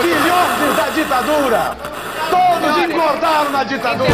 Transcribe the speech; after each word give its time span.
Filhotes 0.00 0.76
da 0.76 0.88
ditadura! 0.90 1.76
Todos 2.30 2.84
engordaram 2.84 3.50
na 3.50 3.64
ditadura! 3.64 4.10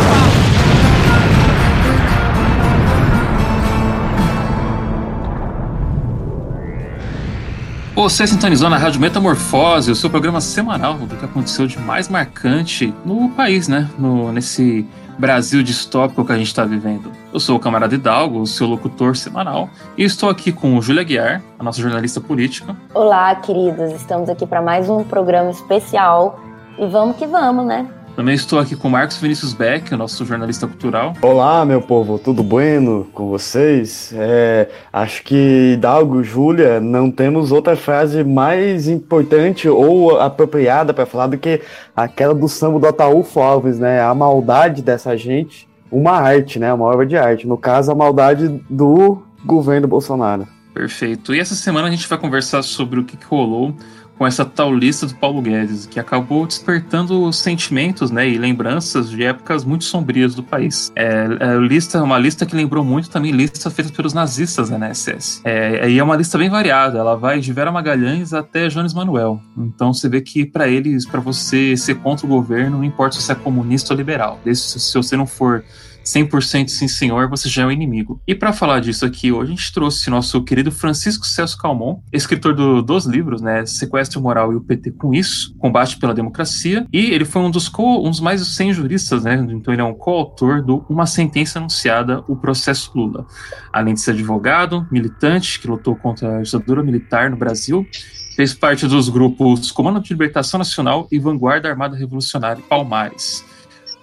Você 7.94 8.26
sintonizou 8.26 8.70
na 8.70 8.78
Rádio 8.78 9.00
Metamorfose, 9.00 9.90
o 9.90 9.94
seu 9.94 10.08
programa 10.08 10.40
semanal 10.40 10.94
do 10.94 11.14
que 11.14 11.24
aconteceu 11.24 11.66
de 11.66 11.78
mais 11.78 12.08
marcante 12.08 12.92
no 13.04 13.28
país, 13.30 13.68
né? 13.68 13.88
No, 13.98 14.32
nesse 14.32 14.86
Brasil 15.22 15.62
distópico 15.62 16.24
que 16.24 16.32
a 16.32 16.36
gente 16.36 16.48
está 16.48 16.64
vivendo. 16.64 17.12
Eu 17.32 17.38
sou 17.38 17.56
o 17.56 17.60
camarada 17.60 17.94
Hidalgo, 17.94 18.40
o 18.40 18.46
seu 18.46 18.66
locutor 18.66 19.16
semanal, 19.16 19.70
e 19.96 20.02
estou 20.02 20.28
aqui 20.28 20.50
com 20.50 20.82
Júlia 20.82 21.04
Guiar, 21.04 21.40
a 21.56 21.62
nossa 21.62 21.80
jornalista 21.80 22.20
política. 22.20 22.74
Olá, 22.92 23.32
queridos, 23.36 23.92
estamos 23.92 24.28
aqui 24.28 24.44
para 24.44 24.60
mais 24.60 24.90
um 24.90 25.04
programa 25.04 25.48
especial 25.48 26.40
e 26.76 26.84
vamos 26.88 27.16
que 27.16 27.24
vamos, 27.24 27.64
né? 27.64 27.86
Também 28.14 28.34
estou 28.34 28.58
aqui 28.58 28.76
com 28.76 28.90
Marcos 28.90 29.16
Vinícius 29.16 29.54
Beck, 29.54 29.92
o 29.94 29.96
nosso 29.96 30.26
jornalista 30.26 30.66
cultural. 30.66 31.14
Olá, 31.22 31.64
meu 31.64 31.80
povo, 31.80 32.18
tudo 32.18 32.42
bueno 32.42 33.08
com 33.14 33.28
vocês? 33.28 34.12
É, 34.14 34.68
acho 34.92 35.22
que 35.22 35.72
Hidalgo, 35.72 36.22
Júlia, 36.22 36.78
não 36.78 37.10
temos 37.10 37.50
outra 37.50 37.74
frase 37.74 38.22
mais 38.22 38.86
importante 38.86 39.66
ou 39.66 40.20
apropriada 40.20 40.92
para 40.92 41.06
falar 41.06 41.28
do 41.28 41.38
que 41.38 41.62
aquela 41.96 42.34
do 42.34 42.48
samba 42.48 42.78
do 42.78 42.86
Ataúfo 42.86 43.40
Alves, 43.40 43.78
né? 43.78 44.02
A 44.02 44.14
maldade 44.14 44.82
dessa 44.82 45.16
gente, 45.16 45.66
uma 45.90 46.12
arte, 46.12 46.58
né? 46.58 46.70
Uma 46.70 46.84
obra 46.84 47.06
de 47.06 47.16
arte. 47.16 47.46
No 47.46 47.56
caso, 47.56 47.90
a 47.90 47.94
maldade 47.94 48.46
do 48.68 49.22
governo 49.42 49.88
Bolsonaro. 49.88 50.46
Perfeito. 50.74 51.34
E 51.34 51.40
essa 51.40 51.54
semana 51.54 51.88
a 51.88 51.90
gente 51.90 52.06
vai 52.06 52.18
conversar 52.18 52.62
sobre 52.62 53.00
o 53.00 53.04
que, 53.04 53.16
que 53.16 53.26
rolou 53.26 53.74
com 54.22 54.26
essa 54.28 54.44
tal 54.44 54.72
lista 54.72 55.04
do 55.04 55.16
Paulo 55.16 55.42
Guedes, 55.42 55.84
que 55.84 55.98
acabou 55.98 56.46
despertando 56.46 57.32
sentimentos 57.32 58.12
né, 58.12 58.28
e 58.28 58.38
lembranças 58.38 59.10
de 59.10 59.24
épocas 59.24 59.64
muito 59.64 59.82
sombrias 59.82 60.32
do 60.32 60.44
país. 60.44 60.92
É, 60.94 61.26
é 61.40 61.56
lista, 61.56 62.00
uma 62.00 62.18
lista 62.18 62.46
que 62.46 62.54
lembrou 62.54 62.84
muito 62.84 63.10
também 63.10 63.32
lista 63.32 63.68
feita 63.68 63.90
pelos 63.92 64.14
nazistas 64.14 64.70
né, 64.70 64.78
na 64.78 64.94
SS. 64.94 65.40
É, 65.42 65.90
e 65.90 65.98
é 65.98 66.04
uma 66.04 66.14
lista 66.14 66.38
bem 66.38 66.48
variada, 66.48 67.00
ela 67.00 67.16
vai 67.16 67.40
de 67.40 67.52
Vera 67.52 67.72
Magalhães 67.72 68.32
até 68.32 68.68
Jones 68.68 68.94
Manuel. 68.94 69.40
Então 69.58 69.92
você 69.92 70.08
vê 70.08 70.20
que 70.20 70.46
para 70.46 70.68
eles, 70.68 71.04
para 71.04 71.18
você 71.18 71.76
ser 71.76 71.96
contra 71.96 72.24
o 72.24 72.28
governo, 72.28 72.76
não 72.76 72.84
importa 72.84 73.16
se 73.16 73.22
você 73.22 73.32
é 73.32 73.34
comunista 73.34 73.92
ou 73.92 73.98
liberal, 73.98 74.38
desde 74.44 74.78
se 74.78 74.94
você 74.94 75.16
não 75.16 75.26
for 75.26 75.64
100% 76.04 76.68
sim 76.68 76.88
senhor, 76.88 77.28
você 77.28 77.48
já 77.48 77.62
é 77.62 77.66
um 77.66 77.70
inimigo. 77.70 78.20
E 78.26 78.34
para 78.34 78.52
falar 78.52 78.80
disso 78.80 79.04
aqui, 79.04 79.32
hoje 79.32 79.52
a 79.52 79.56
gente 79.56 79.72
trouxe 79.72 80.10
nosso 80.10 80.42
querido 80.42 80.70
Francisco 80.70 81.26
Celso 81.26 81.56
Calmon, 81.58 82.00
escritor 82.12 82.54
do, 82.54 82.82
dos 82.82 83.06
livros, 83.06 83.40
né, 83.40 83.64
Sequestro 83.66 84.20
Moral 84.20 84.52
e 84.52 84.56
o 84.56 84.60
PT 84.60 84.92
com 84.92 85.14
isso, 85.14 85.54
Combate 85.58 85.96
pela 85.98 86.14
Democracia, 86.14 86.86
e 86.92 87.10
ele 87.10 87.24
foi 87.24 87.42
um 87.42 87.50
dos, 87.50 87.68
co, 87.68 88.06
um 88.06 88.10
dos 88.10 88.20
mais 88.20 88.46
100 88.46 88.72
juristas, 88.74 89.24
né, 89.24 89.34
então 89.50 89.72
ele 89.72 89.82
é 89.82 89.84
um 89.84 89.94
coautor 89.94 90.62
do 90.62 90.84
Uma 90.88 91.06
Sentença 91.06 91.58
Anunciada, 91.58 92.24
o 92.28 92.36
Processo 92.36 92.90
Lula. 92.94 93.26
Além 93.72 93.94
de 93.94 94.00
ser 94.00 94.12
advogado, 94.12 94.86
militante, 94.90 95.60
que 95.60 95.68
lutou 95.68 95.96
contra 95.96 96.38
a 96.38 96.42
ditadura 96.42 96.82
militar 96.82 97.30
no 97.30 97.36
Brasil, 97.36 97.86
fez 98.34 98.54
parte 98.54 98.86
dos 98.86 99.08
grupos 99.08 99.70
Comando 99.70 100.00
de 100.00 100.12
Libertação 100.12 100.58
Nacional 100.58 101.06
e 101.10 101.18
Vanguarda 101.18 101.68
Armada 101.68 101.96
Revolucionária 101.96 102.62
Palmares. 102.68 103.44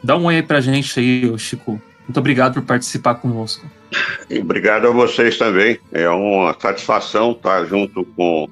Dá 0.04 0.16
um 0.16 0.26
oi 0.26 0.36
aí 0.36 0.44
pra 0.44 0.62
gente 0.62 1.00
aí, 1.00 1.38
Chico. 1.38 1.82
Muito 2.10 2.18
obrigado 2.18 2.56
por 2.56 2.64
participar 2.64 3.16
conosco. 3.16 3.64
E 4.28 4.40
obrigado 4.40 4.88
a 4.88 4.90
vocês 4.90 5.38
também. 5.38 5.78
É 5.92 6.10
uma 6.10 6.56
satisfação 6.60 7.34
estar 7.34 7.66
junto 7.66 8.04
com 8.04 8.50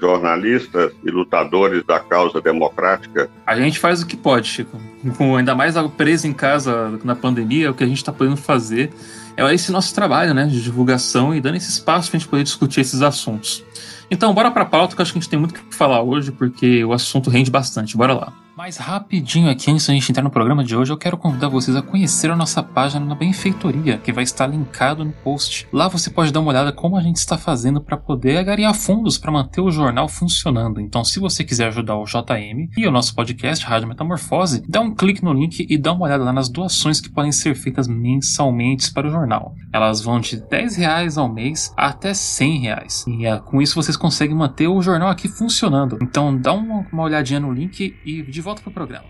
jornalistas 0.00 0.92
e 1.04 1.08
lutadores 1.08 1.84
da 1.84 2.00
causa 2.00 2.40
democrática. 2.40 3.30
A 3.46 3.54
gente 3.54 3.78
faz 3.78 4.02
o 4.02 4.06
que 4.06 4.16
pode, 4.16 4.48
Chico. 4.48 4.80
Com 5.16 5.36
ainda 5.36 5.54
mais 5.54 5.76
preso 5.96 6.26
em 6.26 6.32
casa 6.32 6.98
na 7.04 7.14
pandemia, 7.14 7.70
o 7.70 7.74
que 7.74 7.84
a 7.84 7.86
gente 7.86 7.98
está 7.98 8.12
podendo 8.12 8.36
fazer 8.36 8.90
é 9.36 9.54
esse 9.54 9.70
nosso 9.70 9.94
trabalho 9.94 10.34
né, 10.34 10.46
de 10.46 10.60
divulgação 10.60 11.32
e 11.32 11.40
dando 11.40 11.54
esse 11.54 11.70
espaço 11.70 12.10
para 12.10 12.16
a 12.16 12.20
gente 12.20 12.28
poder 12.28 12.42
discutir 12.42 12.80
esses 12.80 13.00
assuntos. 13.00 13.64
Então, 14.10 14.34
bora 14.34 14.50
para 14.50 14.64
a 14.64 14.66
pauta, 14.66 14.96
que 14.96 15.02
acho 15.02 15.12
que 15.12 15.18
a 15.18 15.20
gente 15.20 15.30
tem 15.30 15.38
muito 15.38 15.52
o 15.52 15.54
que 15.54 15.72
falar 15.72 16.02
hoje, 16.02 16.32
porque 16.32 16.84
o 16.84 16.92
assunto 16.92 17.30
rende 17.30 17.48
bastante. 17.48 17.96
Bora 17.96 18.14
lá. 18.14 18.32
Mais 18.58 18.76
rapidinho 18.76 19.48
aqui, 19.48 19.70
antes 19.70 19.86
da 19.86 19.94
gente 19.94 20.10
entrar 20.10 20.24
no 20.24 20.30
programa 20.30 20.64
de 20.64 20.74
hoje, 20.74 20.92
eu 20.92 20.98
quero 20.98 21.16
convidar 21.16 21.46
vocês 21.46 21.76
a 21.76 21.80
conhecer 21.80 22.28
a 22.28 22.34
nossa 22.34 22.60
página 22.60 23.06
na 23.06 23.14
Benfeitoria, 23.14 23.98
que 23.98 24.12
vai 24.12 24.24
estar 24.24 24.48
linkado 24.48 25.04
no 25.04 25.12
post. 25.12 25.68
Lá 25.72 25.86
você 25.86 26.10
pode 26.10 26.32
dar 26.32 26.40
uma 26.40 26.50
olhada 26.50 26.72
como 26.72 26.96
a 26.96 27.00
gente 27.00 27.18
está 27.18 27.38
fazendo 27.38 27.80
para 27.80 27.96
poder 27.96 28.36
agariar 28.36 28.74
fundos 28.74 29.16
para 29.16 29.30
manter 29.30 29.60
o 29.60 29.70
jornal 29.70 30.08
funcionando. 30.08 30.80
Então, 30.80 31.04
se 31.04 31.20
você 31.20 31.44
quiser 31.44 31.68
ajudar 31.68 31.98
o 31.98 32.04
JM 32.04 32.68
e 32.76 32.84
o 32.84 32.90
nosso 32.90 33.14
podcast 33.14 33.64
Rádio 33.64 33.86
Metamorfose, 33.86 34.64
dá 34.68 34.80
um 34.80 34.92
clique 34.92 35.22
no 35.22 35.32
link 35.32 35.64
e 35.70 35.78
dá 35.78 35.92
uma 35.92 36.06
olhada 36.06 36.24
lá 36.24 36.32
nas 36.32 36.48
doações 36.48 37.00
que 37.00 37.10
podem 37.10 37.30
ser 37.30 37.54
feitas 37.54 37.86
mensalmente 37.86 38.92
para 38.92 39.06
o 39.06 39.10
jornal. 39.12 39.54
Elas 39.72 40.02
vão 40.02 40.18
de 40.18 40.36
10 40.36 40.74
reais 40.74 41.16
ao 41.16 41.32
mês 41.32 41.72
até 41.76 42.12
100 42.12 42.58
reais. 42.58 43.04
E 43.06 43.24
é, 43.24 43.38
com 43.38 43.62
isso 43.62 43.76
vocês 43.76 43.96
conseguem 43.96 44.34
manter 44.34 44.66
o 44.66 44.82
jornal 44.82 45.10
aqui 45.10 45.28
funcionando. 45.28 45.96
Então, 46.02 46.36
dá 46.36 46.52
uma 46.52 47.04
olhadinha 47.04 47.38
no 47.38 47.52
link 47.52 47.94
e 48.04 48.22
de 48.22 48.47
volta 48.48 48.62
para 48.62 48.70
o 48.70 48.74
programa. 48.74 49.06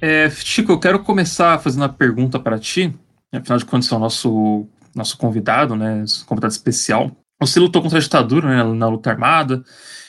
É, 0.00 0.28
Chico, 0.30 0.72
eu 0.72 0.78
quero 0.78 0.98
começar 1.00 1.58
fazendo 1.58 1.82
uma 1.82 1.88
pergunta 1.88 2.38
para 2.38 2.58
ti, 2.58 2.94
afinal 3.32 3.58
de 3.58 3.64
contas, 3.64 3.90
é 3.90 3.96
o 3.96 3.98
nosso, 3.98 4.68
nosso 4.94 5.16
convidado, 5.16 5.74
né, 5.74 6.04
convidado 6.26 6.52
especial. 6.52 7.10
Você 7.40 7.58
lutou 7.58 7.80
contra 7.80 7.98
a 7.98 8.00
ditadura 8.00 8.48
né, 8.48 8.74
na 8.74 8.88
luta 8.88 9.10
armada, 9.10 9.62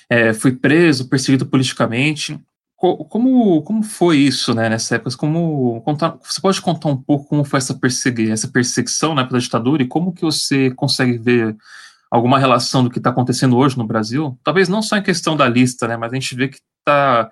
é, 0.09 0.33
foi 0.33 0.51
preso, 0.51 1.07
perseguido 1.07 1.45
politicamente. 1.45 2.39
Como, 2.75 3.61
como 3.63 3.83
foi 3.83 4.17
isso 4.17 4.53
né, 4.53 4.69
nessa 4.69 4.95
época? 4.95 5.15
Como, 5.17 5.81
contar, 5.81 6.17
você 6.23 6.39
pode 6.39 6.61
contar 6.61 6.89
um 6.89 6.97
pouco 6.97 7.27
como 7.27 7.43
foi 7.43 7.57
essa, 7.57 7.73
persegui, 7.73 8.31
essa 8.31 8.47
perseguição 8.47 9.13
né, 9.13 9.23
pela 9.25 9.39
ditadura 9.39 9.83
e 9.83 9.87
como 9.87 10.13
que 10.13 10.21
você 10.21 10.71
consegue 10.71 11.17
ver 11.17 11.57
alguma 12.09 12.39
relação 12.39 12.83
do 12.83 12.89
que 12.89 12.97
está 12.97 13.09
acontecendo 13.09 13.57
hoje 13.57 13.77
no 13.77 13.85
Brasil? 13.85 14.39
Talvez 14.43 14.69
não 14.69 14.81
só 14.81 14.95
em 14.95 15.03
questão 15.03 15.35
da 15.35 15.47
lista, 15.47 15.87
né, 15.87 15.97
mas 15.97 16.11
a 16.11 16.15
gente 16.15 16.35
vê 16.35 16.47
que 16.47 16.59
está 16.79 17.29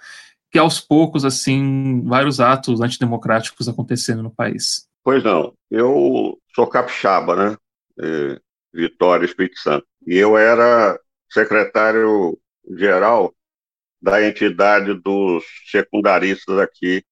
que 0.52 0.58
aos 0.58 0.80
poucos, 0.80 1.26
assim, 1.26 2.02
vários 2.06 2.40
atos 2.40 2.82
antidemocráticos 2.82 3.68
acontecendo 3.68 4.24
no 4.24 4.34
país. 4.34 4.88
Pois 5.04 5.24
não. 5.24 5.54
Eu 5.70 6.40
sou 6.56 6.66
capixaba, 6.68 7.36
né? 7.36 7.58
É, 8.00 8.40
Vitória, 8.74 9.26
Espírito 9.26 9.60
Santo. 9.60 9.86
E 10.06 10.16
eu 10.16 10.38
era 10.38 11.00
secretário-geral 11.30 13.36
da 14.02 14.24
entidade 14.24 14.94
dos 14.94 15.44
secundaristas 15.70 16.58
aqui 16.60 17.04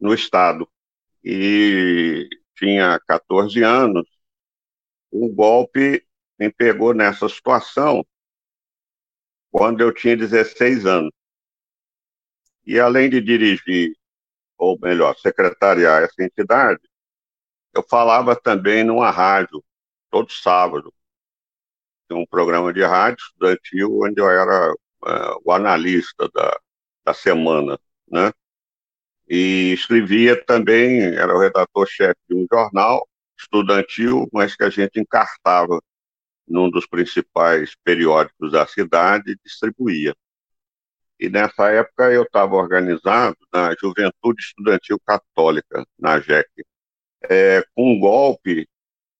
no 0.00 0.14
estado. 0.14 0.68
E 1.24 2.28
tinha 2.56 2.98
14 3.06 3.62
anos. 3.62 4.06
O 5.10 5.32
golpe 5.32 6.04
me 6.38 6.50
pegou 6.50 6.94
nessa 6.94 7.28
situação 7.28 8.06
quando 9.50 9.80
eu 9.80 9.92
tinha 9.92 10.16
16 10.16 10.86
anos. 10.86 11.12
E 12.68 12.78
além 12.78 13.08
de 13.08 13.22
dirigir, 13.22 13.96
ou 14.58 14.78
melhor, 14.78 15.16
secretariar 15.16 16.02
essa 16.02 16.22
entidade, 16.22 16.82
eu 17.74 17.82
falava 17.82 18.36
também 18.36 18.84
numa 18.84 19.10
rádio, 19.10 19.64
todo 20.10 20.30
sábado. 20.30 20.92
Um 22.12 22.26
programa 22.26 22.70
de 22.70 22.84
rádio 22.84 23.24
estudantil 23.24 24.00
onde 24.02 24.20
eu 24.20 24.28
era 24.28 24.70
uh, 24.72 25.40
o 25.46 25.50
analista 25.50 26.28
da, 26.28 26.60
da 27.06 27.14
semana, 27.14 27.78
né? 28.06 28.30
E 29.26 29.72
escrevia 29.72 30.36
também, 30.44 31.00
era 31.16 31.34
o 31.34 31.40
redator-chefe 31.40 32.20
de 32.28 32.34
um 32.36 32.46
jornal 32.52 33.08
estudantil, 33.38 34.28
mas 34.30 34.54
que 34.54 34.64
a 34.64 34.70
gente 34.70 35.00
encartava 35.00 35.80
num 36.46 36.70
dos 36.70 36.86
principais 36.86 37.74
periódicos 37.82 38.52
da 38.52 38.66
cidade 38.66 39.32
e 39.32 39.38
distribuía. 39.42 40.14
E 41.18 41.28
nessa 41.28 41.70
época 41.70 42.12
eu 42.12 42.22
estava 42.22 42.54
organizado 42.54 43.36
na 43.52 43.74
Juventude 43.74 44.40
Estudantil 44.40 45.00
Católica, 45.04 45.84
na 45.98 46.20
JEC. 46.20 46.48
É, 47.28 47.62
com 47.74 47.92
um 47.92 47.98
golpe, 47.98 48.68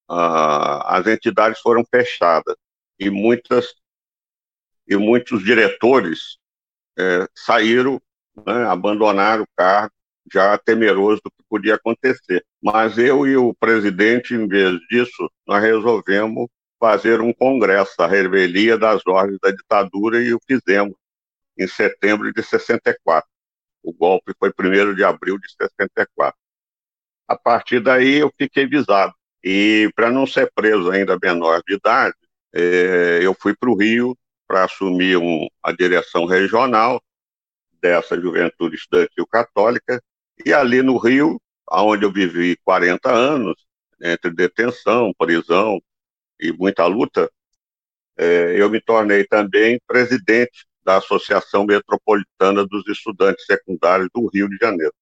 as 0.09 1.06
entidades 1.06 1.61
foram 1.61 1.85
fechadas 1.91 2.55
e 2.99 3.11
muitas 3.11 3.75
e 4.87 4.97
muitos 4.97 5.45
diretores 5.45 6.39
é, 6.99 7.27
saíram, 7.35 8.01
né, 8.47 8.65
abandonaram 8.67 9.43
o 9.43 9.49
cargo, 9.55 9.93
já 10.33 10.56
temeroso 10.56 11.21
do 11.23 11.31
que 11.31 11.44
podia 11.49 11.75
acontecer. 11.75 12.44
Mas 12.62 12.97
eu 12.97 13.27
e 13.27 13.37
o 13.37 13.55
presidente, 13.55 14.35
em 14.35 14.49
vez 14.49 14.79
disso, 14.89 15.31
nós 15.47 15.62
resolvemos 15.62 16.49
fazer 16.81 17.21
um 17.21 17.33
congresso, 17.33 17.94
a 17.99 18.06
revelia 18.06 18.79
das 18.79 19.03
ordens 19.06 19.39
da 19.43 19.51
ditadura, 19.51 20.23
e 20.23 20.33
o 20.33 20.41
fizemos 20.47 20.94
em 21.58 21.66
setembro 21.66 22.32
de 22.32 22.43
64. 22.43 23.28
O 23.82 23.93
golpe 23.93 24.32
foi 24.38 24.50
1 24.50 24.94
de 24.94 25.05
abril 25.05 25.38
de 25.38 25.49
64. 25.50 26.38
A 27.26 27.37
partir 27.37 27.81
daí 27.81 28.16
eu 28.19 28.32
fiquei 28.38 28.66
visado. 28.66 29.14
E 29.43 29.90
para 29.94 30.10
não 30.10 30.26
ser 30.26 30.50
preso 30.55 30.90
ainda 30.90 31.19
menor 31.20 31.62
de 31.66 31.75
idade, 31.75 32.14
é, 32.55 33.20
eu 33.22 33.34
fui 33.34 33.55
para 33.55 33.70
o 33.70 33.76
Rio 33.76 34.16
para 34.46 34.64
assumir 34.64 35.16
um, 35.16 35.46
a 35.62 35.72
direção 35.72 36.25
regional 36.25 37.02
dessa 37.81 38.20
juventude 38.20 38.76
estudantil 38.76 39.26
católica, 39.26 40.02
e 40.44 40.52
ali 40.52 40.82
no 40.82 40.96
Rio, 40.96 41.40
onde 41.70 42.05
eu 42.05 42.12
vivi 42.12 42.56
40 42.64 43.10
anos, 43.10 43.55
entre 44.00 44.31
detenção, 44.31 45.12
prisão 45.16 45.81
e 46.40 46.52
muita 46.52 46.87
luta, 46.87 47.31
é, 48.16 48.60
eu 48.60 48.69
me 48.70 48.81
tornei 48.81 49.25
também 49.25 49.81
presidente 49.87 50.66
da 50.85 50.97
Associação 50.97 51.65
Metropolitana 51.65 52.67
dos 52.67 52.87
Estudantes 52.89 53.45
Secundários 53.45 54.09
do 54.15 54.29
Rio 54.29 54.49
de 54.49 54.57
Janeiro. 54.57 54.95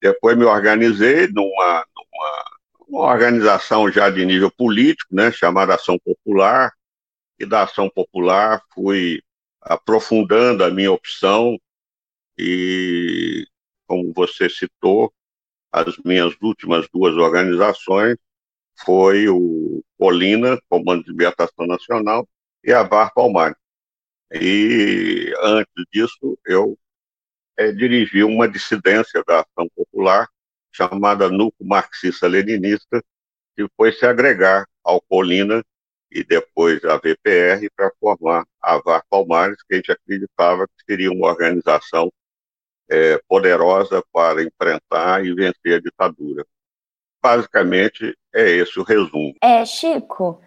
Depois 0.00 0.36
me 0.36 0.44
organizei 0.44 1.28
numa, 1.28 1.84
numa, 1.94 2.58
uma 2.88 3.06
organização 3.06 3.90
já 3.90 4.10
de 4.10 4.24
nível 4.24 4.50
político, 4.50 5.14
né, 5.14 5.30
chamada 5.32 5.74
Ação 5.74 5.98
Popular, 5.98 6.72
e 7.38 7.46
da 7.46 7.62
Ação 7.62 7.88
Popular 7.88 8.62
fui 8.74 9.22
aprofundando 9.60 10.64
a 10.64 10.70
minha 10.70 10.90
opção 10.90 11.58
e, 12.36 13.46
como 13.86 14.12
você 14.14 14.48
citou, 14.48 15.12
as 15.70 15.96
minhas 16.04 16.34
últimas 16.40 16.88
duas 16.92 17.14
organizações 17.14 18.16
foi 18.84 19.28
o 19.28 19.82
Colina, 19.98 20.58
Comando 20.68 21.04
de 21.04 21.10
Libertação 21.10 21.66
Nacional, 21.66 22.28
e 22.64 22.72
a 22.72 22.82
VAR 22.82 23.12
Palmares. 23.12 23.56
E 24.32 25.32
antes 25.42 25.84
disso, 25.92 26.38
eu 26.46 26.78
é, 27.56 27.72
dirigi 27.72 28.22
uma 28.22 28.48
dissidência 28.48 29.22
da 29.26 29.40
Ação 29.40 29.68
Popular 29.74 30.28
chamada 30.72 31.28
Núcleo 31.28 31.66
Marxista-Leninista, 31.66 33.02
que 33.56 33.66
foi 33.76 33.92
se 33.92 34.06
agregar 34.06 34.66
ao 34.84 35.00
Colina 35.00 35.64
e 36.10 36.22
depois 36.24 36.84
à 36.84 36.96
VPR 36.96 37.68
para 37.74 37.90
formar 38.00 38.44
a 38.62 38.78
VAR 38.78 39.02
Palmares, 39.10 39.62
que 39.62 39.74
a 39.74 39.76
gente 39.76 39.92
acreditava 39.92 40.66
que 40.66 40.84
seria 40.86 41.10
uma 41.10 41.26
organização 41.26 42.10
é, 42.88 43.20
poderosa 43.28 44.02
para 44.12 44.42
enfrentar 44.42 45.24
e 45.24 45.34
vencer 45.34 45.74
a 45.74 45.80
ditadura. 45.80 46.46
Basicamente, 47.22 48.16
é 48.34 48.48
esse 48.50 48.78
o 48.78 48.84
resumo. 48.84 49.34
É, 49.42 49.64
Chico, 49.66 50.40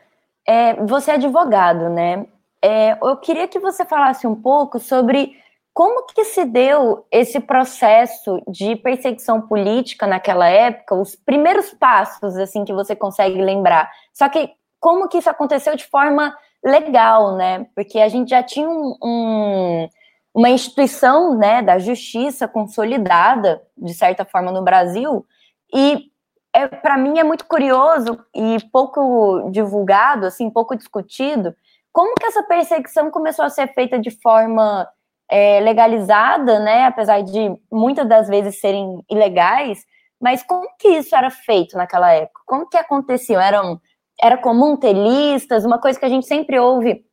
é, 0.47 0.75
você 0.85 1.11
é 1.11 1.15
advogado, 1.15 1.89
né? 1.89 2.25
É, 2.63 2.97
eu 3.01 3.17
queria 3.17 3.47
que 3.47 3.59
você 3.59 3.83
falasse 3.85 4.27
um 4.27 4.35
pouco 4.35 4.79
sobre 4.79 5.35
como 5.73 6.05
que 6.05 6.25
se 6.25 6.45
deu 6.45 7.05
esse 7.09 7.39
processo 7.39 8.41
de 8.47 8.75
perseguição 8.75 9.41
política 9.41 10.05
naquela 10.05 10.47
época, 10.47 10.95
os 10.95 11.15
primeiros 11.15 11.73
passos 11.73 12.35
assim 12.37 12.65
que 12.65 12.73
você 12.73 12.95
consegue 12.95 13.41
lembrar. 13.41 13.89
Só 14.13 14.27
que 14.27 14.51
como 14.79 15.07
que 15.07 15.17
isso 15.17 15.29
aconteceu 15.29 15.75
de 15.75 15.85
forma 15.85 16.35
legal, 16.63 17.35
né? 17.35 17.65
Porque 17.73 17.99
a 17.99 18.09
gente 18.09 18.29
já 18.29 18.43
tinha 18.43 18.69
um, 18.69 18.95
um 19.03 19.89
uma 20.33 20.49
instituição 20.49 21.37
né, 21.37 21.61
da 21.61 21.77
justiça 21.77 22.47
consolidada, 22.47 23.61
de 23.77 23.93
certa 23.93 24.23
forma, 24.23 24.51
no 24.51 24.63
Brasil, 24.63 25.25
e 25.73 26.09
é, 26.53 26.67
para 26.67 26.97
mim 26.97 27.19
é 27.19 27.23
muito 27.23 27.45
curioso 27.45 28.19
e 28.33 28.57
pouco 28.71 29.49
divulgado, 29.51 30.25
assim, 30.25 30.49
pouco 30.49 30.75
discutido, 30.75 31.55
como 31.91 32.15
que 32.15 32.25
essa 32.25 32.43
perseguição 32.43 33.11
começou 33.11 33.45
a 33.45 33.49
ser 33.49 33.67
feita 33.73 33.99
de 33.99 34.11
forma 34.21 34.87
é, 35.29 35.59
legalizada, 35.61 36.59
né, 36.59 36.85
apesar 36.85 37.21
de 37.21 37.55
muitas 37.71 38.07
das 38.07 38.27
vezes 38.27 38.59
serem 38.59 39.03
ilegais, 39.09 39.79
mas 40.19 40.43
como 40.43 40.67
que 40.77 40.89
isso 40.89 41.15
era 41.15 41.31
feito 41.31 41.75
naquela 41.75 42.11
época? 42.11 42.41
Como 42.45 42.67
que 42.67 42.77
acontecia? 42.77 43.41
Eram, 43.41 43.81
era 44.21 44.37
comum 44.37 44.77
ter 44.77 44.93
listas? 44.93 45.65
Uma 45.65 45.79
coisa 45.79 45.99
que 45.99 46.05
a 46.05 46.09
gente 46.09 46.27
sempre 46.27 46.59
ouve 46.59 47.03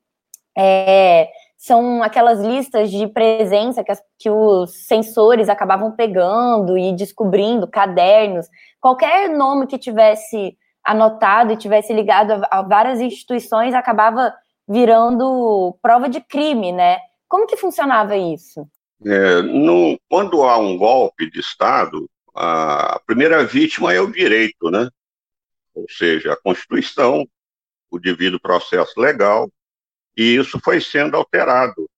é, 0.56 1.28
são 1.56 2.02
aquelas 2.02 2.40
listas 2.40 2.90
de 2.90 3.06
presença 3.06 3.82
que, 3.82 3.90
as, 3.90 4.02
que 4.18 4.28
os 4.28 4.86
sensores 4.86 5.48
acabavam 5.48 5.92
pegando 5.92 6.76
e 6.76 6.92
descobrindo, 6.92 7.66
cadernos, 7.66 8.46
qualquer 8.80 9.30
nome 9.30 9.66
que 9.66 9.78
tivesse 9.78 10.56
anotado 10.84 11.52
e 11.52 11.56
tivesse 11.56 11.92
ligado 11.92 12.32
a, 12.32 12.58
a 12.58 12.62
várias 12.62 13.00
instituições 13.00 13.74
acabava 13.74 14.34
virando 14.68 15.76
prova 15.80 16.08
de 16.08 16.20
crime, 16.20 16.72
né? 16.72 16.98
Como 17.28 17.46
que 17.46 17.56
funcionava 17.56 18.16
isso? 18.16 18.68
É, 19.04 19.42
no, 19.42 19.98
quando 20.08 20.42
há 20.42 20.58
um 20.58 20.76
golpe 20.76 21.30
de 21.30 21.40
Estado, 21.40 22.08
a 22.34 23.00
primeira 23.06 23.44
vítima 23.44 23.92
é 23.92 24.00
o 24.00 24.10
direito, 24.10 24.70
né? 24.70 24.88
Ou 25.74 25.86
seja, 25.88 26.32
a 26.32 26.36
Constituição, 26.36 27.26
o 27.90 27.98
devido 27.98 28.40
processo 28.40 29.00
legal, 29.00 29.50
e 30.16 30.34
isso 30.34 30.60
foi 30.62 30.80
sendo 30.80 31.16
alterado 31.16 31.88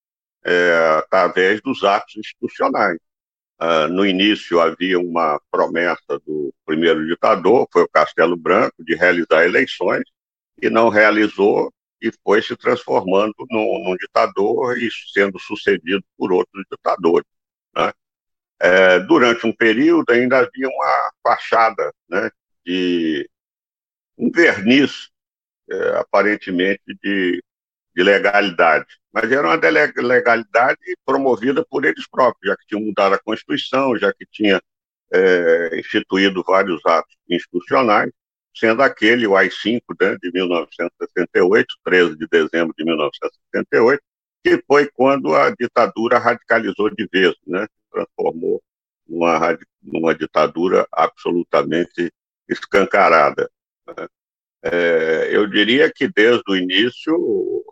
é, 0.44 0.98
através 0.98 1.60
dos 1.62 1.82
atos 1.84 2.16
institucionais. 2.16 2.98
Uh, 3.62 3.88
no 3.92 4.06
início 4.06 4.58
havia 4.58 4.98
uma 4.98 5.38
promessa 5.50 6.18
do 6.26 6.50
primeiro 6.64 7.06
ditador, 7.06 7.68
foi 7.70 7.82
o 7.82 7.88
Castelo 7.88 8.34
Branco, 8.34 8.82
de 8.82 8.94
realizar 8.94 9.44
eleições, 9.44 10.02
e 10.62 10.70
não 10.70 10.88
realizou 10.88 11.70
e 12.00 12.10
foi 12.24 12.42
se 12.42 12.56
transformando 12.56 13.34
num, 13.50 13.84
num 13.84 13.96
ditador 13.96 14.78
e 14.78 14.88
sendo 15.12 15.38
sucedido 15.38 16.02
por 16.16 16.32
outros 16.32 16.64
ditadores. 16.70 17.26
Né? 17.76 17.92
É, 18.60 19.00
durante 19.00 19.46
um 19.46 19.54
período 19.54 20.10
ainda 20.10 20.38
havia 20.38 20.68
uma 20.68 21.12
fachada 21.22 21.92
né, 22.08 22.30
de 22.64 23.28
um 24.18 24.30
verniz, 24.30 25.10
é, 25.70 25.98
aparentemente, 25.98 26.82
de 27.02 27.42
de 27.94 28.02
legalidade, 28.02 28.86
mas 29.12 29.30
era 29.30 29.46
uma 29.46 29.56
legalidade 29.56 30.80
promovida 31.04 31.64
por 31.68 31.84
eles 31.84 32.08
próprios, 32.08 32.50
já 32.50 32.56
que 32.56 32.66
tinham 32.66 32.82
mudado 32.82 33.14
a 33.14 33.18
Constituição, 33.18 33.96
já 33.98 34.12
que 34.12 34.24
tinha 34.26 34.60
é, 35.12 35.78
instituído 35.78 36.42
vários 36.46 36.80
atos 36.86 37.14
institucionais, 37.28 38.10
sendo 38.54 38.82
aquele 38.82 39.26
o 39.26 39.36
AI-5 39.36 39.80
né, 40.00 40.16
de 40.20 40.30
1968, 40.32 41.74
13 41.84 42.16
de 42.16 42.26
dezembro 42.26 42.74
de 42.76 42.84
1968, 42.84 44.02
que 44.42 44.62
foi 44.66 44.88
quando 44.92 45.34
a 45.34 45.50
ditadura 45.50 46.18
radicalizou 46.18 46.90
de 46.90 47.08
vez, 47.12 47.34
né, 47.46 47.66
transformou 47.92 48.62
numa, 49.06 49.58
numa 49.82 50.14
ditadura 50.14 50.86
absolutamente 50.92 52.12
escancarada. 52.48 53.50
Né. 53.86 54.08
É, 54.62 55.28
eu 55.32 55.46
diria 55.46 55.90
que 55.90 56.08
desde 56.08 56.42
o 56.48 56.56
início 56.56 57.64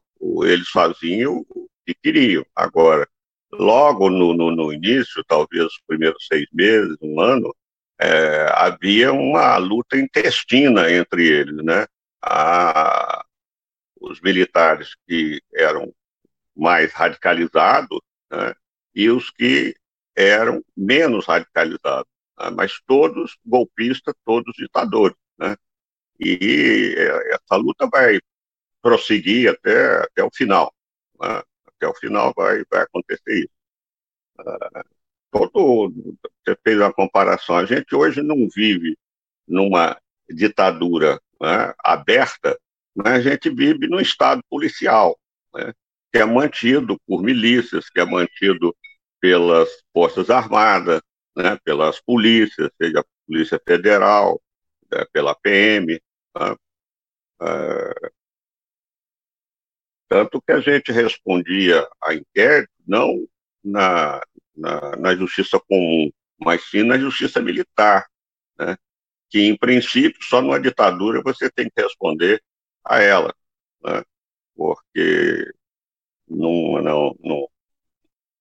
eles 0.44 0.68
faziam 0.68 1.44
o 1.48 1.68
que 1.86 1.94
queriam. 1.94 2.44
Agora, 2.54 3.06
logo 3.52 4.10
no, 4.10 4.34
no, 4.34 4.54
no 4.54 4.72
início, 4.72 5.24
talvez 5.26 5.66
os 5.66 5.80
primeiros 5.86 6.26
seis 6.26 6.46
meses, 6.52 6.96
um 7.02 7.20
ano, 7.20 7.54
é, 8.00 8.46
havia 8.54 9.12
uma 9.12 9.56
luta 9.56 9.96
intestina 9.96 10.90
entre 10.90 11.26
eles, 11.26 11.56
né? 11.64 11.86
A, 12.22 13.24
os 14.00 14.20
militares 14.20 14.94
que 15.06 15.40
eram 15.54 15.92
mais 16.56 16.92
radicalizados 16.92 18.00
né? 18.30 18.54
e 18.94 19.10
os 19.10 19.30
que 19.30 19.74
eram 20.16 20.62
menos 20.76 21.26
radicalizados, 21.26 22.10
né? 22.38 22.50
mas 22.50 22.80
todos 22.86 23.36
golpistas, 23.44 24.14
todos 24.24 24.54
ditadores, 24.56 25.16
né? 25.38 25.56
E 26.20 26.96
essa 27.30 27.56
luta 27.56 27.88
vai 27.88 28.18
prosseguir 28.82 29.50
até, 29.50 30.02
até 30.02 30.24
o 30.24 30.30
final. 30.32 30.74
Né? 31.20 31.42
Até 31.66 31.86
o 31.86 31.94
final 31.94 32.32
vai, 32.36 32.64
vai 32.70 32.82
acontecer 32.82 33.44
isso. 33.44 33.58
Uh, 34.40 34.97
todo, 35.30 36.16
você 36.44 36.56
fez 36.64 36.78
uma 36.78 36.92
comparação, 36.92 37.56
a 37.56 37.64
gente 37.64 37.94
hoje 37.94 38.22
não 38.22 38.48
vive 38.54 38.96
numa 39.46 39.98
ditadura 40.28 41.20
né, 41.40 41.74
aberta, 41.78 42.58
mas 42.94 43.14
a 43.14 43.20
gente 43.20 43.50
vive 43.50 43.86
num 43.86 44.00
estado 44.00 44.42
policial, 44.48 45.18
né, 45.54 45.72
que 46.12 46.18
é 46.18 46.24
mantido 46.24 46.98
por 47.06 47.22
milícias, 47.22 47.88
que 47.88 48.00
é 48.00 48.04
mantido 48.04 48.74
pelas 49.20 49.68
Forças 49.92 50.30
Armadas, 50.30 51.00
né, 51.36 51.58
pelas 51.64 52.00
polícias, 52.00 52.70
seja 52.80 53.00
a 53.00 53.04
Polícia 53.26 53.60
Federal, 53.66 54.40
né, 54.90 55.04
pela 55.12 55.34
PM. 55.34 56.00
Né, 56.36 56.56
uh, 57.42 58.10
tanto 60.08 60.40
que 60.40 60.52
a 60.52 60.60
gente 60.60 60.90
respondia 60.90 61.86
a 62.02 62.14
inquérito 62.14 62.72
não 62.86 63.26
na, 63.62 64.20
na, 64.58 64.96
na 64.96 65.16
justiça 65.16 65.60
comum, 65.68 66.10
mas 66.38 66.62
sim 66.70 66.82
na 66.82 66.98
justiça 66.98 67.40
militar, 67.40 68.06
né? 68.58 68.76
que, 69.30 69.40
em 69.40 69.56
princípio, 69.56 70.22
só 70.22 70.40
numa 70.40 70.60
ditadura 70.60 71.22
você 71.22 71.50
tem 71.50 71.68
que 71.70 71.82
responder 71.82 72.42
a 72.84 73.00
ela, 73.00 73.34
né? 73.82 74.02
porque 74.56 75.52
num, 76.28 76.82
não, 76.82 77.16
não 77.20 77.48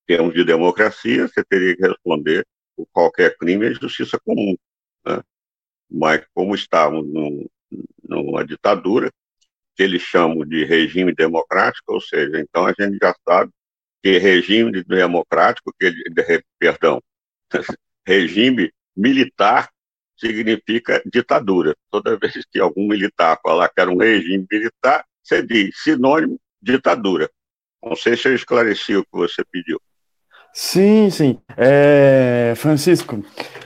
termos 0.06 0.34
de 0.34 0.44
democracia, 0.44 1.28
você 1.28 1.44
teria 1.44 1.76
que 1.76 1.86
responder 1.86 2.46
por 2.76 2.88
qualquer 2.92 3.38
crime 3.38 3.68
à 3.68 3.74
justiça 3.74 4.20
comum. 4.20 4.56
Né? 5.06 5.22
Mas, 5.90 6.26
como 6.34 6.56
estávamos 6.56 7.12
num, 7.12 7.46
numa 8.04 8.46
ditadura, 8.46 9.12
que 9.76 9.84
eles 9.84 10.02
chamam 10.02 10.46
de 10.46 10.66
regime 10.66 11.14
democrático, 11.14 11.94
ou 11.94 12.02
seja, 12.02 12.40
então 12.40 12.66
a 12.66 12.74
gente 12.78 12.98
já 13.02 13.14
sabe 13.28 13.52
que 14.08 14.18
regime 14.20 14.84
democrático, 14.86 15.74
que, 15.78 15.94
perdão, 16.58 17.02
regime 18.08 18.72
militar 18.96 19.70
significa 20.16 21.02
ditadura. 21.06 21.76
Toda 21.92 22.18
vez 22.18 22.34
que 22.50 22.58
algum 22.58 22.88
militar 22.88 23.38
falar 23.44 23.68
que 23.68 23.82
era 23.82 23.92
um 23.92 23.98
regime 23.98 24.48
militar, 24.50 25.04
você 25.22 25.46
diz 25.46 25.76
sinônimo 25.84 26.40
ditadura. 26.62 27.30
Não 27.84 27.98
sei 27.98 28.16
se 28.16 28.30
eu 28.30 28.34
esclareci 28.34 28.96
o 28.96 29.04
que 29.04 29.12
você 29.12 29.44
pediu. 29.52 29.78
Sim, 30.54 31.10
sim. 31.10 31.40
É, 31.58 32.54
Francisco, 32.56 33.22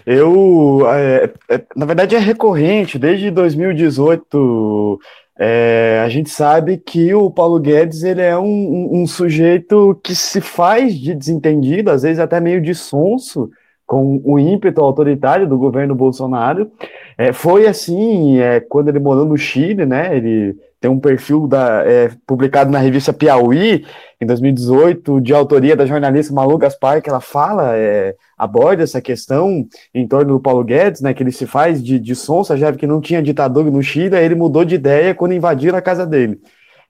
eu, 0.07 0.81
é, 0.89 1.31
é, 1.49 1.65
na 1.75 1.85
verdade, 1.85 2.15
é 2.15 2.19
recorrente, 2.19 2.97
desde 2.97 3.29
2018, 3.29 4.99
é, 5.39 6.01
a 6.03 6.09
gente 6.09 6.29
sabe 6.29 6.77
que 6.77 7.13
o 7.13 7.31
Paulo 7.31 7.59
Guedes 7.59 8.03
ele 8.03 8.21
é 8.21 8.37
um, 8.37 8.43
um, 8.43 9.01
um, 9.01 9.07
sujeito 9.07 9.99
que 10.03 10.13
se 10.13 10.41
faz 10.41 10.93
de 10.93 11.15
desentendido, 11.15 11.89
às 11.89 12.03
vezes 12.03 12.19
até 12.19 12.39
meio 12.39 12.61
de 12.61 12.75
sonso, 12.75 13.49
com 13.85 14.21
o 14.23 14.39
ímpeto 14.39 14.81
autoritário 14.81 15.47
do 15.47 15.57
governo 15.57 15.95
Bolsonaro. 15.95 16.71
É, 17.17 17.33
foi 17.33 17.67
assim 17.67 18.39
é, 18.39 18.59
quando 18.59 18.89
ele 18.89 18.99
morou 18.99 19.25
no 19.25 19.37
Chile, 19.37 19.85
né? 19.85 20.15
Ele 20.15 20.55
tem 20.81 20.89
um 20.89 20.99
perfil 20.99 21.47
da, 21.47 21.83
é, 21.85 22.09
publicado 22.25 22.71
na 22.71 22.79
revista 22.79 23.13
Piauí, 23.13 23.85
em 24.19 24.25
2018, 24.25 25.21
de 25.21 25.31
autoria 25.31 25.75
da 25.75 25.85
jornalista 25.85 26.33
Malu 26.33 26.57
Gaspar, 26.57 27.03
que 27.03 27.09
ela 27.09 27.21
fala, 27.21 27.77
é, 27.77 28.15
aborda 28.35 28.81
essa 28.81 28.99
questão 28.99 29.67
em 29.93 30.07
torno 30.07 30.33
do 30.33 30.39
Paulo 30.39 30.63
Guedes, 30.63 30.99
né, 30.99 31.13
que 31.13 31.21
ele 31.21 31.31
se 31.31 31.45
faz 31.45 31.83
de, 31.83 31.99
de 31.99 32.15
sonsa, 32.15 32.57
já 32.57 32.73
que 32.73 32.87
não 32.87 32.99
tinha 32.99 33.21
ditador 33.21 33.63
no 33.65 33.83
Chile, 33.83 34.15
aí 34.15 34.25
ele 34.25 34.33
mudou 34.33 34.65
de 34.65 34.73
ideia 34.73 35.13
quando 35.13 35.35
invadiram 35.35 35.77
a 35.77 35.81
casa 35.83 36.03
dele. 36.03 36.41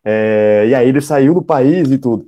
É, 0.06 0.66
e 0.70 0.74
aí 0.74 0.88
ele 0.88 1.02
saiu 1.02 1.34
do 1.34 1.42
país 1.42 1.92
e 1.92 1.98
tudo. 1.98 2.26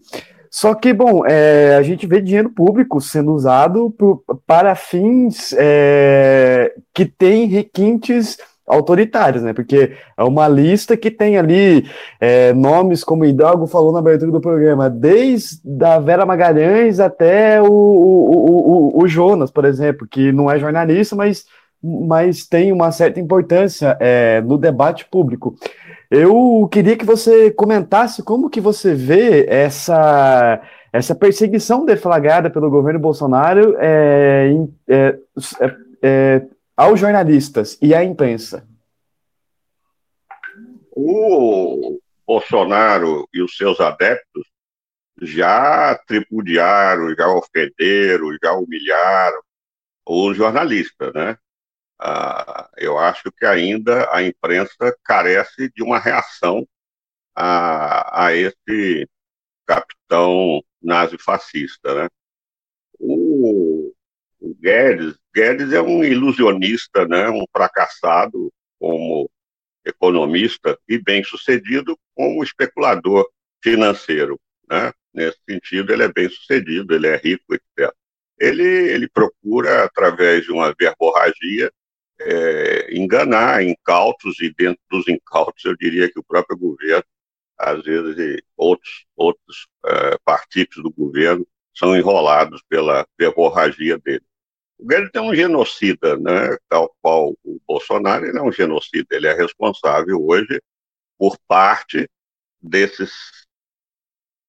Só 0.51 0.75
que, 0.75 0.93
bom, 0.93 1.25
é, 1.25 1.77
a 1.77 1.81
gente 1.81 2.05
vê 2.05 2.19
dinheiro 2.21 2.49
público 2.49 2.99
sendo 2.99 3.33
usado 3.33 3.89
por, 3.97 4.21
para 4.45 4.75
fins 4.75 5.55
é, 5.57 6.73
que 6.93 7.05
têm 7.05 7.47
requintes 7.47 8.37
autoritários, 8.67 9.43
né? 9.43 9.53
Porque 9.53 9.93
é 10.17 10.23
uma 10.23 10.47
lista 10.47 10.95
que 10.95 11.11
tem 11.11 11.37
ali 11.37 11.85
é, 12.19 12.53
nomes, 12.53 13.03
como 13.03 13.25
Hidalgo 13.25 13.67
falou 13.67 13.91
na 13.91 13.99
abertura 13.99 14.31
do 14.31 14.41
programa, 14.41 14.89
desde 14.89 15.59
a 15.83 15.99
Vera 15.99 16.25
Magalhães 16.25 16.99
até 16.99 17.61
o, 17.61 17.65
o, 17.65 18.97
o, 18.97 19.03
o 19.03 19.07
Jonas, 19.07 19.51
por 19.51 19.65
exemplo, 19.65 20.07
que 20.07 20.31
não 20.31 20.49
é 20.49 20.59
jornalista, 20.59 21.15
mas, 21.15 21.45
mas 21.81 22.45
tem 22.45 22.71
uma 22.71 22.91
certa 22.91 23.19
importância 23.19 23.97
é, 23.99 24.41
no 24.41 24.57
debate 24.57 25.05
público. 25.05 25.55
Eu 26.09 26.67
queria 26.71 26.95
que 26.95 27.05
você 27.05 27.51
comentasse 27.51 28.23
como 28.23 28.49
que 28.49 28.61
você 28.61 28.93
vê 28.93 29.45
essa 29.49 30.61
essa 30.93 31.15
perseguição 31.15 31.83
deflagrada 31.83 32.51
pelo 32.51 32.69
governo 32.69 32.99
Bolsonaro 32.99 33.75
é, 33.79 34.53
é, 34.87 35.17
é 36.03 36.41
aos 36.75 36.99
jornalistas 36.99 37.77
e 37.81 37.93
à 37.93 38.03
imprensa? 38.03 38.67
O 40.91 41.99
Bolsonaro 42.25 43.27
e 43.33 43.41
os 43.41 43.55
seus 43.55 43.79
adeptos 43.79 44.47
já 45.21 45.95
tripudiaram, 46.07 47.15
já 47.15 47.27
ofenderam, 47.27 48.35
já 48.43 48.53
humilharam 48.53 49.41
os 50.05 50.35
jornalistas, 50.35 51.13
né? 51.13 51.37
Ah, 51.99 52.69
eu 52.77 52.97
acho 52.97 53.31
que 53.31 53.45
ainda 53.45 54.09
a 54.13 54.21
imprensa 54.23 54.95
carece 55.03 55.71
de 55.73 55.81
uma 55.83 55.99
reação 55.99 56.67
a, 57.35 58.25
a 58.25 58.35
esse 58.35 59.07
capitão 59.65 60.61
nazi-fascista, 60.81 62.03
né? 62.03 62.09
O, 62.99 63.93
o 64.39 64.55
Guedes 64.55 65.15
Guedes 65.33 65.73
é 65.73 65.81
um 65.81 66.03
ilusionista, 66.03 67.07
né, 67.07 67.29
um 67.29 67.43
fracassado 67.51 68.51
como 68.79 69.29
economista 69.85 70.77
e 70.87 70.97
bem-sucedido 70.97 71.97
como 72.15 72.43
especulador 72.43 73.27
financeiro. 73.61 74.39
Né? 74.69 74.91
Nesse 75.13 75.39
sentido, 75.49 75.91
ele 75.91 76.03
é 76.03 76.11
bem-sucedido, 76.11 76.93
ele 76.93 77.07
é 77.07 77.17
rico, 77.17 77.53
etc. 77.53 77.93
Ele, 78.39 78.63
ele 78.63 79.07
procura, 79.09 79.83
através 79.83 80.43
de 80.43 80.51
uma 80.51 80.73
verborragia, 80.77 81.71
é, 82.19 82.97
enganar 82.97 83.63
incautos, 83.63 84.39
e 84.39 84.53
dentro 84.53 84.81
dos 84.89 85.07
incautos, 85.07 85.63
eu 85.65 85.75
diria 85.75 86.11
que 86.11 86.19
o 86.19 86.23
próprio 86.23 86.57
governo, 86.57 87.03
às 87.57 87.83
vezes, 87.83 88.41
outros, 88.57 89.05
outros 89.15 89.67
é, 89.85 90.17
partidos 90.23 90.81
do 90.81 90.91
governo 90.91 91.47
são 91.73 91.95
enrolados 91.95 92.61
pela 92.69 93.05
verborragia 93.17 93.97
dele. 93.97 94.23
O 94.77 94.85
Guedes 94.85 95.09
é 95.13 95.21
um 95.21 95.33
genocida, 95.33 96.17
né? 96.17 96.57
tal 96.67 96.93
qual 97.01 97.33
o 97.43 97.59
Bolsonaro, 97.67 98.25
ele 98.25 98.37
é 98.37 98.41
um 98.41 98.51
genocida, 98.51 99.15
ele 99.15 99.27
é 99.27 99.33
responsável 99.33 100.21
hoje 100.21 100.61
por 101.17 101.37
parte 101.47 102.09
desses. 102.61 103.13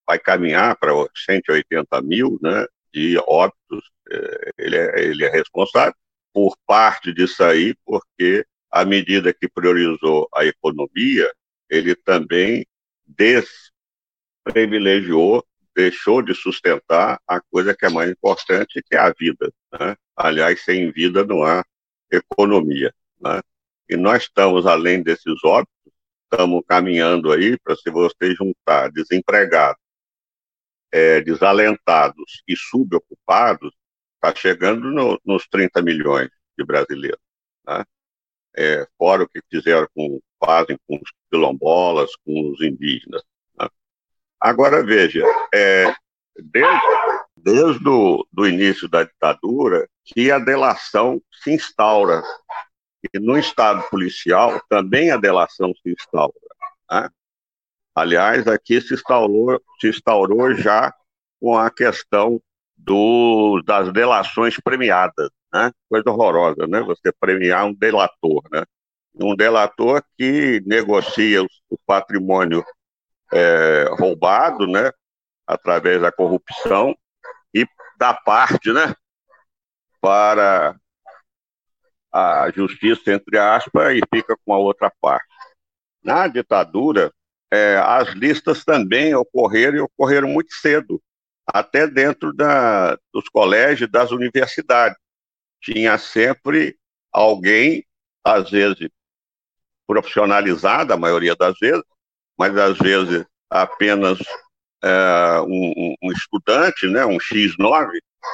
Vai 0.07 0.19
caminhar 0.19 0.76
para 0.78 0.93
180 1.14 2.02
mil 2.02 2.38
né, 2.43 2.66
de 2.93 3.16
óbitos, 3.26 3.90
é, 4.11 4.50
ele 4.59 4.76
é, 4.76 5.00
ele 5.00 5.25
é 5.25 5.31
responsável 5.31 5.95
por 6.33 6.54
parte 6.66 7.12
disso 7.12 7.43
aí, 7.43 7.75
porque 7.85 8.45
à 8.71 8.85
medida 8.85 9.33
que 9.33 9.49
priorizou 9.49 10.28
a 10.35 10.45
economia, 10.45 11.33
ele 11.71 11.95
também 11.95 12.66
desprivilegiou 13.07 15.43
deixou 15.75 16.23
de 16.23 16.35
sustentar 16.35 17.21
a 17.26 17.40
coisa 17.40 17.75
que 17.75 17.85
é 17.85 17.88
mais 17.88 18.11
importante, 18.11 18.83
que 18.83 18.95
é 18.95 18.99
a 18.99 19.12
vida. 19.12 19.52
Né? 19.73 19.97
Aliás, 20.16 20.62
sem 20.62 20.90
vida 20.90 21.25
não 21.25 21.43
há 21.43 21.64
economia. 22.11 22.95
Né? 23.21 23.40
E 23.88 23.97
nós 23.97 24.23
estamos, 24.23 24.66
além 24.66 25.02
desses 25.02 25.43
óbitos, 25.45 25.93
estamos 26.23 26.62
caminhando 26.66 27.33
aí 27.33 27.59
para 27.59 27.76
se 27.76 27.90
você 27.90 28.35
juntar 28.35 28.90
desempregados, 28.90 29.81
é, 30.93 31.21
desalentados 31.21 32.43
e 32.47 32.57
subocupados, 32.57 33.73
está 34.14 34.35
chegando 34.35 34.90
no, 34.90 35.21
nos 35.25 35.47
30 35.49 35.83
milhões 35.83 36.31
de 36.57 36.64
brasileiros. 36.64 37.21
Né? 37.66 37.85
É, 38.57 38.87
fora 38.97 39.25
o 39.25 39.28
que 39.28 39.40
fizeram 39.50 39.88
com, 39.95 40.21
fazem 40.45 40.78
com 40.87 40.97
os 40.97 41.12
quilombolas, 41.31 42.11
com 42.25 42.50
os 42.50 42.61
indígenas. 42.61 43.23
Agora, 44.45 44.85
veja, 44.85 45.25
é, 45.55 45.91
desde, 46.37 46.87
desde 47.35 47.89
o 47.89 48.27
do 48.31 48.47
início 48.47 48.87
da 48.87 49.03
ditadura, 49.03 49.89
que 50.05 50.31
a 50.31 50.39
delação 50.39 51.19
se 51.43 51.55
instaura. 51.55 52.23
E 53.15 53.19
no 53.19 53.39
Estado 53.39 53.83
policial 53.89 54.61
também 54.69 55.11
a 55.11 55.17
delação 55.17 55.73
se 55.83 55.95
instaura. 55.95 56.35
Né? 56.91 57.09
Aliás, 57.95 58.47
aqui 58.47 58.83
se 58.83 58.93
instaurou, 58.93 59.59
se 59.81 59.89
instaurou 59.89 60.55
já 60.55 60.93
com 61.41 61.57
a 61.57 61.71
questão 61.71 62.39
do, 62.77 63.63
das 63.65 63.91
delações 63.95 64.61
premiadas, 64.63 65.31
né? 65.55 65.73
Coisa 65.89 66.11
horrorosa, 66.11 66.67
né? 66.67 66.83
Você 66.83 67.11
premiar 67.19 67.65
um 67.65 67.73
delator, 67.73 68.43
né? 68.53 68.63
Um 69.15 69.35
delator 69.35 70.03
que 70.19 70.63
negocia 70.67 71.43
o, 71.43 71.47
o 71.71 71.79
patrimônio 71.87 72.63
é, 73.35 73.88
roubado, 73.99 74.67
né, 74.67 74.91
através 75.47 76.00
da 76.00 76.12
corrupção 76.12 76.97
e 77.53 77.67
da 77.99 78.14
parte, 78.14 78.73
né, 78.73 78.95
para 80.00 80.76
a 82.12 82.50
justiça, 82.55 83.12
entre 83.12 83.38
aspas, 83.38 83.97
e 83.97 84.00
fica 84.14 84.37
com 84.45 84.55
a 84.55 84.59
outra 84.59 84.93
parte. 85.00 85.26
Na 86.03 86.29
ditadura, 86.29 87.12
é, 87.50 87.76
as 87.76 88.11
listas 88.14 88.64
também 88.64 89.14
ocorreram 89.14 89.79
e 89.79 89.81
ocorreram 89.81 90.29
muito 90.29 90.53
cedo, 90.55 91.03
até 91.47 91.87
dentro 91.87 92.33
da, 92.33 92.97
dos 93.12 93.29
colégios, 93.29 93.91
das 93.91 94.11
universidades. 94.11 94.97
Tinha 95.61 95.99
sempre 95.99 96.76
alguém, 97.12 97.85
às 98.23 98.50
vezes 98.50 98.88
profissionalizado, 99.87 100.93
a 100.93 100.97
maioria 100.97 101.35
das 101.35 101.59
vezes, 101.59 101.83
mas 102.38 102.57
às 102.57 102.79
vezes 102.79 103.25
apenas 103.50 104.19
é, 104.83 105.41
um, 105.41 105.95
um, 106.03 106.12
estudante, 106.12 106.87
né, 106.87 107.07
um 107.07 107.19
X9, 107.19 107.88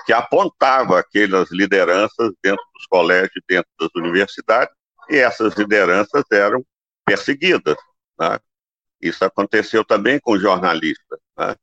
que 0.06 0.12
apontava 0.12 0.98
aquelas 0.98 1.50
lideranças 1.50 2.32
dentro 2.42 2.64
dos 2.74 2.86
colégios, 2.86 3.42
dentro 3.48 3.70
das 3.78 3.90
universidades, 3.94 4.74
e 5.08 5.16
essas 5.16 5.54
lideranças 5.54 6.24
eram 6.32 6.64
perseguidas. 7.04 7.76
Né? 8.18 8.38
Isso 9.00 9.24
aconteceu 9.24 9.84
também 9.84 10.18
com 10.20 10.38
jornalistas. 10.38 11.18
Né? 11.36 11.54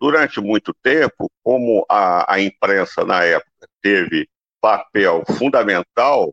Durante 0.00 0.40
muito 0.40 0.74
tempo, 0.82 1.30
como 1.42 1.86
a, 1.88 2.34
a 2.34 2.40
imprensa 2.40 3.04
na 3.04 3.22
época 3.22 3.68
teve 3.80 4.28
papel 4.60 5.22
fundamental 5.38 6.32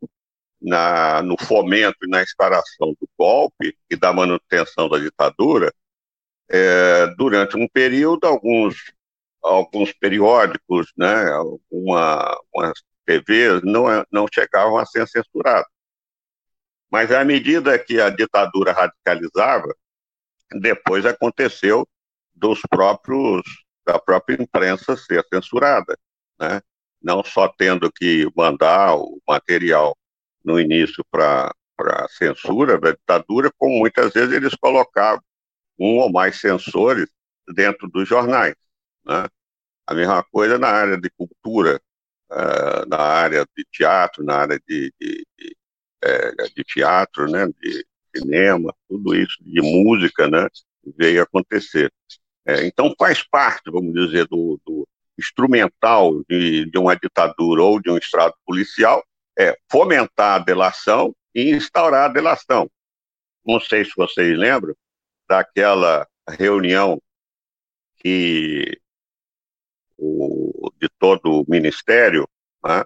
na, 0.63 1.21
no 1.21 1.35
fomento 1.37 1.97
e 2.03 2.09
na 2.09 2.23
instauração 2.23 2.95
do 2.99 3.09
golpe 3.19 3.77
e 3.89 3.95
da 3.95 4.13
manutenção 4.13 4.87
da 4.87 4.97
ditadura, 4.97 5.73
é, 6.49 7.07
durante 7.17 7.57
um 7.57 7.67
período, 7.67 8.25
alguns, 8.25 8.75
alguns 9.41 9.91
periódicos, 9.91 10.91
né, 10.97 11.25
uma, 11.69 12.39
umas 12.53 12.81
TVs 13.05 13.61
não, 13.63 13.85
não 14.11 14.25
chegavam 14.33 14.77
a 14.77 14.85
ser 14.85 15.05
censurados. 15.07 15.69
Mas 16.89 17.11
à 17.11 17.25
medida 17.25 17.77
que 17.77 17.99
a 17.99 18.09
ditadura 18.09 18.71
radicalizava, 18.71 19.75
depois 20.51 21.05
aconteceu 21.05 21.87
dos 22.33 22.61
próprios 22.69 23.41
da 23.85 23.99
própria 23.99 24.41
imprensa 24.41 24.95
ser 24.95 25.25
censurada, 25.33 25.97
né? 26.39 26.61
Não 27.01 27.21
só 27.23 27.49
tendo 27.49 27.91
que 27.91 28.31
mandar 28.35 28.95
o 28.95 29.21
material 29.27 29.97
no 30.43 30.59
início 30.59 31.03
para 31.11 31.53
para 31.75 32.07
censura 32.07 32.79
da 32.79 32.91
ditadura, 32.91 33.51
como 33.57 33.79
muitas 33.79 34.13
vezes 34.13 34.33
eles 34.33 34.55
colocavam 34.55 35.21
um 35.77 35.97
ou 35.97 36.11
mais 36.11 36.39
censores 36.39 37.09
dentro 37.53 37.89
dos 37.89 38.07
jornais. 38.07 38.55
Né? 39.05 39.27
A 39.85 39.93
mesma 39.93 40.23
coisa 40.23 40.57
na 40.57 40.69
área 40.69 40.97
de 40.97 41.09
cultura, 41.09 41.81
uh, 42.31 42.87
na 42.87 42.99
área 42.99 43.45
de 43.57 43.65
teatro, 43.71 44.23
na 44.23 44.35
área 44.35 44.61
de, 44.67 44.93
de, 44.99 45.27
de, 45.37 45.57
é, 46.03 46.31
de 46.55 46.63
teatro, 46.63 47.29
né? 47.29 47.47
de 47.47 47.85
cinema, 48.15 48.73
tudo 48.87 49.15
isso, 49.15 49.37
de 49.41 49.61
música, 49.61 50.27
né? 50.27 50.47
veio 50.97 51.23
acontecer. 51.23 51.91
É, 52.45 52.65
então 52.65 52.93
faz 52.97 53.23
parte, 53.23 53.71
vamos 53.71 53.93
dizer, 53.93 54.27
do, 54.27 54.59
do 54.65 54.87
instrumental 55.17 56.23
de, 56.29 56.69
de 56.69 56.77
uma 56.77 56.95
ditadura 56.95 57.63
ou 57.63 57.81
de 57.81 57.89
um 57.89 57.97
Estado 57.97 58.33
policial 58.45 59.03
é 59.37 59.57
fomentar 59.69 60.35
a 60.35 60.43
delação 60.43 61.15
e 61.33 61.51
instaurar 61.51 62.09
a 62.09 62.13
delação. 62.13 62.69
Não 63.45 63.59
sei 63.59 63.83
se 63.83 63.91
vocês 63.95 64.37
lembram 64.37 64.75
daquela 65.27 66.07
reunião 66.29 67.01
que 67.97 68.79
o, 69.97 70.71
de 70.79 70.89
todo 70.99 71.41
o 71.41 71.45
ministério, 71.47 72.27
né, 72.63 72.83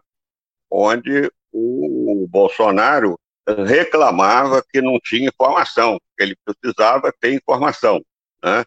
onde 0.70 1.32
o 1.52 2.28
Bolsonaro 2.30 3.20
reclamava 3.66 4.64
que 4.70 4.82
não 4.82 5.00
tinha 5.00 5.30
informação, 5.30 6.00
que 6.18 6.24
ele 6.24 6.36
precisava 6.44 7.14
ter 7.20 7.34
informação, 7.34 8.04
né? 8.44 8.66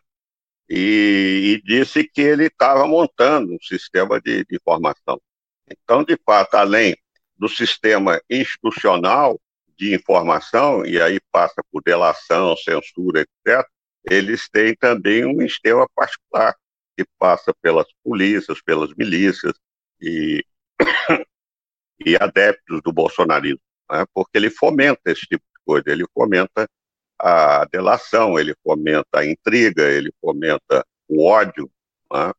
E, 0.69 1.57
e 1.57 1.63
disse 1.63 2.05
que 2.05 2.21
ele 2.21 2.47
estava 2.47 2.87
montando 2.87 3.53
um 3.53 3.59
sistema 3.61 4.21
de, 4.21 4.45
de 4.45 4.57
informação. 4.57 5.21
Então, 5.69 6.05
de 6.05 6.17
fato, 6.25 6.55
além 6.55 6.97
do 7.41 7.49
sistema 7.49 8.21
institucional, 8.29 9.41
de 9.79 9.95
informação, 9.95 10.85
e 10.85 11.01
aí 11.01 11.19
passa 11.33 11.63
por 11.73 11.83
delação, 11.83 12.55
censura, 12.55 13.23
etc., 13.23 13.67
eles 14.05 14.47
têm 14.51 14.77
também 14.77 15.25
um 15.25 15.41
sistema 15.41 15.89
particular, 15.95 16.55
que 16.97 17.05
passa 17.19 17.55
pelas 17.63 17.87
polícias, 18.05 18.61
pelas 18.63 18.95
milícias 18.95 19.55
e, 20.01 20.45
e 22.05 22.15
adeptos 22.17 22.83
do 22.83 22.93
bolsonarismo, 22.93 23.61
né? 23.91 24.05
porque 24.13 24.37
ele 24.37 24.51
fomenta 24.51 25.01
esse 25.07 25.23
tipo 25.23 25.43
de 25.43 25.63
coisa, 25.65 25.85
ele 25.91 26.05
fomenta 26.13 26.69
a 27.19 27.65
delação, 27.73 28.39
ele 28.39 28.55
fomenta 28.63 29.21
a 29.21 29.27
intriga, 29.27 29.83
ele 29.83 30.13
fomenta 30.21 30.85
o 31.09 31.27
ódio. 31.27 31.71
Né? 32.13 32.33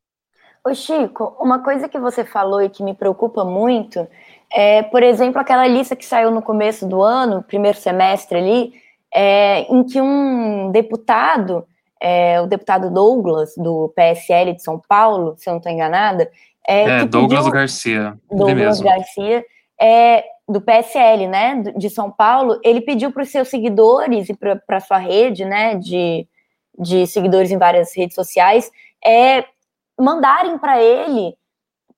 Ô 0.63 0.75
Chico, 0.75 1.36
uma 1.39 1.63
coisa 1.63 1.89
que 1.89 2.00
você 2.00 2.24
falou 2.24 2.62
e 2.62 2.70
que 2.70 2.84
me 2.84 2.93
preocupa 2.93 3.43
muito 3.43 4.08
é, 4.53 4.84
por 4.84 5.01
exemplo, 5.01 5.39
aquela 5.39 5.65
lista 5.65 5.96
que 5.96 6.05
saiu 6.05 6.29
no 6.29 6.41
começo 6.41 6.86
do 6.86 7.01
ano, 7.01 7.43
primeiro 7.43 7.77
semestre 7.77 8.38
ali, 8.38 8.74
é, 9.13 9.62
em 9.62 9.84
que 9.84 10.01
um 10.01 10.72
deputado, 10.72 11.65
é, 12.00 12.41
o 12.41 12.48
deputado 12.48 12.89
Douglas, 12.89 13.53
do 13.55 13.91
PSL 13.96 14.53
de 14.53 14.62
São 14.62 14.81
Paulo, 14.88 15.36
se 15.38 15.50
eu 15.50 15.51
não 15.51 15.60
estou 15.60 15.71
enganada. 15.71 16.30
É, 16.67 16.84
é 16.84 17.06
Douglas 17.06 17.39
pediu, 17.39 17.54
Garcia. 17.54 18.19
Douglas 18.30 18.82
Garcia, 18.82 19.45
é, 19.80 20.23
do 20.47 20.60
PSL, 20.60 21.28
né, 21.28 21.63
de 21.78 21.89
São 21.89 22.12
Paulo, 22.12 22.60
ele 22.63 22.82
pediu 22.82 23.12
para 23.12 23.23
os 23.23 23.30
seus 23.30 23.47
seguidores 23.47 24.28
e 24.30 24.36
para 24.36 24.78
a 24.78 24.82
sua 24.82 24.97
rede, 24.97 25.45
né, 25.45 25.76
de, 25.76 26.28
de 26.78 27.08
seguidores 27.08 27.52
em 27.52 27.58
várias 27.58 27.95
redes 27.95 28.15
sociais, 28.15 28.69
é, 29.04 29.45
mandarem 29.97 30.58
para 30.58 30.82
ele 30.82 31.36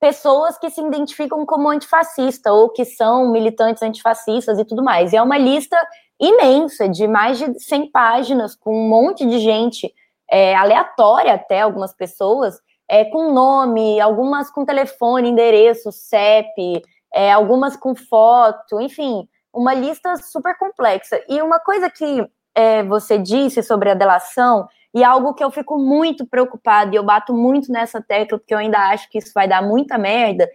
pessoas 0.04 0.58
que 0.58 0.70
se 0.70 0.82
identificam 0.82 1.46
como 1.46 1.70
antifascista 1.70 2.52
ou 2.52 2.68
que 2.68 2.84
são 2.84 3.32
militantes 3.32 3.82
antifascistas 3.82 4.60
e 4.60 4.66
tudo 4.66 4.84
mais. 4.84 5.13
E 5.13 5.16
é 5.16 5.22
uma 5.22 5.38
lista 5.38 5.78
imensa, 6.20 6.89
de 6.89 7.08
mais 7.08 7.38
de 7.38 7.58
100 7.58 7.89
páginas, 7.89 8.54
com 8.54 8.76
um 8.76 8.89
monte 8.89 9.26
de 9.26 9.39
gente 9.39 9.94
é, 10.30 10.54
aleatória 10.56 11.36
até, 11.36 11.62
algumas 11.62 11.94
pessoas, 11.94 12.60
é, 12.86 13.06
com 13.06 13.32
nome, 13.32 13.98
algumas 14.02 14.52
com 14.52 14.66
telefone, 14.66 15.30
endereço, 15.30 15.89
CEP, 15.89 16.82
é, 17.13 17.32
algumas 17.32 17.78
com 17.78 17.96
foto, 17.96 18.82
enfim, 18.82 19.26
uma 19.54 19.74
lista 19.74 20.18
super 20.18 20.58
complexa. 20.58 21.24
E 21.30 21.42
uma 21.42 21.62
coisa 21.62 21.89
que 21.89 22.30
é, 22.54 22.84
você 22.84 23.18
disse 23.18 23.63
sobre 23.63 23.89
a 23.89 23.94
delação 23.94 24.68
e 24.93 25.03
algo 25.03 25.34
que 25.34 25.43
eu 25.43 25.49
fico 25.49 25.77
muito 25.77 26.25
preocupada, 26.25 26.93
e 26.93 26.97
eu 26.97 27.03
bato 27.03 27.34
muito 27.34 27.71
nessa 27.71 28.01
tecla, 28.01 28.38
porque 28.38 28.53
eu 28.53 28.60
ainda 28.60 28.77
acho 28.89 29.10
que 29.10 29.17
isso 29.17 29.32
vai 29.34 29.47
dar 29.47 29.62
muita 29.62 29.97
merda, 29.97 30.47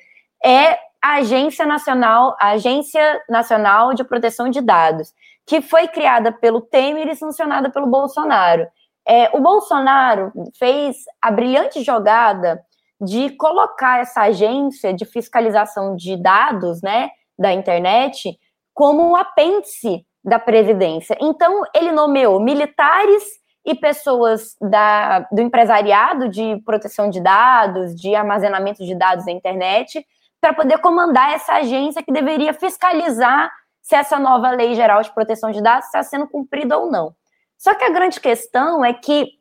é 0.45 0.79
a 1.03 1.17
Agência 1.17 1.67
Nacional, 1.67 2.37
a 2.41 2.51
Agência 2.51 3.23
Nacional 3.29 3.95
de 3.95 4.05
Proteção 4.05 4.49
de 4.49 4.61
Dados, 4.61 5.13
que 5.47 5.61
foi 5.61 5.89
criada 5.89 6.31
pelo 6.31 6.61
Temer 6.61 7.09
e 7.09 7.17
sancionada 7.17 7.71
pelo 7.71 7.87
Bolsonaro. 7.87 8.67
É, 9.07 9.31
o 9.33 9.41
Bolsonaro 9.41 10.33
fez 10.59 10.97
a 11.23 11.31
brilhante 11.31 11.83
jogada 11.83 12.61
de 13.01 13.31
colocar 13.31 14.01
essa 14.01 14.23
agência 14.23 14.93
de 14.93 15.05
fiscalização 15.05 15.97
de 15.97 16.17
dados, 16.17 16.83
né, 16.83 17.11
da 17.39 17.53
internet, 17.53 18.39
como 18.75 19.09
um 19.09 19.17
apêndice 19.17 20.05
da 20.23 20.39
presidência. 20.39 21.17
Então, 21.21 21.63
ele 21.75 21.93
nomeou 21.93 22.41
militares 22.41 23.25
e 23.69 23.75
pessoas 23.75 24.57
da, 24.59 25.21
do 25.31 25.43
empresariado 25.43 26.27
de 26.31 26.57
proteção 26.65 27.11
de 27.11 27.21
dados, 27.21 27.95
de 27.95 28.15
armazenamento 28.15 28.83
de 28.83 28.95
dados 28.95 29.27
na 29.27 29.33
internet, 29.33 30.07
para 30.41 30.55
poder 30.55 30.79
comandar 30.79 31.35
essa 31.35 31.53
agência 31.53 32.03
que 32.03 32.11
deveria 32.11 32.55
fiscalizar 32.55 33.53
se 33.83 33.95
essa 33.95 34.19
nova 34.19 34.51
lei 34.53 34.75
geral 34.75 35.03
de 35.03 35.13
proteção 35.13 35.51
de 35.51 35.63
dados 35.63 35.85
está 35.85 36.03
sendo 36.03 36.27
cumprida 36.27 36.79
ou 36.79 36.91
não. 36.91 37.15
Só 37.59 37.75
que 37.75 37.85
a 37.85 37.91
grande 37.91 38.19
questão 38.19 38.83
é 38.83 38.95
que 38.95 39.37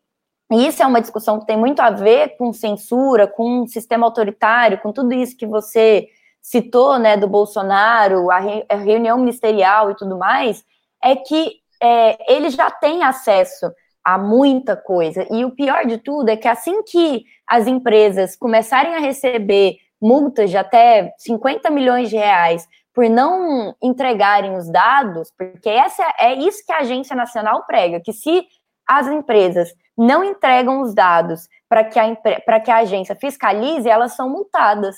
e 0.52 0.68
isso 0.68 0.82
é 0.82 0.86
uma 0.86 1.02
discussão 1.02 1.40
que 1.40 1.46
tem 1.46 1.58
muito 1.58 1.82
a 1.82 1.90
ver 1.90 2.38
com 2.38 2.54
censura, 2.54 3.28
com 3.28 3.62
um 3.62 3.68
sistema 3.68 4.06
autoritário, 4.06 4.80
com 4.80 4.94
tudo 4.94 5.14
isso 5.14 5.38
que 5.38 5.46
você 5.46 6.08
citou, 6.42 6.98
né, 6.98 7.18
do 7.18 7.28
Bolsonaro, 7.28 8.32
a, 8.32 8.40
re, 8.40 8.66
a 8.70 8.76
reunião 8.76 9.18
ministerial 9.18 9.92
e 9.92 9.96
tudo 9.96 10.18
mais, 10.18 10.64
é 11.04 11.16
que 11.16 11.60
é, 11.82 12.34
ele 12.34 12.50
já 12.50 12.72
tem 12.72 13.04
acesso 13.04 13.70
a 14.08 14.18
muita 14.18 14.78
coisa. 14.78 15.28
E 15.30 15.44
o 15.44 15.52
pior 15.52 15.86
de 15.86 15.98
tudo 15.98 16.30
é 16.30 16.38
que 16.38 16.48
assim 16.48 16.82
que 16.84 17.26
as 17.46 17.68
empresas 17.68 18.38
começarem 18.38 18.96
a 18.96 19.00
receber 19.00 19.76
multas 20.02 20.50
de 20.50 20.56
até 20.56 21.14
50 21.18 21.70
milhões 21.70 22.10
de 22.10 22.16
reais 22.16 22.66
por 22.94 23.10
não 23.10 23.76
entregarem 23.84 24.56
os 24.56 24.72
dados, 24.72 25.30
porque 25.38 25.68
essa 25.68 26.04
é 26.18 26.34
isso 26.36 26.66
que 26.66 26.72
a 26.72 26.80
agência 26.80 27.18
nacional 27.18 27.66
prega, 27.66 28.00
que 28.00 28.14
se 28.14 28.46
as 28.88 29.08
empresas 29.08 29.74
não 29.98 30.24
entregam 30.24 30.80
os 30.80 30.96
dados 30.96 31.42
para 31.68 31.84
que, 31.84 32.00
a, 32.00 32.16
que 32.62 32.72
a 32.72 32.78
agência 32.78 33.14
fiscalize, 33.14 33.90
elas 33.90 34.14
são 34.14 34.30
multadas. 34.30 34.96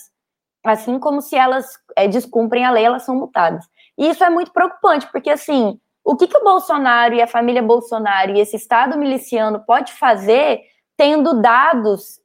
Assim 0.64 1.00
como 1.00 1.20
se 1.20 1.36
elas 1.36 1.66
é, 1.96 2.08
descumprem 2.08 2.64
a 2.64 2.70
lei, 2.70 2.86
elas 2.86 3.02
são 3.02 3.16
multadas. 3.16 3.66
E 3.98 4.08
isso 4.08 4.24
é 4.24 4.30
muito 4.30 4.54
preocupante, 4.54 5.08
porque 5.12 5.32
assim, 5.32 5.80
o 6.10 6.16
que, 6.16 6.28
que 6.28 6.38
o 6.38 6.44
Bolsonaro 6.44 7.14
e 7.14 7.22
a 7.22 7.28
família 7.28 7.62
Bolsonaro 7.62 8.32
e 8.32 8.40
esse 8.40 8.56
Estado 8.56 8.98
miliciano 8.98 9.60
pode 9.60 9.94
fazer 9.94 10.60
tendo 10.98 11.40
dados 11.40 12.20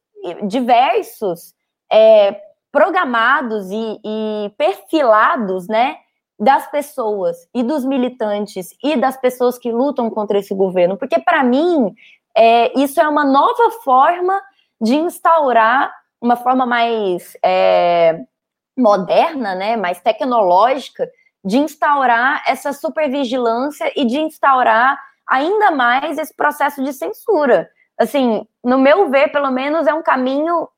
diversos, 0.49 1.55
é, 1.93 2.41
programados 2.73 3.71
e, 3.71 4.01
e 4.03 4.51
perfilados, 4.57 5.69
né, 5.69 5.99
das 6.39 6.67
pessoas 6.71 7.37
e 7.55 7.63
dos 7.63 7.85
militantes 7.85 8.71
e 8.83 8.97
das 8.97 9.19
pessoas 9.19 9.59
que 9.59 9.71
lutam 9.71 10.09
contra 10.09 10.39
esse 10.39 10.55
governo, 10.55 10.97
porque 10.97 11.21
para 11.21 11.45
mim 11.45 11.95
é, 12.35 12.73
isso 12.81 12.99
é 13.03 13.07
uma 13.07 13.23
nova 13.23 13.71
forma 13.85 14.41
de 14.81 14.95
instaurar 14.95 15.95
uma 16.23 16.37
forma 16.37 16.65
mais 16.65 17.37
é, 17.45 18.19
moderna, 18.79 19.55
né, 19.55 19.77
mais 19.77 20.01
tecnológica 20.01 21.07
de 21.45 21.59
instaurar 21.59 22.43
essa 22.47 22.73
supervigilância 22.73 23.93
e 23.95 24.05
de 24.05 24.19
instaurar 24.19 24.99
ainda 25.29 25.71
mais 25.71 26.19
esse 26.19 26.35
processo 26.35 26.83
de 26.83 26.93
censura. 26.93 27.71
Assim, 27.99 28.47
no 28.63 28.79
meu 28.79 29.11
ver, 29.11 29.31
pelo 29.31 29.51
menos 29.51 29.87
é 29.87 29.95
um 29.95 30.03
caminho 30.03 30.69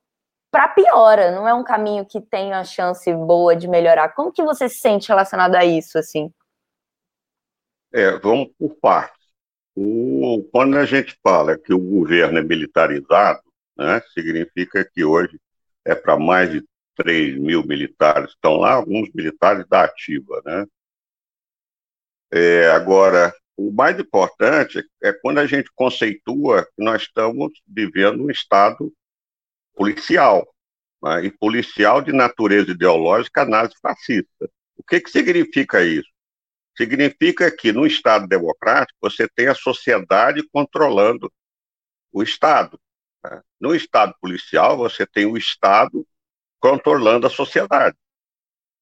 para 0.50 0.68
piora, 0.68 1.32
não 1.32 1.46
é 1.46 1.54
um 1.54 1.64
caminho 1.64 2.04
que 2.04 2.20
tem 2.20 2.52
chance 2.64 3.12
boa 3.12 3.54
de 3.54 3.68
melhorar. 3.68 4.10
Como 4.10 4.32
que 4.32 4.42
você 4.42 4.68
se 4.68 4.78
sente 4.78 5.08
relacionado 5.08 5.54
a 5.54 5.64
isso, 5.64 5.98
assim? 5.98 6.32
É, 7.92 8.18
vamos 8.18 8.48
por 8.58 8.74
partes. 8.80 9.26
O, 9.74 10.48
quando 10.50 10.78
a 10.78 10.86
gente 10.86 11.18
fala 11.22 11.58
que 11.58 11.72
o 11.72 11.78
governo 11.78 12.38
é 12.38 12.42
militarizado, 12.42 13.40
né, 13.76 14.00
significa 14.14 14.84
que 14.84 15.04
hoje 15.04 15.38
é 15.84 15.94
para 15.94 16.18
mais 16.18 16.50
de 16.50 16.64
3 16.96 17.38
mil 17.38 17.64
militares. 17.64 18.30
Estão 18.30 18.56
lá 18.56 18.72
alguns 18.72 19.10
militares 19.12 19.66
da 19.68 19.84
ativa, 19.84 20.42
né? 20.44 20.66
É, 22.32 22.68
agora, 22.70 23.32
o 23.56 23.70
mais 23.72 23.98
importante 23.98 24.84
é 25.02 25.12
quando 25.12 25.38
a 25.38 25.46
gente 25.46 25.70
conceitua 25.74 26.64
que 26.64 26.82
nós 26.82 27.02
estamos 27.02 27.52
vivendo 27.66 28.24
um 28.24 28.30
Estado 28.30 28.92
policial, 29.74 30.46
né? 31.02 31.24
e 31.24 31.30
policial 31.30 32.02
de 32.02 32.12
natureza 32.12 32.72
ideológica 32.72 33.44
nazi-fascista. 33.44 34.50
O 34.76 34.82
que, 34.82 35.00
que 35.00 35.10
significa 35.10 35.82
isso? 35.84 36.08
Significa 36.76 37.50
que 37.50 37.72
no 37.72 37.86
Estado 37.86 38.26
democrático 38.26 38.98
você 39.00 39.26
tem 39.28 39.46
a 39.46 39.54
sociedade 39.54 40.46
controlando 40.52 41.32
o 42.12 42.22
Estado. 42.22 42.78
Né? 43.24 43.42
No 43.58 43.74
Estado 43.74 44.14
policial 44.20 44.76
você 44.76 45.06
tem 45.06 45.24
o 45.24 45.38
Estado 45.38 46.06
controlando 46.60 47.26
a 47.26 47.30
sociedade. 47.30 47.96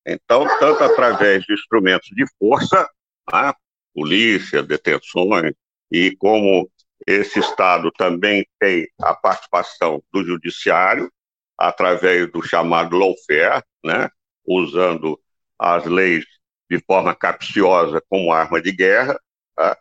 Então, 0.07 0.47
tanto 0.59 0.85
através 0.85 1.45
de 1.45 1.55
instrumentos 1.55 2.09
de 2.11 2.25
força, 2.39 2.89
né? 3.33 3.53
polícia, 3.95 4.63
detenções, 4.63 5.53
e 5.91 6.15
como 6.17 6.71
esse 7.07 7.39
Estado 7.39 7.91
também 7.93 8.47
tem 8.59 8.87
a 9.01 9.15
participação 9.15 10.03
do 10.13 10.25
judiciário, 10.25 11.11
através 11.57 12.31
do 12.31 12.43
chamado 12.43 12.97
lawfare, 12.97 13.63
né? 13.85 14.11
usando 14.45 15.19
as 15.59 15.85
leis 15.87 16.25
de 16.71 16.83
forma 16.85 17.15
capciosa 17.15 18.03
como 18.09 18.33
arma 18.33 18.61
de 18.61 18.73
guerra, 18.73 19.19
tá? 19.55 19.79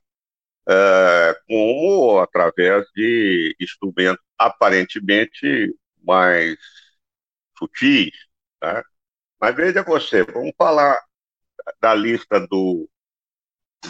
é, 0.70 1.36
como 1.48 2.20
através 2.20 2.86
de 2.96 3.56
instrumentos 3.60 4.24
aparentemente 4.38 5.74
mais 6.04 6.58
sutis. 7.58 8.12
Tá? 8.60 8.84
Mas 9.39 9.56
veja 9.56 9.84
você, 9.84 10.24
vamos 10.24 10.54
falar 10.58 11.00
da 11.80 11.94
lista 11.94 12.39
do, 12.48 12.89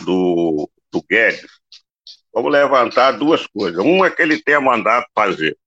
do, 0.03 0.69
do 0.91 1.03
Guedes. 1.03 1.51
Vamos 2.33 2.51
levantar 2.51 3.11
duas 3.11 3.45
coisas. 3.47 3.83
Uma 3.83 4.09
que 4.09 4.21
ele 4.21 4.41
tenha 4.41 4.59
mandado 4.59 5.05
fazer, 5.13 5.57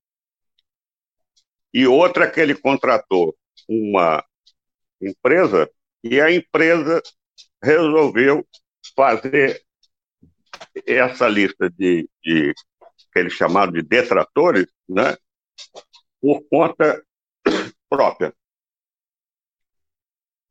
e 1.77 1.87
outra 1.87 2.31
que 2.31 2.41
ele 2.41 2.55
contratou 2.55 3.37
uma 3.69 4.25
empresa 4.99 5.71
e 6.03 6.19
a 6.19 6.33
empresa 6.33 7.03
resolveu 7.63 8.49
fazer 8.97 9.63
essa 10.87 11.29
lista 11.29 11.69
de, 11.69 12.09
de 12.23 12.55
que 13.13 13.19
eles 13.19 13.35
chamaram 13.35 13.73
de 13.73 13.83
detratores, 13.83 14.67
né, 14.89 15.19
por 16.19 16.43
conta 16.49 17.05
própria. 17.89 18.35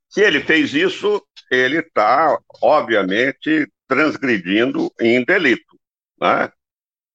Se 0.10 0.22
ele 0.22 0.42
fez 0.42 0.74
isso, 0.74 1.26
ele 1.52 1.80
está, 1.80 2.40
obviamente, 2.62 3.70
transgredindo 3.88 4.92
em 5.00 5.24
delito, 5.24 5.80
né? 6.20 6.52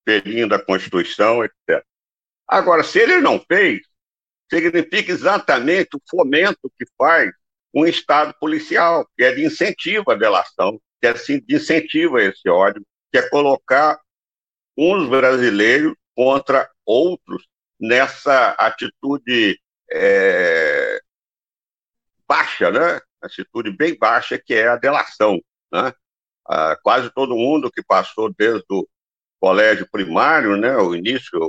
ferindo 0.07 0.53
a 0.53 0.63
Constituição, 0.63 1.43
etc. 1.43 1.83
Agora, 2.47 2.83
se 2.83 2.99
ele 2.99 3.19
não 3.19 3.39
fez, 3.39 3.81
significa 4.51 5.11
exatamente 5.11 5.95
o 5.95 6.01
fomento 6.09 6.71
que 6.77 6.85
faz 6.97 7.31
um 7.73 7.85
Estado 7.85 8.35
policial, 8.39 9.07
que 9.17 9.23
é 9.23 9.33
de 9.33 9.45
incentivo 9.45 10.11
à 10.11 10.15
delação, 10.15 10.79
que 11.01 11.07
é 11.07 11.13
de 11.13 11.55
incentivo 11.55 12.17
a 12.17 12.23
esse 12.23 12.47
ódio, 12.49 12.85
que 13.11 13.17
é 13.17 13.29
colocar 13.29 13.99
uns 14.77 15.07
brasileiros 15.07 15.93
contra 16.15 16.69
outros 16.85 17.47
nessa 17.79 18.51
atitude 18.51 19.59
é, 19.91 21.01
baixa, 22.27 22.71
né? 22.71 22.99
Atitude 23.21 23.71
bem 23.71 23.97
baixa, 23.97 24.37
que 24.37 24.53
é 24.53 24.67
a 24.67 24.77
delação. 24.77 25.39
Né? 25.71 25.93
Ah, 26.47 26.77
quase 26.81 27.09
todo 27.11 27.35
mundo 27.35 27.71
que 27.71 27.83
passou 27.83 28.33
desde 28.33 28.65
o 28.71 28.87
colégio 29.39 29.87
primário, 29.91 30.57
né, 30.57 30.75
o 30.77 30.95
início 30.95 31.39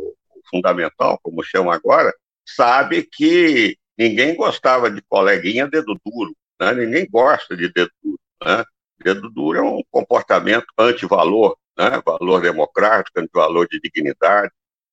fundamental, 0.51 1.19
como 1.23 1.43
chama 1.43 1.75
agora, 1.75 2.13
sabe 2.45 3.03
que 3.05 3.79
Ninguém 3.97 4.35
gostava 4.35 4.91
de 4.91 5.03
coleguinha 5.03 5.69
dedo 5.69 5.99
duro, 6.05 6.35
né? 6.61 6.73
ninguém 6.73 7.07
gosta 7.09 7.57
de 7.57 7.73
dedo 7.73 7.93
duro. 8.03 8.21
Né? 8.43 8.65
Dedo 8.99 9.31
duro 9.31 9.59
é 9.59 9.63
um 9.63 9.83
comportamento 9.91 10.67
anti-valor, 10.79 11.57
né? 11.77 12.03
valor 12.05 12.41
democrático, 12.41 13.21
anti-valor 13.21 13.69
de 13.69 13.79
dignidade. 13.81 14.51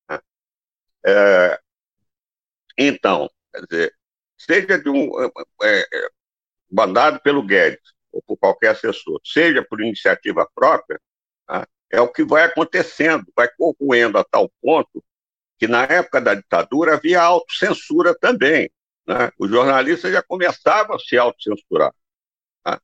Né? 0.09 0.19
É, 1.05 1.59
então, 2.77 3.29
quer 3.51 3.65
dizer, 3.65 3.95
seja 4.37 4.77
de 4.79 4.89
um 4.89 5.09
é, 5.21 5.79
é, 5.81 6.09
mandado 6.71 7.19
pelo 7.21 7.43
Guedes 7.43 7.93
ou 8.11 8.21
por 8.23 8.37
qualquer 8.37 8.69
assessor, 8.69 9.19
seja 9.23 9.63
por 9.63 9.81
iniciativa 9.81 10.49
própria, 10.55 10.99
né? 11.49 11.65
é 11.91 12.01
o 12.01 12.11
que 12.11 12.23
vai 12.23 12.43
acontecendo, 12.43 13.25
vai 13.35 13.49
corroendo 13.57 14.17
a 14.17 14.23
tal 14.23 14.51
ponto 14.61 15.03
que 15.57 15.67
na 15.67 15.83
época 15.83 16.21
da 16.21 16.33
ditadura 16.33 16.93
havia 16.95 17.21
autocensura 17.21 18.17
também. 18.17 18.71
Né? 19.05 19.29
Os 19.37 19.49
jornalistas 19.49 20.11
já 20.11 20.23
começavam 20.23 20.95
a 20.95 20.99
se 20.99 21.17
autocensurar, 21.17 21.93
né? 22.65 22.79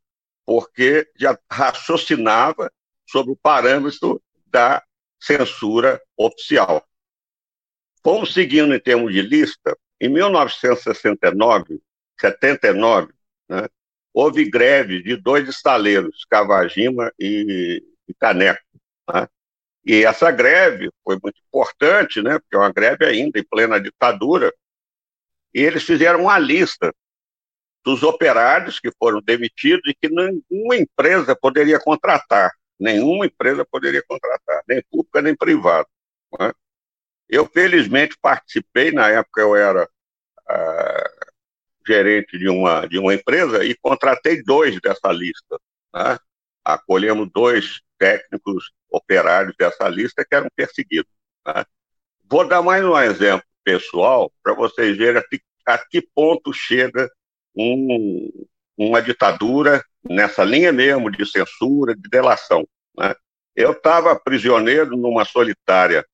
porque 0.45 1.09
já 1.15 1.39
raciocinava 1.49 2.71
sobre 3.07 3.31
o 3.31 3.37
parâmetro 3.37 4.21
da 4.47 4.83
censura 5.19 6.01
oficial. 6.17 6.85
Fomos 8.03 8.33
seguindo 8.33 8.75
em 8.75 8.79
termos 8.79 9.13
de 9.13 9.21
lista, 9.21 9.75
em 9.99 10.09
1969, 10.09 11.81
79, 12.19 13.13
né, 13.49 13.67
houve 14.13 14.49
greve 14.49 15.01
de 15.01 15.15
dois 15.15 15.47
estaleiros, 15.47 16.25
Cavagima 16.29 17.11
e, 17.19 17.83
e 18.07 18.13
Caneco. 18.13 18.63
Né? 19.13 19.27
E 19.85 20.03
essa 20.03 20.31
greve 20.31 20.89
foi 21.03 21.17
muito 21.21 21.39
importante, 21.47 22.21
né, 22.21 22.39
porque 22.39 22.55
é 22.55 22.59
uma 22.59 22.71
greve 22.71 23.05
ainda 23.05 23.39
em 23.39 23.43
plena 23.43 23.79
ditadura, 23.79 24.53
e 25.53 25.61
eles 25.61 25.83
fizeram 25.83 26.23
uma 26.23 26.37
lista 26.37 26.93
dos 27.85 28.01
operários 28.03 28.79
que 28.79 28.91
foram 28.97 29.21
demitidos 29.21 29.83
e 29.87 29.93
que 29.93 30.09
nenhuma 30.09 30.75
empresa 30.75 31.35
poderia 31.35 31.79
contratar. 31.79 32.51
Nenhuma 32.79 33.27
empresa 33.27 33.63
poderia 33.63 34.03
contratar, 34.05 34.63
nem 34.67 34.83
pública 34.91 35.21
nem 35.21 35.35
privada. 35.35 35.87
É? 36.41 36.51
Eu, 37.27 37.45
felizmente, 37.47 38.17
participei, 38.21 38.91
na 38.91 39.09
época 39.09 39.41
eu 39.41 39.55
era 39.55 39.89
ah, 40.47 41.09
gerente 41.87 42.37
de 42.37 42.49
uma, 42.49 42.85
de 42.87 42.99
uma 42.99 43.13
empresa 43.13 43.63
e 43.63 43.75
contratei 43.75 44.43
dois 44.43 44.79
dessa 44.79 45.11
lista. 45.11 45.59
Né? 45.93 46.17
Acolhemos 46.63 47.29
dois 47.33 47.81
técnicos 47.97 48.71
operários 48.89 49.55
dessa 49.57 49.87
lista 49.87 50.25
que 50.25 50.35
eram 50.35 50.49
perseguidos. 50.55 51.11
Né? 51.45 51.65
Vou 52.29 52.47
dar 52.47 52.61
mais 52.61 52.83
um 52.83 52.97
exemplo 52.97 53.45
pessoal 53.63 54.31
para 54.43 54.53
vocês 54.53 54.97
verem 54.97 55.21
a, 55.67 55.73
a 55.73 55.77
que 55.77 56.01
ponto 56.01 56.53
chega 56.53 57.09
um, 57.55 58.47
uma 58.77 59.01
ditadura 59.01 59.83
nessa 60.03 60.43
linha 60.43 60.71
mesmo 60.71 61.09
de 61.09 61.25
censura, 61.25 61.95
de 61.95 62.09
delação. 62.09 62.67
Né? 62.97 63.15
Eu 63.55 63.71
estava 63.71 64.19
prisioneiro 64.19 64.95
numa 64.95 65.25
solitária 65.25 66.05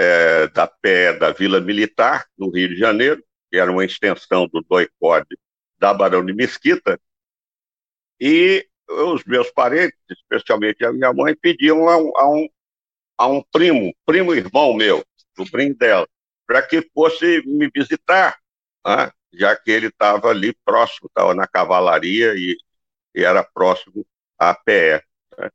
é, 0.00 0.48
da 0.48 0.66
pé 0.66 1.12
da 1.12 1.30
Vila 1.30 1.60
Militar, 1.60 2.26
no 2.38 2.48
Rio 2.48 2.70
de 2.70 2.76
Janeiro, 2.76 3.22
que 3.50 3.58
era 3.58 3.70
uma 3.70 3.84
extensão 3.84 4.48
do 4.48 4.62
doicode 4.62 5.38
da 5.78 5.92
Barão 5.92 6.24
de 6.24 6.32
Mesquita, 6.32 6.98
e 8.18 8.66
os 8.88 9.22
meus 9.24 9.50
parentes, 9.50 9.98
especialmente 10.10 10.84
a 10.86 10.92
minha 10.92 11.12
mãe, 11.12 11.36
pediam 11.36 11.86
a 11.86 11.98
um, 11.98 12.16
a 12.16 12.28
um, 12.30 12.48
a 13.18 13.26
um 13.26 13.42
primo, 13.52 13.94
primo 14.06 14.34
irmão 14.34 14.72
meu, 14.72 15.04
sobrinho 15.36 15.76
dela, 15.76 16.08
para 16.46 16.62
que 16.62 16.80
fosse 16.94 17.42
me 17.46 17.68
visitar, 17.68 18.38
né? 18.86 19.12
já 19.34 19.54
que 19.54 19.70
ele 19.70 19.88
estava 19.88 20.30
ali 20.30 20.54
próximo, 20.64 21.08
estava 21.08 21.34
na 21.34 21.46
cavalaria 21.46 22.34
e, 22.36 22.56
e, 23.14 23.22
era 23.22 23.44
próximo 23.44 24.06
à 24.38 24.54
PE. 24.54 25.02
Né? 25.38 25.50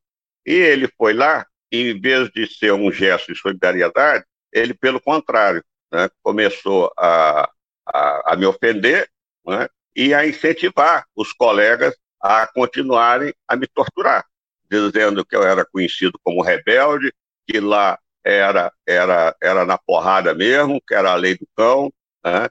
E 0.45 0.53
ele 0.53 0.87
foi 0.97 1.13
lá, 1.13 1.45
e 1.71 1.89
em 1.89 1.99
vez 1.99 2.29
de 2.29 2.47
ser 2.47 2.73
um 2.73 2.91
gesto 2.91 3.33
de 3.33 3.39
solidariedade, 3.39 4.25
ele, 4.55 4.73
pelo 4.73 5.01
contrário, 5.01 5.61
né? 5.91 6.09
começou 6.23 6.91
a, 6.97 7.49
a, 7.85 8.33
a, 8.33 8.35
me 8.37 8.45
ofender 8.45 9.09
né? 9.45 9.67
e 9.93 10.13
a 10.13 10.25
incentivar 10.25 11.05
os 11.13 11.33
colegas 11.33 11.93
a 12.21 12.47
continuarem 12.47 13.33
a 13.45 13.55
me 13.57 13.67
torturar, 13.67 14.25
dizendo 14.71 15.25
que 15.25 15.35
eu 15.35 15.43
era 15.43 15.65
conhecido 15.65 16.17
como 16.23 16.41
rebelde, 16.41 17.13
que 17.45 17.59
lá 17.59 17.99
era, 18.23 18.71
era, 18.87 19.35
era 19.41 19.65
na 19.65 19.77
porrada 19.77 20.33
mesmo, 20.33 20.81
que 20.87 20.95
era 20.95 21.11
a 21.11 21.15
lei 21.15 21.37
do 21.37 21.47
cão, 21.55 21.93
né? 22.23 22.49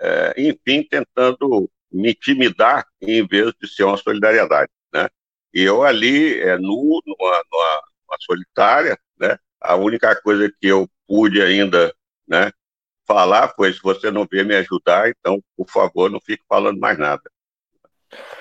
é, 0.00 0.34
enfim, 0.36 0.82
tentando 0.82 1.70
me 1.90 2.10
intimidar 2.10 2.84
em 3.00 3.24
vez 3.26 3.52
de 3.60 3.68
ser 3.68 3.84
uma 3.84 3.96
solidariedade. 3.96 4.70
Né? 4.92 5.08
E 5.54 5.62
eu 5.62 5.84
ali, 5.84 6.40
é, 6.40 6.58
nu, 6.58 7.00
numa, 7.06 7.42
numa, 7.50 7.82
numa 8.02 8.18
solitária, 8.20 8.98
né? 9.18 9.38
a 9.60 9.76
única 9.76 10.20
coisa 10.20 10.52
que 10.60 10.66
eu 10.66 10.88
pude 11.06 11.40
ainda 11.40 11.94
né, 12.26 12.50
falar, 13.06 13.48
pois 13.48 13.78
você 13.80 14.10
não 14.10 14.26
veio 14.30 14.46
me 14.46 14.54
ajudar, 14.56 15.08
então, 15.08 15.40
por 15.56 15.68
favor, 15.68 16.10
não 16.10 16.20
fique 16.20 16.42
falando 16.48 16.78
mais 16.78 16.98
nada. 16.98 17.22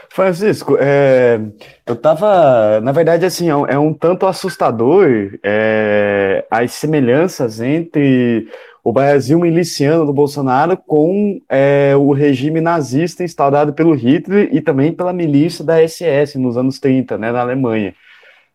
Francisco, 0.10 0.78
é, 0.80 1.40
eu 1.88 1.96
estava, 1.96 2.80
na 2.82 2.92
verdade, 2.92 3.26
assim, 3.26 3.50
é 3.50 3.56
um, 3.56 3.66
é 3.66 3.80
um 3.80 3.94
tanto 3.94 4.28
assustador 4.28 5.08
é, 5.44 6.46
as 6.52 6.74
semelhanças 6.74 7.60
entre 7.60 8.48
o 8.84 8.92
Brasil 8.92 9.40
miliciano 9.40 10.06
do 10.06 10.14
Bolsonaro 10.14 10.78
com 10.78 11.42
é, 11.50 11.96
o 11.96 12.12
regime 12.12 12.62
nazista 12.62 13.24
instaurado 13.24 13.74
pelo 13.74 13.94
Hitler 13.94 14.50
e 14.52 14.62
também 14.62 14.94
pela 14.94 15.14
milícia 15.14 15.64
da 15.64 15.82
SS 15.88 16.38
nos 16.38 16.58
anos 16.58 16.80
30, 16.80 17.18
né, 17.18 17.32
na 17.32 17.42
Alemanha. 17.42 17.96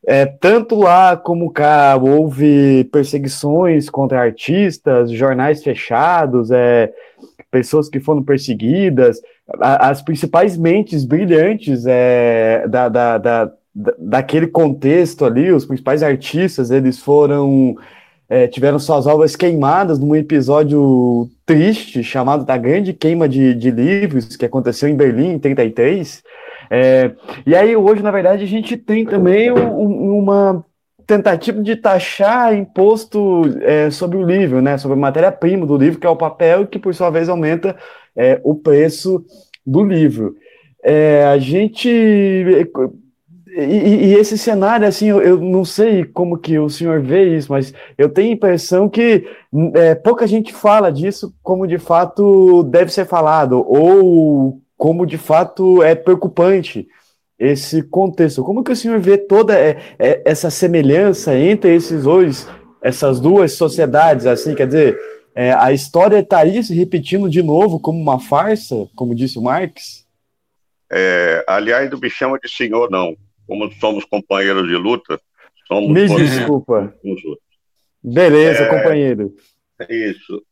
É, 0.07 0.25
tanto 0.25 0.77
lá 0.77 1.17
como 1.17 1.51
cá 1.51 1.97
houve 1.97 2.85
perseguições 2.93 3.91
contra 3.91 4.21
artistas, 4.21 5.11
jornais 5.11 5.63
fechados, 5.63 6.51
é, 6.51 6.93
pessoas 7.51 7.89
que 7.89 8.01
foram 8.01 8.23
perseguidas, 8.23 9.21
as 9.61 10.03
principais 10.03 10.57
mentes 10.57 11.05
brilhantes 11.05 11.85
é, 11.87 12.67
da, 12.69 12.89
da, 12.89 13.19
da, 13.19 13.53
daquele 13.99 14.47
contexto 14.47 15.25
ali, 15.25 15.51
os 15.53 15.65
principais 15.65 16.03
artistas, 16.03 16.71
eles 16.71 16.99
foram 16.99 17.77
é, 18.29 18.47
tiveram 18.47 18.79
suas 18.79 19.07
obras 19.07 19.35
queimadas 19.35 19.99
num 19.99 20.15
episódio 20.15 21.31
triste 21.47 22.03
chamado 22.03 22.45
da 22.45 22.59
Grande 22.59 22.93
Queima 22.93 23.27
de, 23.27 23.55
de 23.55 23.71
Livros, 23.71 24.37
que 24.37 24.45
aconteceu 24.45 24.89
em 24.89 24.97
Berlim 24.97 25.33
em 25.33 25.39
33. 25.39 26.23
É, 26.71 27.13
e 27.47 27.55
aí 27.55 27.77
hoje, 27.77 28.03
na 28.03 28.11
verdade, 28.11 28.45
a 28.45 28.47
gente 28.47 28.77
tem 28.77 29.05
também 29.05 29.51
um, 29.51 30.19
uma 30.19 30.65
tentativa 31.07 31.63
de 31.63 31.75
taxar 31.77 32.55
imposto 32.55 33.43
é, 33.63 33.91
sobre 33.91 34.19
o 34.19 34.23
livro, 34.23 34.61
né, 34.61 34.77
sobre 34.77 34.97
a 34.97 35.01
matéria-prima 35.01 35.65
do 35.65 35.77
livro, 35.77 35.99
que 35.99 36.07
é 36.07 36.11
o 36.11 36.17
papel, 36.17 36.67
que 36.67 36.79
por 36.79 36.95
sua 36.95 37.09
vez 37.09 37.29
aumenta 37.29 37.75
é, 38.15 38.41
o 38.45 38.55
preço 38.55 39.25
do 39.67 39.83
livro. 39.83 40.37
É, 40.83 41.25
a 41.25 41.39
gente 41.39 41.89
e, 43.59 44.11
e, 44.11 44.15
esse 44.15 44.39
cenário, 44.39 44.87
assim, 44.87 45.09
eu, 45.09 45.21
eu, 45.21 45.41
não 45.41 45.65
sei 45.65 46.05
como 46.05 46.39
que 46.39 46.59
o 46.59 46.69
senhor 46.69 47.01
vê 47.01 47.37
isso, 47.37 47.51
mas 47.51 47.73
eu 47.97 48.09
tenho 48.09 48.31
a 48.31 48.35
impressão 48.35 48.89
que 48.89 49.27
é, 49.75 49.95
pouca 49.95 50.27
gente 50.27 50.53
fala 50.53 50.93
disso 50.93 51.35
como 51.43 51.67
de 51.67 51.79
fato 51.79 52.63
deve 52.65 52.93
ser 52.93 53.07
falado, 53.07 53.65
ou 53.67 54.61
como 54.79 55.05
de 55.05 55.19
fato 55.19 55.83
é 55.83 55.95
preocupante 55.97 56.89
esse 57.39 57.83
contexto. 57.83 58.45
Como 58.45 58.63
que 58.63 58.73
o 58.73 58.77
senhor 58.77 58.99
vê 59.01 59.19
toda 59.19 59.59
é, 59.59 59.79
é, 59.99 60.23
essa 60.25 60.51
semelhança 60.51 61.37
entre 61.37 61.75
esses 61.75 62.05
dois, 62.05 62.49
essas 62.81 63.21
duas 63.21 63.53
sociedades, 63.53 64.25
assim, 64.25 64.55
quer 64.55 64.69
dizer, 64.69 64.99
é, 65.35 65.53
a 65.53 65.73
história 65.73 66.21
estaria 66.21 66.63
se 66.63 66.75
repetindo 66.75 67.29
de 67.29 67.43
novo 67.43 67.79
como 67.81 68.01
uma 68.01 68.21
farsa, 68.21 68.89
como 68.95 69.15
disse 69.15 69.39
o 69.39 69.43
Marx? 69.43 70.07
É, 70.91 71.45
aliás, 71.47 71.91
não 71.91 71.99
me 71.99 72.09
chama 72.09 72.39
de 72.39 72.49
senhor, 72.49 72.91
não. 72.91 73.17
Como 73.47 73.71
somos 73.75 74.05
companheiros 74.05 74.67
de 74.69 74.77
luta, 74.77 75.21
somos... 75.67 75.91
Me 75.91 76.07
desculpa. 76.07 76.95
Beleza, 78.03 78.65
é, 78.65 78.69
companheiro. 78.69 79.35
Isso. 79.89 80.43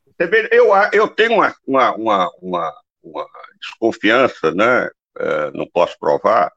Eu, 0.51 0.69
eu 0.93 1.09
tenho 1.09 1.35
uma, 1.35 1.55
uma, 1.67 1.95
uma, 1.97 2.73
uma 3.03 3.27
desconfiança, 3.69 4.53
né? 4.53 4.89
É, 5.19 5.51
não 5.53 5.67
posso 5.73 5.99
provar, 5.99 6.53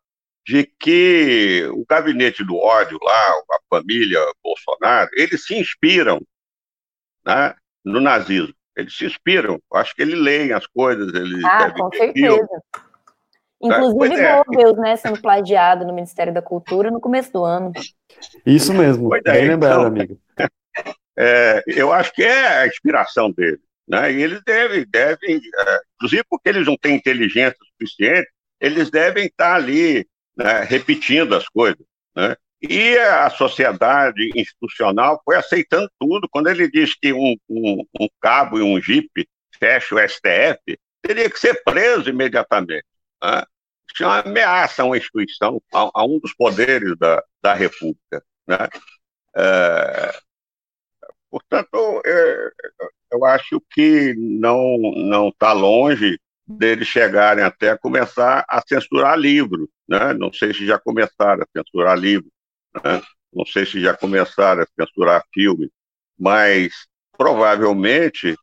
de 0.46 0.70
que 0.80 1.70
o 1.72 1.86
gabinete 1.88 2.44
do 2.44 2.58
ódio 2.58 2.98
lá, 3.02 3.30
a 3.52 3.60
família 3.70 4.20
Bolsonaro, 4.44 5.10
eles 5.14 5.46
se 5.46 5.56
inspiram 5.56 6.20
né, 7.26 7.54
no 7.86 8.02
nazismo. 8.02 8.54
Eles 8.76 8.96
se 8.98 9.06
inspiram. 9.06 9.60
Acho 9.74 9.94
que 9.96 10.02
eles 10.02 10.20
leem 10.20 10.52
as 10.52 10.66
coisas. 10.66 11.14
Eles 11.14 11.44
ah, 11.44 11.72
com 11.72 11.92
certeza. 11.92 12.48
Inclusive 13.62 14.16
é. 14.16 14.44
Goebbels, 14.44 14.78
né, 14.78 14.96
sendo 14.96 15.22
plagiado 15.22 15.86
no 15.86 15.94
Ministério 15.94 16.34
da 16.34 16.42
Cultura 16.42 16.90
no 16.90 17.02
começo 17.02 17.32
do 17.32 17.44
ano. 17.44 17.72
Isso 18.46 18.74
mesmo, 18.74 19.10
pois 19.10 19.22
é, 19.26 19.32
bem 19.34 19.46
é, 19.46 19.48
lembrado, 19.50 19.80
então, 19.82 19.88
amigo. 19.88 20.20
É, 21.22 21.62
eu 21.68 21.92
acho 21.92 22.14
que 22.14 22.24
é 22.24 22.60
a 22.60 22.68
inspiração 22.68 23.30
dele. 23.30 23.60
Né? 23.90 24.14
E 24.14 24.22
eles 24.22 24.42
devem, 24.44 24.86
devem 24.88 25.38
é, 25.38 25.80
inclusive 25.96 26.24
porque 26.30 26.50
eles 26.50 26.68
não 26.68 26.78
têm 26.78 26.96
inteligência 26.96 27.58
suficiente, 27.72 28.30
eles 28.60 28.92
devem 28.92 29.26
estar 29.26 29.56
ali 29.56 30.08
né, 30.38 30.62
repetindo 30.62 31.36
as 31.36 31.48
coisas. 31.50 31.84
Né? 32.16 32.36
E 32.62 32.98
a 32.98 33.30
sociedade 33.30 34.30
institucional 34.36 35.22
foi 35.26 35.38
aceitando 35.38 35.90
tudo. 36.00 36.28
Quando 36.30 36.50
ele 36.50 36.70
diz 36.70 36.94
que 36.94 37.12
um, 37.14 37.36
um, 37.50 37.86
um 38.00 38.08
cabo 38.22 38.60
e 38.60 38.62
um 38.62 38.80
jipe 38.82 39.28
fecha 39.58 39.96
o 39.96 40.00
STF, 40.00 40.78
teria 41.02 41.30
que 41.30 41.40
ser 41.40 41.64
preso 41.64 42.10
imediatamente. 42.10 42.86
Né? 43.24 43.44
Isso 43.92 44.04
é 44.04 44.08
uma 44.08 44.20
ameaça 44.20 44.84
a 44.84 44.86
uma 44.86 44.98
instituição, 44.98 45.62
a, 45.74 45.90
a 45.96 46.06
um 46.06 46.20
dos 46.20 46.34
poderes 46.36 46.96
da, 46.98 47.24
da 47.42 47.54
República. 47.54 48.24
Né? 48.48 48.58
É, 49.36 50.20
portanto, 51.32 52.02
é, 52.06 52.52
eu 53.12 53.26
acho 53.26 53.62
que 53.72 54.16
não 54.18 55.30
está 55.30 55.52
longe 55.52 56.20
deles 56.48 56.88
chegarem 56.88 57.44
até 57.44 57.78
começar 57.78 58.46
a 58.48 58.62
censurar 58.62 59.18
livros. 59.18 59.68
Né? 59.88 60.14
Não 60.14 60.34
sei 60.34 60.54
se 60.54 60.66
já 60.66 60.80
começaram 60.80 61.44
a 61.44 61.48
censurar 61.58 61.98
livros, 61.98 62.32
né? 62.84 63.02
não 63.32 63.46
sei 63.46 63.66
se 63.66 63.80
já 63.82 63.96
começaram 63.96 64.64
a 64.64 64.68
censurar 64.80 65.24
filmes, 65.34 65.70
mas 66.18 66.88
provavelmente 67.18 68.36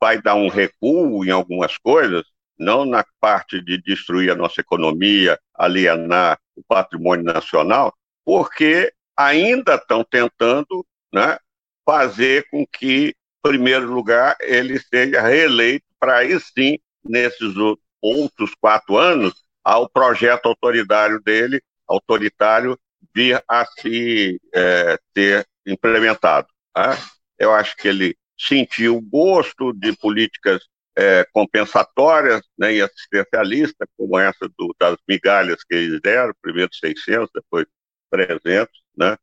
vai 0.00 0.20
dar 0.20 0.34
um 0.34 0.48
recuo 0.48 1.24
em 1.24 1.30
algumas 1.30 1.78
coisas, 1.78 2.24
não 2.58 2.84
na 2.84 3.04
parte 3.20 3.60
de 3.60 3.80
destruir 3.80 4.30
a 4.30 4.34
nossa 4.34 4.60
economia, 4.60 5.38
alienar 5.54 6.38
o 6.54 6.62
patrimônio 6.62 7.24
nacional, 7.24 7.94
porque 8.24 8.92
ainda 9.16 9.76
estão 9.76 10.04
tentando 10.04 10.86
né, 11.12 11.38
fazer 11.84 12.46
com 12.50 12.66
que, 12.66 13.14
primeiro 13.44 13.92
lugar, 13.92 14.34
ele 14.40 14.80
seja 14.80 15.20
reeleito 15.20 15.84
para 16.00 16.16
aí 16.16 16.40
sim 16.40 16.78
nesses 17.04 17.54
outros 18.00 18.54
quatro 18.58 18.96
anos, 18.96 19.34
ao 19.62 19.86
projeto 19.88 20.46
autoritário 20.46 21.20
dele, 21.20 21.62
autoritário, 21.86 22.78
vir 23.14 23.42
a 23.46 23.66
se 23.66 24.40
é, 24.54 24.98
ter 25.12 25.46
implementado. 25.66 26.48
Tá? 26.72 26.96
Eu 27.38 27.52
acho 27.52 27.76
que 27.76 27.86
ele 27.86 28.16
sentiu 28.38 28.98
gosto 29.02 29.74
de 29.74 29.94
políticas 29.94 30.62
é, 30.96 31.26
compensatórias 31.30 32.42
né, 32.58 32.74
e 32.74 32.80
assistencialistas, 32.80 33.86
como 33.96 34.18
essa 34.18 34.48
do, 34.56 34.74
das 34.80 34.96
migalhas 35.06 35.62
que 35.64 35.74
eles 35.74 36.00
deram, 36.00 36.32
primeiro 36.40 36.74
600, 36.74 37.28
depois 37.34 37.66
300, 38.10 38.72
né? 38.96 39.18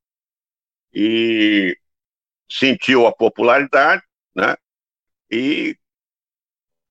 e 0.94 1.76
sentiu 2.50 3.08
a 3.08 3.12
popularidade, 3.12 4.04
né? 4.36 4.56
e 5.32 5.78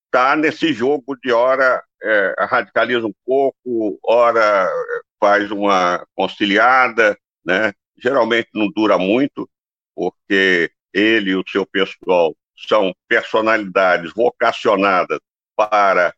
está 0.05 0.35
nesse 0.35 0.73
jogo 0.73 1.15
de 1.23 1.31
hora 1.31 1.81
é, 2.03 2.35
radicaliza 2.39 3.05
um 3.05 3.13
pouco, 3.23 3.99
hora 4.03 4.67
faz 5.19 5.51
uma 5.51 6.05
conciliada, 6.15 7.17
né? 7.45 7.71
Geralmente 7.95 8.49
não 8.53 8.67
dura 8.67 8.97
muito, 8.97 9.47
porque 9.95 10.71
ele 10.91 11.31
e 11.31 11.35
o 11.35 11.43
seu 11.47 11.65
pessoal 11.65 12.35
são 12.67 12.93
personalidades 13.07 14.11
vocacionadas 14.13 15.19
para, 15.55 16.13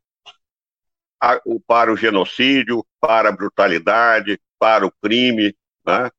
a, 1.21 1.39
para 1.67 1.91
o 1.91 1.97
genocídio, 1.97 2.85
para 3.01 3.29
a 3.29 3.31
brutalidade, 3.33 4.39
para 4.57 4.85
o 4.85 4.91
crime, 5.01 5.53
né? 5.85 6.09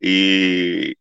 E 0.00 0.96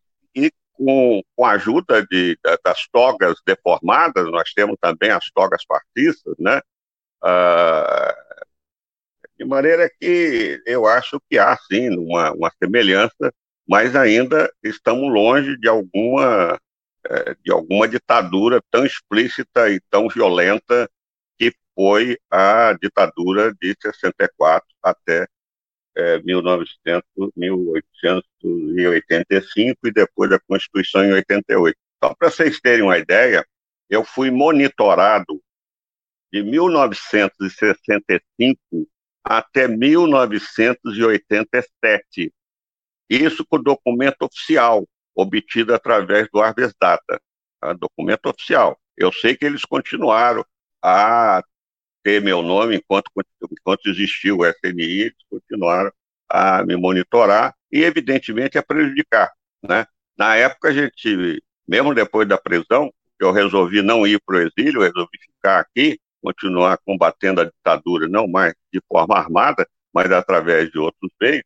com, 0.80 1.22
com 1.36 1.46
a 1.46 1.52
ajuda 1.52 2.06
de, 2.10 2.40
das 2.64 2.88
togas 2.90 3.36
deformadas, 3.46 4.32
nós 4.32 4.54
temos 4.54 4.78
também 4.80 5.12
as 5.12 5.30
togas 5.32 5.62
fascistas, 5.68 6.36
né? 6.40 6.62
Ah, 7.22 8.16
de 9.38 9.46
maneira 9.46 9.90
que 9.90 10.62
eu 10.66 10.86
acho 10.86 11.22
que 11.30 11.38
há, 11.38 11.58
sim, 11.58 11.90
uma, 11.98 12.32
uma 12.32 12.52
semelhança, 12.62 13.34
mas 13.68 13.96
ainda 13.96 14.52
estamos 14.64 15.14
longe 15.14 15.58
de 15.58 15.68
alguma, 15.68 16.58
é, 17.06 17.36
de 17.44 17.52
alguma 17.52 17.88
ditadura 17.88 18.62
tão 18.72 18.86
explícita 18.86 19.70
e 19.70 19.82
tão 19.90 20.08
violenta 20.08 20.90
que 21.38 21.54
foi 21.76 22.18
a 22.32 22.74
ditadura 22.82 23.54
de 23.62 23.76
64 23.82 24.66
até 24.82 25.28
é, 26.00 26.22
1900, 26.22 27.04
1885 27.36 29.88
e 29.88 29.92
depois 29.92 30.32
a 30.32 30.40
Constituição 30.40 31.04
em 31.04 31.12
88. 31.12 31.78
Só 32.02 32.16
para 32.16 32.32
vocês 32.32 32.62
terem 32.62 32.84
uma 32.84 32.98
ideia, 32.98 33.46
eu 33.90 34.06
fui 34.06 34.32
monitorado 34.32 35.42
de 36.32 36.42
1965 36.42 38.88
até 39.24 39.68
1987. 39.68 42.34
Isso 43.10 43.46
com 43.46 43.62
documento 43.62 44.22
oficial, 44.22 44.88
obtido 45.14 45.74
através 45.74 46.30
do 46.32 46.40
Arbes 46.40 46.74
Data, 46.80 47.22
tá? 47.60 47.74
documento 47.74 48.28
oficial. 48.28 48.80
Eu 48.96 49.12
sei 49.12 49.36
que 49.36 49.46
eles 49.46 49.66
continuaram 49.66 50.46
a 50.82 51.44
ter 52.04 52.22
meu 52.22 52.42
nome 52.42 52.78
enquanto, 52.78 53.12
enquanto 53.52 53.90
existiu 53.90 54.40
o 54.40 54.46
SNI, 54.46 55.02
eles 55.02 55.16
continuaram 55.30 55.92
a 56.30 56.64
me 56.64 56.76
monitorar 56.76 57.56
e, 57.72 57.84
evidentemente, 57.84 58.58
a 58.58 58.64
prejudicar. 58.64 59.32
Né? 59.62 59.86
Na 60.18 60.36
época, 60.36 60.70
a 60.70 60.74
gente, 60.74 61.44
mesmo 61.68 61.94
depois 61.94 62.28
da 62.28 62.38
prisão, 62.38 62.92
eu 63.20 63.32
resolvi 63.32 63.82
não 63.82 64.08
ir 64.08 64.22
para 64.26 64.38
o 64.38 64.42
exílio, 64.42 64.82
resolvi 64.82 65.18
ficar 65.22 65.60
aqui, 65.60 66.00
continuar 66.22 66.78
combatendo 66.86 67.42
a 67.42 67.46
ditadura, 67.46 68.08
não 68.08 68.28
mais 68.28 68.54
de 68.72 68.82
forma 68.88 69.18
armada, 69.18 69.68
mas 69.94 70.12
através 70.12 70.70
de 70.70 70.78
outros 70.78 71.12
meios. 71.20 71.44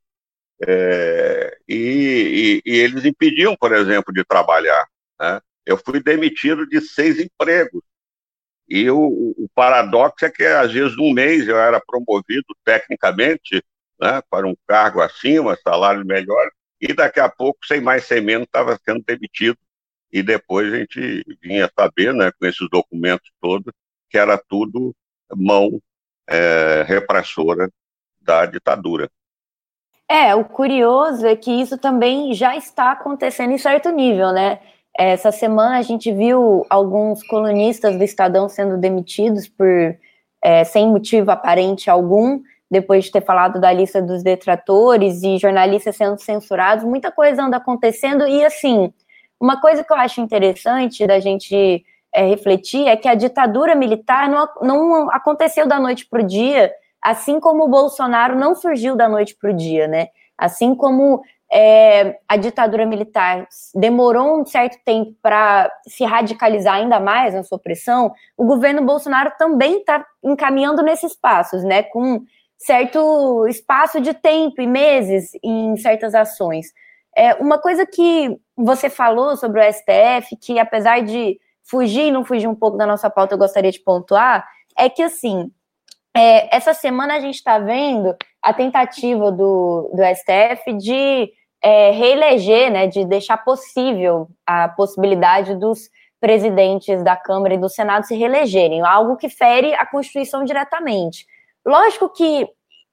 É, 0.66 1.58
e, 1.68 2.62
e, 2.66 2.72
e, 2.72 2.78
eles 2.78 3.04
impediam, 3.06 3.56
por 3.56 3.74
exemplo, 3.74 4.14
de 4.14 4.24
trabalhar. 4.24 4.86
Né? 5.20 5.42
Eu 5.66 5.78
fui 5.78 6.02
demitido 6.02 6.68
de 6.68 6.80
seis 6.82 7.20
empregos. 7.20 7.82
E 8.68 8.90
o, 8.90 9.34
o, 9.38 9.48
paradoxo 9.54 10.26
é 10.26 10.30
que, 10.30 10.44
às 10.44 10.72
vezes, 10.72 10.98
um 10.98 11.12
mês 11.12 11.48
eu 11.48 11.58
era 11.58 11.82
promovido 11.86 12.46
tecnicamente 12.64 13.64
né, 14.00 14.22
para 14.30 14.48
um 14.48 14.56
cargo 14.68 15.02
acima, 15.02 15.58
salário 15.64 16.06
melhor, 16.06 16.50
e 16.80 16.94
daqui 16.94 17.20
a 17.20 17.30
pouco, 17.30 17.66
sem 17.66 17.82
mais, 17.82 18.06
sem 18.06 18.22
menos, 18.22 18.46
estava 18.46 18.80
sendo 18.84 19.04
demitido. 19.06 19.58
E 20.12 20.22
depois 20.22 20.72
a 20.72 20.78
gente 20.78 21.24
vinha 21.42 21.70
saber, 21.78 22.14
né, 22.14 22.32
com 22.32 22.46
esses 22.46 22.68
documentos 22.70 23.30
todos, 23.42 23.74
que 24.10 24.18
era 24.18 24.38
tudo 24.38 24.96
mão 25.36 25.82
é, 26.28 26.84
repressora 26.88 27.70
da 28.22 28.46
ditadura. 28.46 29.10
É, 30.08 30.36
o 30.36 30.46
curioso 30.46 31.26
é 31.26 31.36
que 31.36 31.52
isso 31.52 31.78
também 31.78 32.34
já 32.34 32.56
está 32.56 32.92
acontecendo 32.92 33.52
em 33.52 33.58
certo 33.58 33.90
nível, 33.90 34.32
né? 34.32 34.60
Essa 34.98 35.32
semana 35.32 35.78
a 35.78 35.82
gente 35.82 36.12
viu 36.12 36.66
alguns 36.70 37.24
colunistas 37.24 37.96
do 37.96 38.04
Estadão 38.04 38.48
sendo 38.48 38.78
demitidos 38.78 39.48
por 39.48 39.68
é, 40.44 40.64
sem 40.64 40.88
motivo 40.88 41.32
aparente 41.32 41.90
algum, 41.90 42.42
depois 42.70 43.06
de 43.06 43.12
ter 43.12 43.22
falado 43.22 43.60
da 43.60 43.72
lista 43.72 44.02
dos 44.02 44.22
detratores 44.22 45.24
e 45.24 45.38
jornalistas 45.38 45.96
sendo 45.96 46.20
censurados. 46.20 46.86
Muita 46.86 47.12
coisa 47.12 47.44
anda 47.44 47.58
acontecendo 47.58 48.28
e 48.28 48.44
assim, 48.46 48.94
uma 49.40 49.60
coisa 49.60 49.84
que 49.84 49.92
eu 49.92 49.98
acho 49.98 50.22
interessante 50.22 51.08
da 51.08 51.20
gente 51.20 51.84
é, 52.14 52.28
refletir 52.28 52.88
é 52.88 52.96
que 52.96 53.08
a 53.08 53.16
ditadura 53.16 53.76
militar 53.76 54.30
não, 54.30 54.48
não 54.62 55.12
aconteceu 55.12 55.68
da 55.68 55.80
noite 55.80 56.06
para 56.06 56.22
o 56.22 56.28
dia 56.28 56.72
assim 57.04 57.40
como 57.40 57.66
o 57.66 57.68
Bolsonaro 57.68 58.40
não 58.40 58.56
surgiu 58.56 58.96
da 58.96 59.10
noite 59.10 59.36
para 59.36 59.52
o 59.52 59.54
dia, 59.54 59.88
né? 59.88 60.08
Assim 60.38 60.74
como 60.74 61.22
é, 61.54 62.18
a 62.28 62.36
ditadura 62.36 62.84
militar 62.84 63.48
demorou 63.76 64.42
um 64.42 64.46
certo 64.46 64.84
tempo 64.84 65.14
para 65.22 65.72
se 65.88 66.04
radicalizar 66.04 66.76
ainda 66.76 67.00
mais 67.00 67.36
na 67.36 67.44
sua 67.44 67.60
pressão, 67.60 68.12
o 68.36 68.44
governo 68.44 68.82
Bolsonaro 68.82 69.32
também 69.38 69.78
está 69.78 70.04
encaminhando 70.24 70.82
nesses 70.82 71.16
passos, 71.16 71.64
né? 71.64 71.84
Com 71.84 72.24
certo 72.58 73.46
espaço 73.48 74.02
de 74.02 74.16
tempo 74.16 74.62
e 74.62 74.66
meses 74.66 75.32
em 75.44 75.78
certas 75.78 76.16
ações. 76.16 76.74
É, 77.16 77.36
uma 77.36 77.60
coisa 77.60 77.86
que 77.86 78.36
você 78.58 78.90
falou 78.90 79.38
sobre 79.38 79.62
o 79.62 79.74
STF, 79.74 80.36
que 80.42 80.58
apesar 80.58 81.04
de 81.04 81.40
fugir 81.62 82.08
e 82.08 82.12
não 82.12 82.26
fugir 82.26 82.48
um 82.48 82.56
pouco 82.56 82.78
da 82.78 82.88
nossa 82.88 83.12
pauta, 83.12 83.36
eu 83.36 83.38
gostaria 83.38 83.72
de 83.72 83.80
pontuar, 83.80 84.44
é 84.76 84.90
que 84.90 85.04
assim, 85.04 85.52
é, 86.16 86.56
essa 86.56 86.74
semana 86.74 87.14
a 87.14 87.20
gente 87.20 87.36
está 87.36 87.60
vendo 87.60 88.16
a 88.42 88.52
tentativa 88.52 89.32
do, 89.32 89.92
do 89.94 90.02
STF 90.16 90.74
de 90.78 91.32
é, 91.64 91.92
reeleger, 91.92 92.70
né, 92.70 92.88
de 92.88 93.06
deixar 93.06 93.38
possível 93.38 94.28
a 94.46 94.68
possibilidade 94.68 95.56
dos 95.56 95.90
presidentes 96.20 97.02
da 97.04 97.16
Câmara 97.16 97.54
e 97.54 97.58
do 97.58 97.70
Senado 97.70 98.06
se 98.06 98.16
reelegerem, 98.16 98.82
algo 98.82 99.16
que 99.16 99.30
fere 99.30 99.74
a 99.76 99.86
Constituição 99.86 100.44
diretamente. 100.44 101.26
Lógico 101.66 102.10
que 102.10 102.48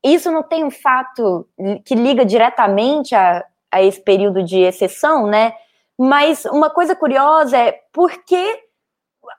isso 0.04 0.30
não 0.30 0.42
tem 0.42 0.64
um 0.64 0.70
fato 0.70 1.46
que 1.84 1.94
liga 1.94 2.24
diretamente 2.24 3.14
a, 3.14 3.44
a 3.70 3.82
esse 3.82 4.00
período 4.00 4.42
de 4.42 4.60
exceção, 4.60 5.26
né? 5.26 5.52
Mas 5.98 6.44
uma 6.46 6.70
coisa 6.70 6.96
curiosa 6.96 7.56
é 7.58 7.72
por 7.92 8.10
que 8.24 8.58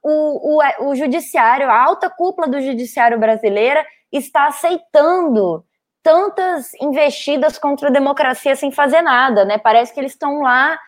o, 0.04 0.60
o, 0.60 0.89
o 0.89 0.96
judiciário, 0.96 1.70
a 1.70 1.84
alta 1.84 2.10
cúpula 2.10 2.48
do 2.48 2.62
judiciário 2.62 3.20
brasileira 3.20 3.86
está 4.12 4.48
aceitando 4.48 5.65
tantas 6.04 6.74
investidas 6.82 7.58
contra 7.58 7.90
a 7.90 7.92
democracia 7.92 8.56
sem 8.56 8.72
fazer 8.72 9.02
nada, 9.02 9.46
né? 9.46 9.58
Parece 9.58 9.94
que 9.94 10.00
eles 10.00 10.14
estão 10.14 10.42
lá 10.42 10.80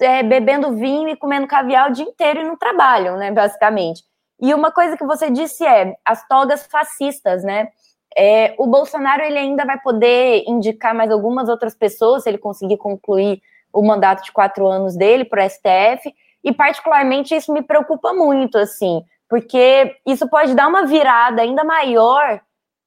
é, 0.00 0.22
bebendo 0.22 0.72
vinho 0.72 1.08
e 1.08 1.16
comendo 1.16 1.46
caviar 1.46 1.90
o 1.90 1.92
dia 1.92 2.04
inteiro 2.04 2.40
e 2.40 2.44
não 2.44 2.56
trabalham, 2.56 3.16
né? 3.16 3.30
Basicamente. 3.30 4.02
E 4.40 4.52
uma 4.54 4.72
coisa 4.72 4.96
que 4.96 5.04
você 5.04 5.30
disse 5.30 5.64
é 5.64 5.94
as 6.04 6.26
togas 6.26 6.66
fascistas, 6.66 7.44
né? 7.44 7.68
É, 8.16 8.54
o 8.58 8.66
Bolsonaro 8.66 9.22
ele 9.22 9.38
ainda 9.38 9.64
vai 9.64 9.78
poder 9.80 10.44
indicar 10.46 10.94
mais 10.94 11.10
algumas 11.10 11.48
outras 11.48 11.74
pessoas 11.74 12.22
se 12.22 12.28
ele 12.28 12.38
conseguir 12.38 12.76
concluir 12.76 13.40
o 13.72 13.82
mandato 13.82 14.22
de 14.22 14.32
quatro 14.32 14.66
anos 14.66 14.96
dele 14.96 15.24
para 15.24 15.44
o 15.44 15.48
STF. 15.48 16.14
E 16.44 16.52
particularmente 16.52 17.34
isso 17.34 17.52
me 17.52 17.62
preocupa 17.62 18.12
muito, 18.12 18.58
assim, 18.58 19.02
porque 19.28 19.96
isso 20.04 20.28
pode 20.28 20.54
dar 20.54 20.66
uma 20.66 20.86
virada 20.86 21.40
ainda 21.40 21.62
maior 21.62 22.40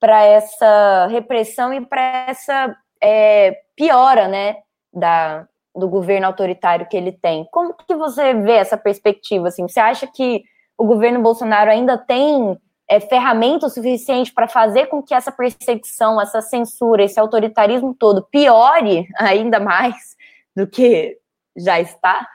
para 0.06 0.24
essa 0.24 1.08
repressão 1.08 1.74
e 1.74 1.84
para 1.84 2.28
essa 2.30 2.78
é, 3.02 3.58
piora, 3.76 4.28
né, 4.28 4.58
da, 4.94 5.48
do 5.76 5.90
governo 5.90 6.28
autoritário 6.28 6.88
que 6.88 6.96
ele 6.96 7.12
tem. 7.12 7.44
Como 7.52 7.74
que 7.74 7.96
você 7.96 8.36
vê 8.36 8.52
essa 8.52 8.78
perspectiva? 8.78 9.48
Assim, 9.48 9.68
você 9.68 9.80
acha 9.80 10.06
que 10.06 10.44
o 10.78 10.86
governo 10.86 11.24
Bolsonaro 11.24 11.72
ainda 11.72 11.98
tem 11.98 12.56
é, 12.88 13.00
ferramenta 13.00 13.68
suficiente 13.68 14.32
para 14.32 14.48
fazer 14.48 14.86
com 14.90 15.02
que 15.02 15.16
essa 15.16 15.32
perseguição, 15.32 16.22
essa 16.22 16.40
censura, 16.40 17.04
esse 17.04 17.20
autoritarismo 17.20 17.96
todo 17.96 18.28
piore 18.30 19.08
ainda 19.18 19.60
mais 19.60 20.16
do 20.56 20.68
que 20.68 21.18
já 21.58 21.80
está? 21.80 22.30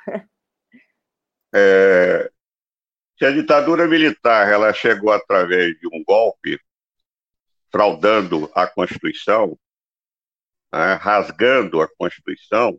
É, 1.55 2.31
se 3.17 3.25
a 3.25 3.31
ditadura 3.31 3.87
militar 3.87 4.53
ela 4.53 4.73
chegou 4.73 5.13
através 5.13 5.79
de 5.79 5.87
um 5.87 6.03
golpe, 6.03 6.59
fraudando 7.71 8.51
a 8.55 8.67
Constituição, 8.67 9.59
né, 10.73 10.95
rasgando 10.95 11.81
a 11.81 11.89
Constituição, 11.97 12.79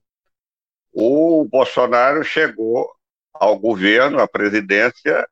o 0.93 1.45
Bolsonaro 1.45 2.23
chegou 2.23 2.89
ao 3.33 3.57
governo, 3.57 4.19
à 4.19 4.27
presidência, 4.27 5.27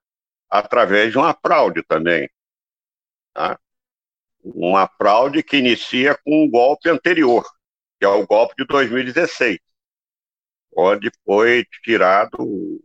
através 0.49 1.11
de 1.11 1.17
uma 1.17 1.33
fraude 1.33 1.83
também. 1.83 2.29
Tá? 3.33 3.59
Uma 4.41 4.87
fraude 4.87 5.43
que 5.43 5.57
inicia 5.57 6.17
com 6.23 6.45
um 6.45 6.49
golpe 6.49 6.89
anterior, 6.89 7.45
que 7.99 8.05
é 8.05 8.07
o 8.07 8.25
golpe 8.25 8.55
de 8.57 8.65
2016, 8.65 9.59
onde 10.75 11.11
foi 11.25 11.65
tirado 11.83 12.81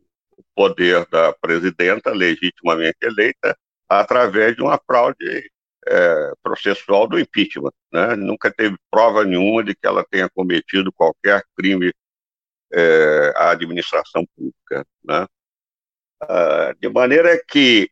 poder 0.55 1.07
da 1.07 1.33
presidenta 1.33 2.11
legitimamente 2.11 2.99
eleita 3.03 3.57
através 3.89 4.55
de 4.57 4.63
uma 4.63 4.79
fraude 4.79 5.51
é, 5.87 6.33
processual 6.43 7.07
do 7.07 7.19
impeachment. 7.19 7.73
Né? 7.93 8.17
Nunca 8.17 8.53
teve 8.53 8.77
prova 8.91 9.25
nenhuma 9.25 9.63
de 9.63 9.75
que 9.75 9.87
ela 9.87 10.05
tenha 10.11 10.29
cometido 10.29 10.93
qualquer 10.93 11.43
crime 11.57 11.93
é, 12.73 13.33
à 13.37 13.51
administração 13.51 14.27
pública. 14.37 14.87
Né? 15.05 15.27
Ah, 16.21 16.75
de 16.79 16.89
maneira 16.89 17.41
que 17.47 17.91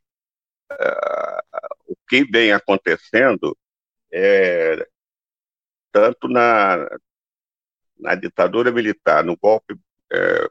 ah, 0.70 1.42
o 1.87 1.96
que 2.09 2.24
vem 2.24 2.52
acontecendo 2.52 3.57
é 4.12 4.87
tanto 5.92 6.28
na, 6.28 6.88
na 7.99 8.14
ditadura 8.14 8.70
militar, 8.72 9.22
no 9.24 9.36
golpe 9.36 9.76
é, 10.12 10.49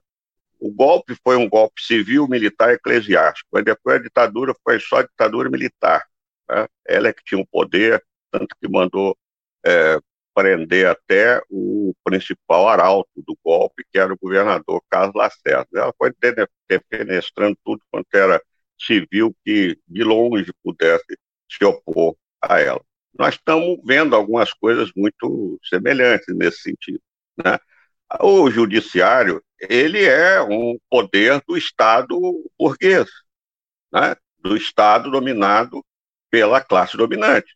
o 0.61 0.71
golpe 0.71 1.17
foi 1.23 1.35
um 1.37 1.49
golpe 1.49 1.81
civil, 1.81 2.27
militar 2.27 2.69
e 2.69 2.75
eclesiástico. 2.75 3.49
Mas 3.51 3.65
depois 3.65 3.95
a 3.99 4.03
ditadura 4.03 4.53
foi 4.63 4.79
só 4.79 5.01
ditadura 5.01 5.49
militar. 5.49 6.05
Né? 6.51 6.67
Ela 6.85 7.07
é 7.07 7.13
que 7.13 7.23
tinha 7.23 7.41
o 7.41 7.47
poder, 7.47 8.03
tanto 8.29 8.53
que 8.61 8.67
mandou 8.67 9.17
é, 9.65 9.97
prender 10.35 10.87
até 10.87 11.41
o 11.49 11.93
principal 12.03 12.67
arauto 12.67 13.09
do 13.15 13.37
golpe, 13.43 13.85
que 13.91 13.97
era 13.97 14.13
o 14.13 14.17
governador 14.17 14.81
Carlos 14.89 15.15
Lacerda. 15.15 15.67
Ela 15.73 15.93
foi 15.97 16.11
defenestrando 16.69 17.57
tudo 17.63 17.81
quanto 17.89 18.13
era 18.13 18.41
civil 18.79 19.35
que 19.45 19.77
de 19.87 20.03
longe 20.03 20.51
pudesse 20.63 21.17
se 21.49 21.63
opor 21.63 22.15
a 22.41 22.59
ela. 22.59 22.81
Nós 23.17 23.35
estamos 23.35 23.79
vendo 23.85 24.15
algumas 24.15 24.53
coisas 24.53 24.91
muito 24.95 25.59
semelhantes 25.63 26.33
nesse 26.35 26.61
sentido. 26.61 27.01
Né? 27.37 27.57
O 28.19 28.49
judiciário 28.49 29.43
ele 29.59 30.03
é 30.03 30.41
um 30.41 30.77
poder 30.89 31.41
do 31.47 31.55
Estado 31.55 32.19
burguês, 32.57 33.07
né? 33.93 34.15
do 34.39 34.57
Estado 34.57 35.11
dominado 35.11 35.83
pela 36.31 36.61
classe 36.61 36.97
dominante. 36.97 37.55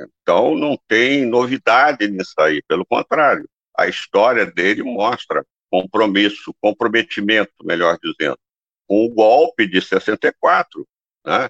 Então, 0.00 0.54
não 0.54 0.78
tem 0.86 1.26
novidade 1.26 2.06
nisso 2.06 2.34
aí, 2.38 2.62
pelo 2.68 2.86
contrário. 2.86 3.48
A 3.76 3.88
história 3.88 4.46
dele 4.46 4.82
mostra 4.84 5.44
compromisso, 5.70 6.54
comprometimento, 6.60 7.52
melhor 7.64 7.98
dizendo, 8.00 8.38
com 8.86 9.04
o 9.04 9.10
golpe 9.10 9.66
de 9.66 9.80
64, 9.80 10.86
né? 11.26 11.48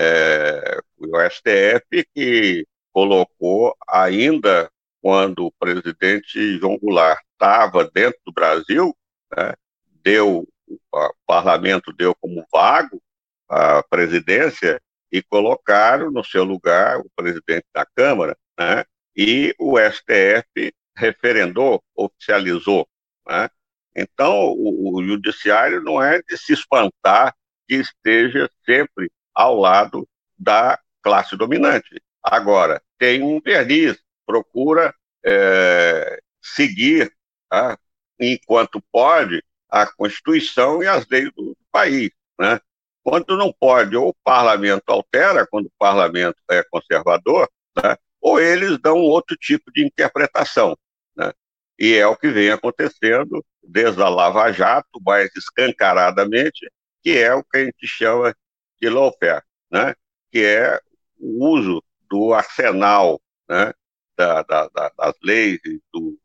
É, 0.00 0.80
o 0.96 1.20
STF 1.28 2.06
que 2.14 2.64
colocou 2.92 3.76
ainda 3.88 4.70
quando 5.02 5.46
o 5.46 5.52
presidente 5.52 6.58
João 6.58 6.78
Goulart 6.78 7.18
estava 7.32 7.88
dentro 7.90 8.20
do 8.24 8.32
Brasil, 8.32 8.96
né, 9.36 9.54
deu 10.02 10.46
o 10.68 11.14
parlamento 11.26 11.92
deu 11.92 12.14
como 12.14 12.46
vago 12.52 13.00
a 13.48 13.82
presidência 13.82 14.80
e 15.10 15.22
colocaram 15.22 16.10
no 16.10 16.24
seu 16.24 16.44
lugar 16.44 16.98
o 16.98 17.10
presidente 17.16 17.66
da 17.74 17.86
Câmara, 17.86 18.36
né, 18.58 18.84
e 19.16 19.54
o 19.58 19.76
STF 19.78 20.72
referendou, 20.96 21.82
oficializou. 21.94 22.86
Né? 23.26 23.48
Então, 23.96 24.52
o, 24.52 24.96
o 24.96 25.04
judiciário 25.04 25.82
não 25.82 26.02
é 26.02 26.20
de 26.22 26.36
se 26.36 26.52
espantar 26.52 27.34
que 27.66 27.76
esteja 27.76 28.50
sempre 28.64 29.10
ao 29.34 29.56
lado 29.56 30.08
da 30.38 30.78
classe 31.02 31.36
dominante. 31.36 32.00
Agora, 32.22 32.82
tem 32.98 33.22
um 33.22 33.40
verniz, 33.40 33.98
procura 34.26 34.94
é, 35.24 36.20
seguir, 36.42 37.12
tá, 37.48 37.78
enquanto 38.18 38.82
pode, 38.92 39.42
a 39.68 39.86
Constituição 39.86 40.82
e 40.82 40.86
as 40.86 41.06
leis 41.08 41.30
do 41.36 41.56
país. 41.70 42.10
Né? 42.38 42.60
Quando 43.02 43.36
não 43.36 43.52
pode, 43.52 43.96
ou 43.96 44.10
o 44.10 44.16
parlamento 44.24 44.90
altera, 44.90 45.46
quando 45.46 45.66
o 45.66 45.72
parlamento 45.78 46.36
é 46.50 46.62
conservador, 46.70 47.48
né? 47.76 47.96
ou 48.20 48.40
eles 48.40 48.78
dão 48.78 48.98
outro 48.98 49.36
tipo 49.36 49.72
de 49.72 49.84
interpretação. 49.84 50.76
Né? 51.16 51.32
E 51.78 51.94
é 51.94 52.06
o 52.06 52.16
que 52.16 52.28
vem 52.28 52.50
acontecendo 52.50 53.44
desde 53.62 54.02
a 54.02 54.08
Lava 54.08 54.52
Jato, 54.52 55.00
mais 55.04 55.30
escancaradamente, 55.36 56.70
que 57.02 57.16
é 57.16 57.34
o 57.34 57.44
que 57.44 57.58
a 57.58 57.64
gente 57.64 57.86
chama 57.86 58.34
de 58.80 58.88
lawfare, 58.88 59.42
né? 59.70 59.94
que 60.30 60.44
é 60.44 60.78
o 61.18 61.46
uso 61.46 61.82
do 62.10 62.34
arsenal 62.34 63.20
né? 63.48 63.72
da, 64.16 64.42
da, 64.42 64.68
da, 64.68 64.92
das 64.96 65.14
leis 65.22 65.60
do, 65.92 66.18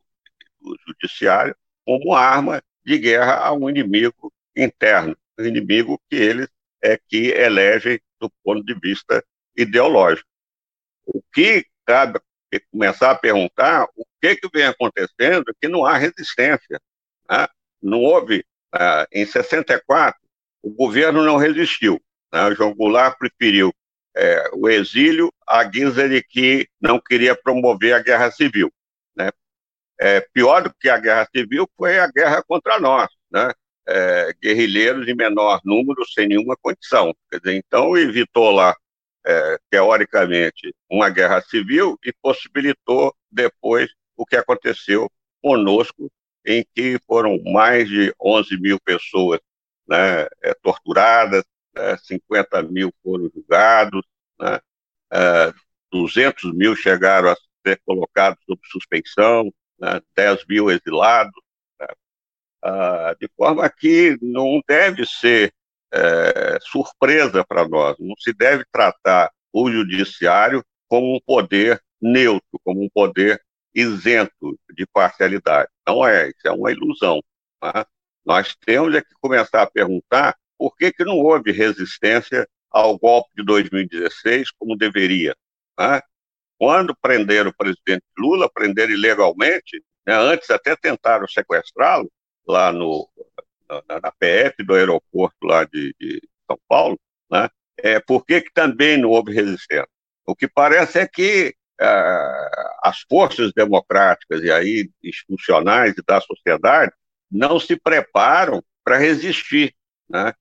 do 0.60 0.76
judiciário 0.86 1.56
como 1.84 2.14
arma 2.14 2.62
de 2.84 2.98
guerra 2.98 3.38
a 3.38 3.52
um 3.52 3.68
inimigo 3.68 4.32
interno, 4.56 5.16
um 5.38 5.44
inimigo 5.44 6.00
que 6.08 6.16
eles 6.16 6.48
é 6.84 6.98
que 7.08 7.28
elegem 7.28 7.98
do 8.20 8.30
ponto 8.44 8.62
de 8.62 8.78
vista 8.78 9.24
ideológico. 9.56 10.28
O 11.06 11.22
que 11.32 11.66
cabe 11.86 12.20
começar 12.70 13.10
a 13.10 13.18
perguntar 13.18 13.86
o 13.96 14.04
que, 14.20 14.36
que 14.36 14.48
vem 14.52 14.66
acontecendo 14.66 15.44
é 15.48 15.52
que 15.60 15.66
não 15.66 15.84
há 15.84 15.96
resistência. 15.96 16.80
Né? 17.28 17.46
Não 17.82 18.00
houve, 18.00 18.44
uh, 18.74 19.06
em 19.10 19.24
64, 19.24 20.20
o 20.62 20.70
governo 20.70 21.24
não 21.24 21.36
resistiu. 21.36 22.00
Né? 22.32 22.54
João 22.54 22.74
Goulart 22.74 23.18
preferiu 23.18 23.72
é, 24.16 24.50
o 24.52 24.68
exílio 24.68 25.32
à 25.46 25.64
guisa 25.64 26.08
de 26.08 26.22
que 26.22 26.68
não 26.80 27.00
queria 27.00 27.34
promover 27.34 27.94
a 27.94 28.02
guerra 28.02 28.30
civil. 28.30 28.72
Né? 29.16 29.30
É, 29.98 30.20
pior 30.32 30.62
do 30.62 30.74
que 30.74 30.88
a 30.88 30.98
guerra 30.98 31.26
civil 31.34 31.68
foi 31.76 31.98
a 31.98 32.06
guerra 32.06 32.42
contra 32.46 32.78
nós, 32.78 33.08
né? 33.30 33.50
É, 33.86 34.32
guerrilheiros 34.42 35.06
em 35.06 35.14
menor 35.14 35.60
número, 35.64 36.06
sem 36.06 36.28
nenhuma 36.28 36.56
condição. 36.56 37.14
Quer 37.30 37.38
dizer, 37.38 37.56
então 37.56 37.96
evitou 37.96 38.50
lá, 38.50 38.74
é, 39.26 39.58
teoricamente, 39.70 40.74
uma 40.90 41.10
guerra 41.10 41.40
civil 41.42 41.98
e 42.04 42.12
possibilitou 42.22 43.14
depois 43.30 43.90
o 44.16 44.24
que 44.24 44.36
aconteceu 44.36 45.10
conosco, 45.42 46.10
em 46.46 46.64
que 46.74 46.98
foram 47.06 47.38
mais 47.44 47.88
de 47.88 48.14
11 48.20 48.58
mil 48.58 48.78
pessoas 48.80 49.40
né, 49.86 50.22
é, 50.42 50.54
torturadas, 50.62 51.44
50 52.04 52.62
mil 52.62 52.92
foram 53.02 53.28
julgados, 53.34 54.02
né, 54.40 54.60
200 55.90 56.52
mil 56.54 56.74
chegaram 56.76 57.30
a 57.30 57.36
ser 57.66 57.80
colocados 57.84 58.38
sob 58.46 58.60
suspeição, 58.64 59.52
né, 59.78 60.00
10 60.14 60.44
mil 60.48 60.70
exilados, 60.70 61.32
né, 61.32 61.42
ah, 62.64 63.14
de 63.20 63.28
forma 63.36 63.68
que 63.68 64.16
não 64.22 64.62
deve 64.66 65.04
ser 65.04 65.52
é, 65.92 66.58
surpresa 66.62 67.44
para 67.44 67.68
nós, 67.68 67.96
não 68.00 68.14
se 68.18 68.32
deve 68.32 68.64
tratar 68.72 69.30
o 69.52 69.70
judiciário 69.70 70.64
como 70.88 71.14
um 71.14 71.20
poder 71.20 71.78
neutro, 72.00 72.58
como 72.64 72.82
um 72.82 72.88
poder 72.88 73.40
isento 73.74 74.58
de 74.74 74.86
parcialidade. 74.86 75.68
Não 75.86 76.06
é, 76.06 76.28
isso 76.28 76.46
é 76.46 76.50
uma 76.50 76.72
ilusão. 76.72 77.22
Tá? 77.60 77.86
Nós 78.24 78.56
temos 78.64 78.94
é 78.94 79.02
que 79.02 79.14
começar 79.20 79.62
a 79.62 79.70
perguntar 79.70 80.34
por 80.56 80.74
que, 80.74 80.90
que 80.90 81.04
não 81.04 81.18
houve 81.18 81.52
resistência 81.52 82.48
ao 82.70 82.98
golpe 82.98 83.30
de 83.36 83.44
2016 83.44 84.50
como 84.52 84.74
deveria. 84.76 85.36
Tá? 85.76 86.02
Quando 86.58 86.96
prenderam 86.96 87.50
o 87.50 87.54
presidente 87.54 88.04
Lula, 88.16 88.50
prenderam 88.52 88.92
ilegalmente, 88.92 89.82
né, 90.06 90.14
antes 90.14 90.48
até 90.50 90.74
tentaram 90.74 91.28
sequestrá-lo 91.28 92.10
lá 92.46 92.72
no, 92.72 93.08
na, 93.88 94.00
na, 94.00 94.12
PF 94.12 94.62
do 94.64 94.74
aeroporto 94.74 95.36
lá 95.46 95.64
de, 95.64 95.94
de 95.98 96.22
São 96.46 96.58
Paulo, 96.68 96.98
né, 97.30 97.48
é, 97.78 98.00
por 98.00 98.24
que, 98.24 98.42
também 98.52 98.98
não 98.98 99.10
houve 99.10 99.32
resistência? 99.32 99.88
O 100.26 100.34
que 100.34 100.48
parece 100.48 100.98
é 100.98 101.06
que 101.06 101.54
ah, 101.80 102.78
as 102.82 103.00
forças 103.00 103.52
democráticas 103.52 104.42
e 104.42 104.50
aí 104.50 104.90
institucionais 105.02 105.94
da 106.06 106.20
sociedade 106.20 106.92
não 107.30 107.58
se 107.58 107.76
preparam 107.76 108.62
para 108.84 108.98
resistir, 108.98 109.74
né? 110.08 110.32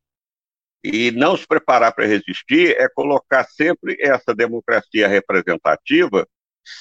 E 0.83 1.11
não 1.11 1.37
se 1.37 1.47
preparar 1.47 1.93
para 1.93 2.05
resistir 2.05 2.75
é 2.77 2.89
colocar 2.89 3.45
sempre 3.45 3.97
essa 3.99 4.35
democracia 4.35 5.07
representativa 5.07 6.27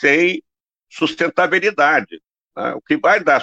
sem 0.00 0.42
sustentabilidade. 0.90 2.20
Né? 2.56 2.74
O 2.74 2.80
que 2.80 2.96
vai 2.96 3.22
dar 3.22 3.42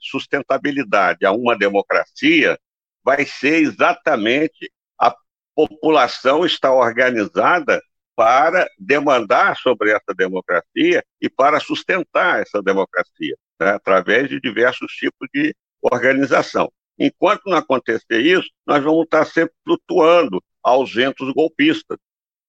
sustentabilidade 0.00 1.24
a 1.24 1.32
uma 1.32 1.56
democracia 1.56 2.58
vai 3.04 3.24
ser 3.24 3.62
exatamente 3.62 4.70
a 4.98 5.14
população 5.54 6.44
estar 6.44 6.72
organizada 6.72 7.80
para 8.14 8.68
demandar 8.78 9.56
sobre 9.58 9.90
essa 9.90 10.14
democracia 10.16 11.04
e 11.20 11.28
para 11.28 11.60
sustentar 11.60 12.40
essa 12.40 12.62
democracia, 12.62 13.36
né? 13.60 13.70
através 13.70 14.28
de 14.28 14.40
diversos 14.40 14.90
tipos 14.92 15.28
de 15.32 15.54
organização. 15.82 16.72
Enquanto 16.98 17.42
não 17.46 17.58
acontecer 17.58 18.20
isso, 18.20 18.48
nós 18.66 18.82
vamos 18.82 19.04
estar 19.04 19.26
sempre 19.26 19.54
flutuando 19.62 20.42
aos 20.62 20.92
ventos 20.92 21.30
golpistas, 21.34 21.98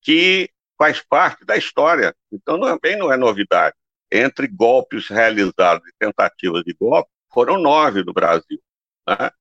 que 0.02 0.50
faz 0.78 1.02
parte 1.02 1.44
da 1.46 1.58
história. 1.58 2.16
Então, 2.32 2.60
também 2.60 2.98
não 2.98 3.12
é 3.12 3.18
novidade. 3.18 3.76
Entre 4.12 4.48
golpes 4.48 5.08
realizados 5.08 5.88
e 5.88 5.94
tentativas 6.00 6.64
de 6.64 6.74
golpe, 6.74 7.10
foram 7.34 7.60
nove 7.60 8.04
no 8.04 8.14
Brasil. 8.14 8.62
Né? 9.08 9.32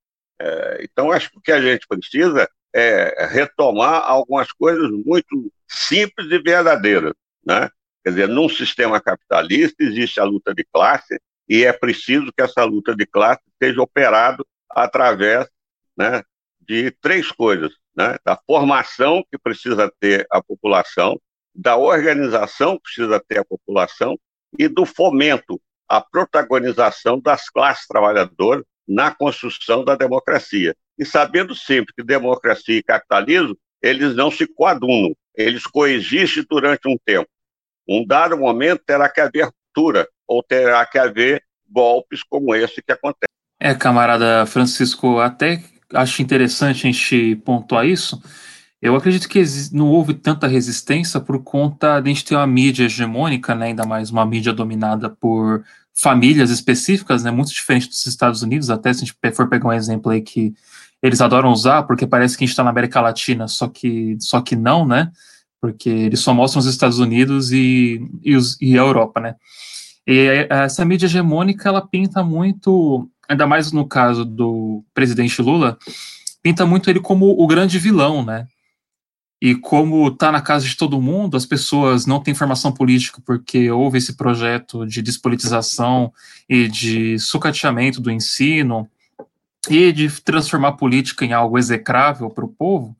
É, 0.40 0.84
então, 0.84 1.12
acho 1.12 1.30
que 1.30 1.38
o 1.38 1.40
que 1.40 1.52
a 1.52 1.60
gente 1.60 1.86
precisa 1.86 2.48
é 2.74 3.26
retomar 3.26 4.02
algumas 4.04 4.52
coisas 4.52 4.90
muito 4.90 5.50
simples 5.66 6.30
e 6.30 6.38
verdadeiras. 6.38 7.14
Né? 7.44 7.70
Quer 8.04 8.10
dizer, 8.10 8.28
num 8.28 8.48
sistema 8.48 9.00
capitalista 9.00 9.82
existe 9.82 10.20
a 10.20 10.24
luta 10.24 10.54
de 10.54 10.64
classe 10.64 11.18
e 11.48 11.64
é 11.64 11.72
preciso 11.72 12.32
que 12.32 12.42
essa 12.42 12.64
luta 12.64 12.94
de 12.94 13.06
classe 13.06 13.42
seja 13.62 13.80
operada 13.80 14.44
através 14.70 15.48
né, 15.96 16.22
de 16.60 16.90
três 16.90 17.30
coisas: 17.32 17.72
né, 17.96 18.16
da 18.24 18.38
formação 18.46 19.24
que 19.30 19.38
precisa 19.38 19.90
ter 19.98 20.26
a 20.30 20.42
população, 20.42 21.20
da 21.54 21.76
organização 21.76 22.76
que 22.76 22.82
precisa 22.82 23.20
ter 23.26 23.38
a 23.38 23.44
população 23.44 24.18
e 24.58 24.68
do 24.68 24.84
fomento, 24.84 25.60
a 25.88 26.00
protagonização 26.00 27.20
das 27.20 27.48
classes 27.48 27.86
trabalhadoras 27.86 28.64
na 28.86 29.10
construção 29.10 29.84
da 29.84 29.94
democracia. 29.94 30.74
E 30.98 31.04
sabendo 31.04 31.54
sempre 31.54 31.94
que 31.94 32.02
democracia 32.02 32.78
e 32.78 32.82
capitalismo, 32.82 33.56
eles 33.82 34.14
não 34.14 34.30
se 34.30 34.46
coadunam, 34.46 35.14
eles 35.34 35.64
coexistem 35.64 36.44
durante 36.48 36.88
um 36.88 36.96
tempo. 37.04 37.28
Um 37.88 38.04
dado 38.04 38.36
momento 38.36 38.82
terá 38.84 39.08
que 39.08 39.20
haver 39.20 39.46
ruptura, 39.46 40.08
ou 40.26 40.42
terá 40.42 40.84
que 40.86 40.98
haver 40.98 41.42
golpes 41.68 42.22
como 42.22 42.54
esse 42.54 42.82
que 42.82 42.92
acontece. 42.92 43.26
É, 43.60 43.74
camarada 43.74 44.46
Francisco, 44.46 45.18
até 45.18 45.62
acho 45.92 46.22
interessante 46.22 46.86
a 46.86 46.90
gente 46.90 47.36
pontuar 47.36 47.86
isso. 47.86 48.20
Eu 48.86 48.94
acredito 48.94 49.28
que 49.28 49.42
não 49.72 49.88
houve 49.88 50.14
tanta 50.14 50.46
resistência 50.46 51.18
por 51.18 51.42
conta 51.42 51.98
de 51.98 52.08
a 52.08 52.12
gente 52.14 52.24
ter 52.24 52.36
uma 52.36 52.46
mídia 52.46 52.84
hegemônica, 52.84 53.52
né, 53.52 53.66
ainda 53.66 53.84
mais 53.84 54.10
uma 54.10 54.24
mídia 54.24 54.52
dominada 54.52 55.10
por 55.10 55.64
famílias 55.92 56.50
específicas, 56.50 57.24
né, 57.24 57.32
muito 57.32 57.52
diferente 57.52 57.88
dos 57.88 58.06
Estados 58.06 58.42
Unidos, 58.42 58.70
até 58.70 58.92
se 58.92 59.02
a 59.02 59.06
gente 59.06 59.34
for 59.34 59.48
pegar 59.48 59.68
um 59.68 59.72
exemplo 59.72 60.12
aí 60.12 60.20
que 60.20 60.54
eles 61.02 61.20
adoram 61.20 61.50
usar, 61.50 61.82
porque 61.82 62.06
parece 62.06 62.38
que 62.38 62.44
a 62.44 62.46
gente 62.46 62.52
está 62.52 62.62
na 62.62 62.70
América 62.70 63.00
Latina, 63.00 63.48
só 63.48 63.66
que, 63.66 64.16
só 64.20 64.40
que 64.40 64.54
não, 64.54 64.86
né, 64.86 65.10
porque 65.60 65.90
eles 65.90 66.20
só 66.20 66.32
mostram 66.32 66.60
os 66.60 66.66
Estados 66.66 67.00
Unidos 67.00 67.50
e, 67.50 68.00
e, 68.22 68.36
os, 68.36 68.56
e 68.60 68.78
a 68.78 68.82
Europa, 68.82 69.18
né. 69.18 69.34
E 70.06 70.46
essa 70.48 70.84
mídia 70.84 71.06
hegemônica, 71.06 71.68
ela 71.68 71.84
pinta 71.84 72.22
muito 72.22 73.10
ainda 73.28 73.48
mais 73.48 73.72
no 73.72 73.84
caso 73.84 74.24
do 74.24 74.84
presidente 74.94 75.42
Lula, 75.42 75.76
pinta 76.40 76.64
muito 76.64 76.88
ele 76.88 77.00
como 77.00 77.30
o 77.30 77.46
grande 77.48 77.80
vilão, 77.80 78.24
né? 78.24 78.46
E 79.46 79.54
como 79.54 80.10
tá 80.10 80.32
na 80.32 80.40
casa 80.40 80.66
de 80.66 80.76
todo 80.76 81.00
mundo, 81.00 81.36
as 81.36 81.46
pessoas 81.46 82.04
não 82.04 82.18
têm 82.18 82.34
formação 82.34 82.72
política 82.72 83.22
porque 83.24 83.70
houve 83.70 83.98
esse 83.98 84.16
projeto 84.16 84.84
de 84.84 85.00
despolitização 85.00 86.12
e 86.48 86.66
de 86.66 87.16
sucateamento 87.20 88.00
do 88.00 88.10
ensino 88.10 88.90
e 89.70 89.92
de 89.92 90.10
transformar 90.20 90.70
a 90.70 90.72
política 90.72 91.24
em 91.24 91.32
algo 91.32 91.56
execrável 91.56 92.28
para 92.28 92.44
o 92.44 92.48
povo. 92.48 92.96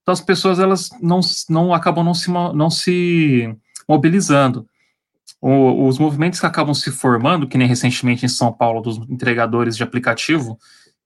Então 0.00 0.14
as 0.14 0.22
pessoas 0.22 0.58
elas 0.58 0.88
não, 1.02 1.20
não 1.50 1.74
acabam 1.74 2.02
não 2.02 2.14
se, 2.14 2.30
não 2.30 2.70
se 2.70 3.54
mobilizando. 3.86 4.66
O, 5.38 5.86
os 5.86 5.98
movimentos 5.98 6.40
que 6.40 6.46
acabam 6.46 6.72
se 6.72 6.90
formando, 6.90 7.46
que 7.46 7.58
nem 7.58 7.68
recentemente 7.68 8.24
em 8.24 8.28
São 8.30 8.50
Paulo 8.50 8.80
dos 8.80 8.96
entregadores 9.10 9.76
de 9.76 9.82
aplicativo, 9.82 10.58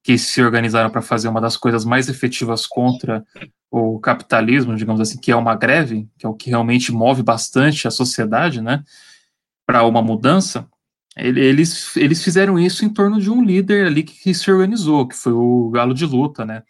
que 0.05 0.19
se 0.19 0.43
organizaram 0.43 0.91
para 0.91 1.01
fazer 1.01 1.29
uma 1.29 1.41
das 1.41 1.57
coisas 1.57 1.83
mais 1.83 2.11
efetivas 2.11 2.67
contra 2.67 3.25
o 3.71 3.99
capitalismo, 3.99 4.77
digamos 4.77 5.01
assim, 5.01 5.19
que 5.19 5.33
é 5.33 5.37
uma 5.37 5.57
greve, 5.57 6.07
que 6.19 6.27
é 6.27 6.29
o 6.29 6.35
que 6.35 6.51
realmente 6.51 6.93
move 6.93 7.23
bastante 7.23 7.89
a 7.89 7.91
sociedade, 7.91 8.61
né, 8.61 8.85
para 9.67 9.83
uma 9.83 10.03
mudança, 10.03 10.69
eles, 11.17 11.97
eles 11.97 12.23
fizeram 12.23 12.59
isso 12.59 12.85
em 12.85 12.89
torno 12.91 13.19
de 13.19 13.31
um 13.31 13.43
líder 13.43 13.87
ali 13.87 14.03
que, 14.03 14.13
que, 14.13 14.35
se 14.35 14.51
organizou, 14.51 15.09
que 15.09 15.17
foi 15.17 15.33
o 15.33 15.71
Galo 15.71 15.95
de 15.95 16.05
Luta, 16.05 16.45
né, 16.45 16.63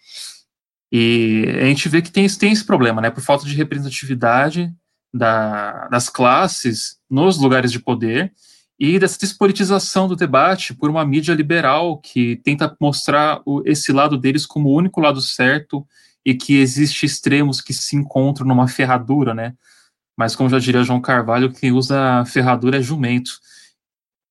e 0.93 1.45
a 1.61 1.64
gente 1.64 1.89
vê 1.89 2.01
que 2.01 2.12
tem, 2.12 2.28
tem 2.28 2.53
esse 2.53 2.64
problema, 2.64 3.01
né, 3.01 3.11
por 3.11 3.20
falta 3.20 3.45
de 3.45 3.57
representatividade 3.57 4.72
da, 5.12 5.89
das 5.89 6.09
classes 6.09 6.99
nos 7.11 7.37
lugares 7.37 7.72
de 7.72 7.80
poder, 7.80 8.32
e 8.78 8.98
dessa 8.98 9.18
despolitização 9.18 10.08
do 10.08 10.16
debate 10.16 10.74
por 10.74 10.90
uma 10.90 11.04
mídia 11.04 11.34
liberal 11.34 11.98
que 11.98 12.36
tenta 12.36 12.76
mostrar 12.80 13.40
o, 13.46 13.62
esse 13.64 13.92
lado 13.92 14.18
deles 14.18 14.44
como 14.44 14.68
o 14.68 14.74
único 14.76 15.00
lado 15.00 15.20
certo 15.20 15.86
e 16.24 16.34
que 16.34 16.58
existe 16.58 17.06
extremos 17.06 17.60
que 17.60 17.72
se 17.72 17.96
encontram 17.96 18.46
numa 18.46 18.66
ferradura, 18.66 19.34
né? 19.34 19.54
Mas 20.16 20.34
como 20.34 20.48
já 20.48 20.58
diria 20.58 20.82
João 20.82 21.00
Carvalho, 21.00 21.52
quem 21.52 21.72
usa 21.72 22.24
ferradura 22.26 22.78
é 22.78 22.82
jumento. 22.82 23.32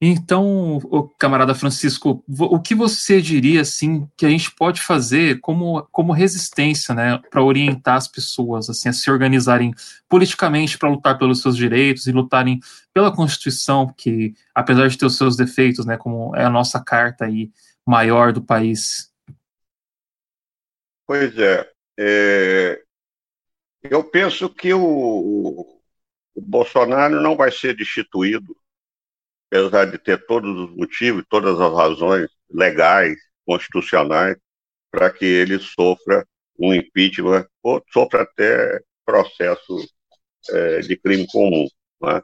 Então, 0.06 0.82
camarada 1.18 1.56
Francisco, 1.56 2.22
o 2.28 2.60
que 2.60 2.76
você 2.76 3.22
diria 3.22 3.62
assim 3.62 4.06
que 4.18 4.26
a 4.26 4.30
gente 4.30 4.54
pode 4.54 4.82
fazer 4.82 5.40
como, 5.40 5.82
como 5.94 6.12
resistência, 6.12 6.94
né, 6.94 7.22
para 7.30 7.42
orientar 7.42 7.96
as 7.96 8.10
pessoas 8.10 8.70
assim 8.70 8.90
a 8.90 8.94
se 8.94 9.10
organizarem 9.10 9.74
politicamente 10.10 10.78
para 10.78 10.90
lutar 10.90 11.18
pelos 11.18 11.42
seus 11.42 11.56
direitos 11.56 12.06
e 12.06 12.12
lutarem 12.12 12.60
pela 12.94 13.16
Constituição, 13.16 13.94
que 13.96 14.34
apesar 14.54 14.90
de 14.90 14.98
ter 14.98 15.06
os 15.06 15.16
seus 15.16 15.38
defeitos, 15.38 15.86
né, 15.86 15.96
como 15.96 16.36
é 16.36 16.44
a 16.44 16.50
nossa 16.50 16.84
carta 16.84 17.24
aí 17.24 17.50
maior 17.88 18.34
do 18.34 18.42
país. 18.44 19.10
Pois 21.08 21.38
é, 21.38 21.72
é 21.98 22.84
eu 23.84 24.04
penso 24.04 24.50
que 24.50 24.74
o, 24.74 24.82
o 26.36 26.42
Bolsonaro 26.42 27.22
não 27.22 27.38
vai 27.38 27.52
ser 27.52 27.74
destituído 27.74 28.54
apesar 29.54 29.86
de 29.86 30.00
ter 30.00 30.26
todos 30.26 30.58
os 30.58 30.76
motivos, 30.76 31.24
todas 31.30 31.60
as 31.60 31.74
razões 31.74 32.28
legais, 32.50 33.16
constitucionais, 33.46 34.36
para 34.92 35.12
que 35.12 35.26
ele 35.26 35.60
sofra 35.60 36.26
um 36.60 36.74
impeachment 36.74 37.46
ou 37.62 37.84
sofra 37.92 38.24
até 38.24 38.80
processo 39.06 39.78
é, 40.50 40.80
de 40.80 40.98
crime 40.98 41.28
comum. 41.32 41.68
Né? 42.02 42.22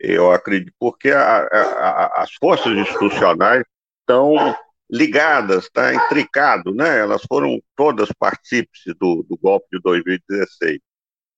Eu 0.00 0.32
acredito, 0.32 0.72
porque 0.78 1.10
a, 1.10 1.40
a, 1.42 2.22
as 2.22 2.32
forças 2.34 2.72
institucionais 2.72 3.64
estão 4.00 4.56
ligadas, 4.90 5.64
está 5.64 5.94
intricado, 5.94 6.74
né? 6.74 6.98
Elas 6.98 7.22
foram 7.26 7.58
todas 7.76 8.10
partícipes 8.18 8.82
do, 8.98 9.24
do 9.28 9.38
golpe 9.38 9.66
de 9.72 9.80
2016. 9.80 10.78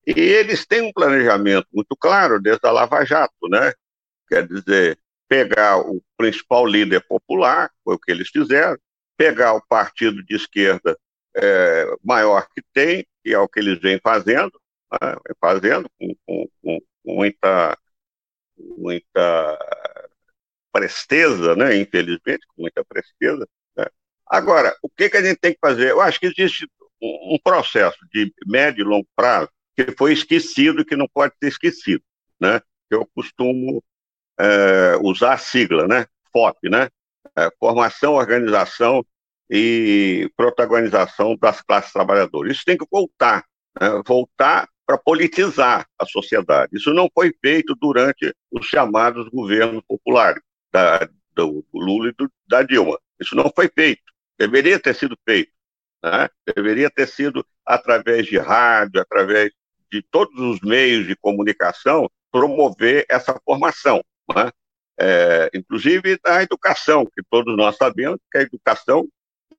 E 0.07 0.13
eles 0.21 0.67
têm 0.67 0.83
um 0.83 0.93
planejamento 0.93 1.67
muito 1.73 1.97
claro 1.97 2.41
desde 2.41 2.67
a 2.67 2.73
Lava 2.73 3.05
Jato, 3.05 3.49
né? 3.49 3.73
Quer 4.29 4.47
dizer, 4.49 4.99
pegar 5.35 5.79
o 5.79 6.01
principal 6.17 6.65
líder 6.65 7.01
popular, 7.09 7.69
foi 7.83 7.97
o 7.97 7.99
que 7.99 8.13
eles 8.13 8.29
fizeram, 8.29 8.79
pegar 9.17 9.55
o 9.55 9.67
partido 9.67 10.23
de 10.23 10.37
esquerda 10.37 10.97
é, 11.35 11.87
maior 12.05 12.47
que 12.55 12.63
tem, 12.73 13.05
que 13.21 13.35
é 13.35 13.39
o 13.39 13.49
que 13.49 13.59
eles 13.59 13.81
vêm 13.81 13.99
fazendo, 14.01 14.53
né, 14.93 15.17
fazendo 15.41 15.91
com, 15.99 16.15
com, 16.25 16.49
com, 16.63 16.81
muita, 17.05 17.77
muita 18.57 19.59
presteza, 20.73 21.57
né, 21.57 21.77
infelizmente, 21.77 22.47
com 22.47 22.63
muita 22.63 22.85
presteza. 22.85 23.49
Né. 23.77 23.87
Agora, 24.29 24.73
o 24.83 24.89
que, 24.89 25.11
que 25.11 25.17
a 25.17 25.23
gente 25.23 25.39
tem 25.41 25.53
que 25.53 25.59
fazer? 25.61 25.91
Eu 25.91 26.01
acho 26.01 26.21
que 26.21 26.27
existe 26.27 26.71
um, 27.03 27.37
processo 27.43 27.99
de 28.13 28.33
médio 28.47 28.83
e 28.83 28.89
longo 28.89 29.09
prazo 29.17 29.51
que 29.77 29.91
foi 29.99 30.13
esquecido 30.13 30.83
e 30.83 30.85
que 30.85 30.95
não 30.95 31.09
pode 31.09 31.35
ser 31.43 31.49
esquecido, 31.49 32.05
né? 32.41 32.63
Eu 32.89 33.05
costumo 33.13 33.83
é, 34.39 34.97
usar 35.03 35.35
a 35.35 35.39
sigla, 35.39 35.87
né? 35.87 36.07
FOP, 36.33 36.69
né? 36.69 36.89
É, 37.37 37.49
formação, 37.59 38.15
organização 38.15 39.05
e 39.51 40.31
protagonização 40.37 41.37
das 41.37 41.61
classes 41.63 41.93
trabalhadoras. 41.93 42.53
Isso 42.53 42.65
tem 42.65 42.77
que 42.77 42.87
voltar, 42.91 43.45
né? 43.81 44.03
voltar 44.07 44.69
para 44.87 44.99
politizar 44.99 45.87
a 45.99 46.07
sociedade. 46.07 46.77
Isso 46.77 46.93
não 46.93 47.09
foi 47.13 47.33
feito 47.41 47.75
durante 47.75 48.35
os 48.51 48.67
chamados 48.67 49.29
governos 49.29 49.83
populares, 49.87 50.43
da, 50.73 51.09
do, 51.35 51.65
Lula 51.73 52.11
e 52.11 52.13
do, 52.13 52.31
da 52.47 52.63
Dilma. 52.63 52.99
Isso 53.21 53.35
não 53.35 53.51
foi 53.55 53.69
feito. 53.69 54.03
Deveria 54.39 54.79
ter 54.79 54.95
sido 54.95 55.17
feito. 55.25 55.53
Né? 56.03 56.29
Deveria 56.55 56.91
ter 56.91 57.07
sido 57.07 57.47
através 57.65 58.27
de 58.27 58.39
rádio, 58.39 59.01
através 59.01 59.51
de 59.91 60.03
todos 60.03 60.39
os 60.39 60.61
meios 60.61 61.07
de 61.07 61.17
comunicação, 61.17 62.11
promover 62.31 63.07
essa 63.09 63.41
formação 63.45 64.05
né? 64.35 64.51
é, 64.99 65.51
inclusive 65.55 66.19
na 66.25 66.43
educação, 66.43 67.05
que 67.07 67.23
todos 67.31 67.57
nós 67.57 67.77
sabemos 67.77 68.19
que 68.31 68.39
a 68.39 68.43
educação 68.43 69.09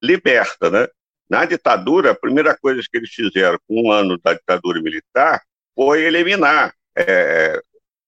liberta. 0.02 0.70
Né? 0.70 0.88
Na 1.30 1.46
ditadura, 1.46 2.12
a 2.12 2.16
primeira 2.16 2.58
coisa 2.58 2.82
que 2.90 2.98
eles 2.98 3.14
fizeram 3.14 3.58
com 3.68 3.88
um 3.88 3.92
ano 3.92 4.18
da 4.18 4.34
ditadura 4.34 4.82
militar 4.82 5.42
foi 5.76 6.04
eliminar. 6.04 6.74
É, 6.98 7.62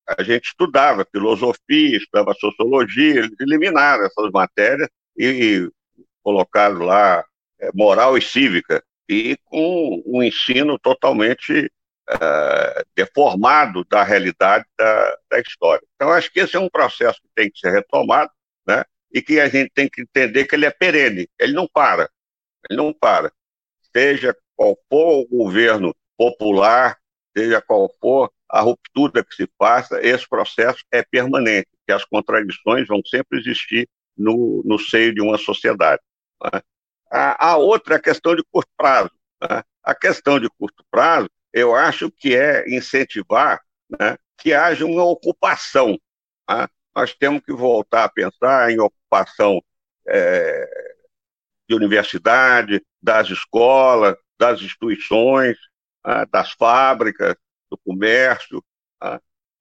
a 0.07 0.23
gente 0.23 0.45
estudava 0.45 1.05
filosofia, 1.11 1.97
estudava 1.97 2.33
sociologia, 2.39 3.19
eles 3.19 3.35
eliminaram 3.41 4.05
essas 4.05 4.31
matérias 4.31 4.87
e, 5.17 5.69
colocaram 6.23 6.79
lá 6.79 7.25
é, 7.59 7.69
moral 7.73 8.17
e 8.17 8.21
cívica, 8.21 8.83
e 9.09 9.37
com 9.45 10.01
um 10.05 10.21
ensino 10.21 10.77
totalmente 10.79 11.71
uh, 12.09 12.85
deformado 12.95 13.83
da 13.85 14.03
realidade 14.03 14.65
da, 14.77 15.17
da 15.29 15.39
história. 15.39 15.85
Então, 15.95 16.09
acho 16.09 16.31
que 16.31 16.39
esse 16.39 16.55
é 16.55 16.59
um 16.59 16.69
processo 16.69 17.21
que 17.21 17.29
tem 17.35 17.51
que 17.51 17.59
ser 17.59 17.71
retomado, 17.71 18.31
né? 18.67 18.83
e 19.13 19.21
que 19.21 19.39
a 19.39 19.47
gente 19.47 19.71
tem 19.73 19.89
que 19.89 20.01
entender 20.01 20.45
que 20.45 20.55
ele 20.55 20.65
é 20.65 20.71
perene, 20.71 21.29
ele 21.39 21.53
não 21.53 21.67
para, 21.67 22.09
ele 22.69 22.77
não 22.77 22.93
para. 22.93 23.31
Seja 23.95 24.35
qual 24.55 24.77
for 24.89 25.21
o 25.21 25.27
governo 25.27 25.95
popular, 26.17 26.97
seja 27.35 27.61
qual 27.61 27.89
for 27.99 28.31
a 28.49 28.61
ruptura 28.61 29.23
que 29.23 29.35
se 29.35 29.49
faça, 29.57 29.99
esse 30.01 30.27
processo 30.27 30.83
é 30.91 31.03
permanente, 31.03 31.67
que 31.85 31.91
as 31.91 32.03
contradições 32.05 32.87
vão 32.87 33.01
sempre 33.05 33.39
existir 33.39 33.87
no, 34.17 34.63
no 34.65 34.79
seio 34.79 35.13
de 35.13 35.21
uma 35.21 35.37
sociedade. 35.37 36.01
Né? 36.43 36.61
A, 37.11 37.51
a, 37.51 37.57
outra 37.57 37.95
é 37.95 37.97
a 37.97 38.01
questão 38.01 38.35
de 38.35 38.43
curto 38.51 38.69
prazo. 38.75 39.11
Né? 39.41 39.63
A 39.83 39.95
questão 39.95 40.39
de 40.39 40.49
curto 40.49 40.83
prazo 40.89 41.29
eu 41.53 41.75
acho 41.75 42.11
que 42.11 42.35
é 42.35 42.67
incentivar 42.69 43.61
né, 43.89 44.17
que 44.37 44.53
haja 44.53 44.85
uma 44.85 45.03
ocupação. 45.03 45.97
Tá? 46.45 46.69
Nós 46.95 47.13
temos 47.13 47.41
que 47.43 47.53
voltar 47.53 48.05
a 48.05 48.09
pensar 48.09 48.71
em 48.71 48.79
ocupação 48.79 49.61
é, 50.07 50.67
de 51.67 51.75
universidade, 51.75 52.81
das 53.01 53.29
escolas, 53.29 54.15
das 54.37 54.61
instituições, 54.61 55.57
tá? 56.03 56.25
das 56.25 56.51
fábricas, 56.53 57.35
do 57.69 57.77
comércio, 57.77 58.63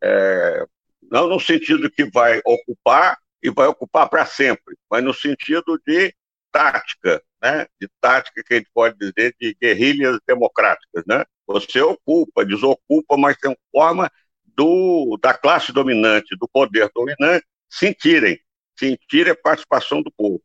é, 0.03 0.67
não 1.11 1.29
no 1.29 1.41
sentido 1.41 1.91
que 1.91 2.05
vai 2.11 2.41
ocupar 2.45 3.19
e 3.43 3.51
vai 3.51 3.67
ocupar 3.67 4.09
para 4.09 4.27
sempre, 4.27 4.77
mas 4.91 5.03
no 5.03 5.15
sentido 5.15 5.81
de 5.87 6.15
tática, 6.51 7.23
né? 7.43 7.67
de 7.81 7.89
tática 8.01 8.43
que 8.43 8.55
a 8.55 8.57
gente 8.59 8.71
pode 8.73 8.97
dizer 8.99 9.35
de 9.41 9.55
guerrilhas 9.61 10.19
democráticas. 10.27 11.05
Né? 11.07 11.25
Você 11.47 11.81
ocupa, 11.81 12.45
desocupa, 12.45 13.17
mas 13.17 13.37
tem 13.37 13.57
forma 13.71 14.11
do, 14.45 15.19
da 15.23 15.35
classe 15.35 15.73
dominante, 15.73 16.37
do 16.37 16.49
poder 16.49 16.91
dominante, 16.95 17.47
sentirem, 17.71 18.39
sentirem 18.79 19.33
a 19.33 19.37
participação 19.37 20.03
do 20.03 20.11
povo. 20.11 20.43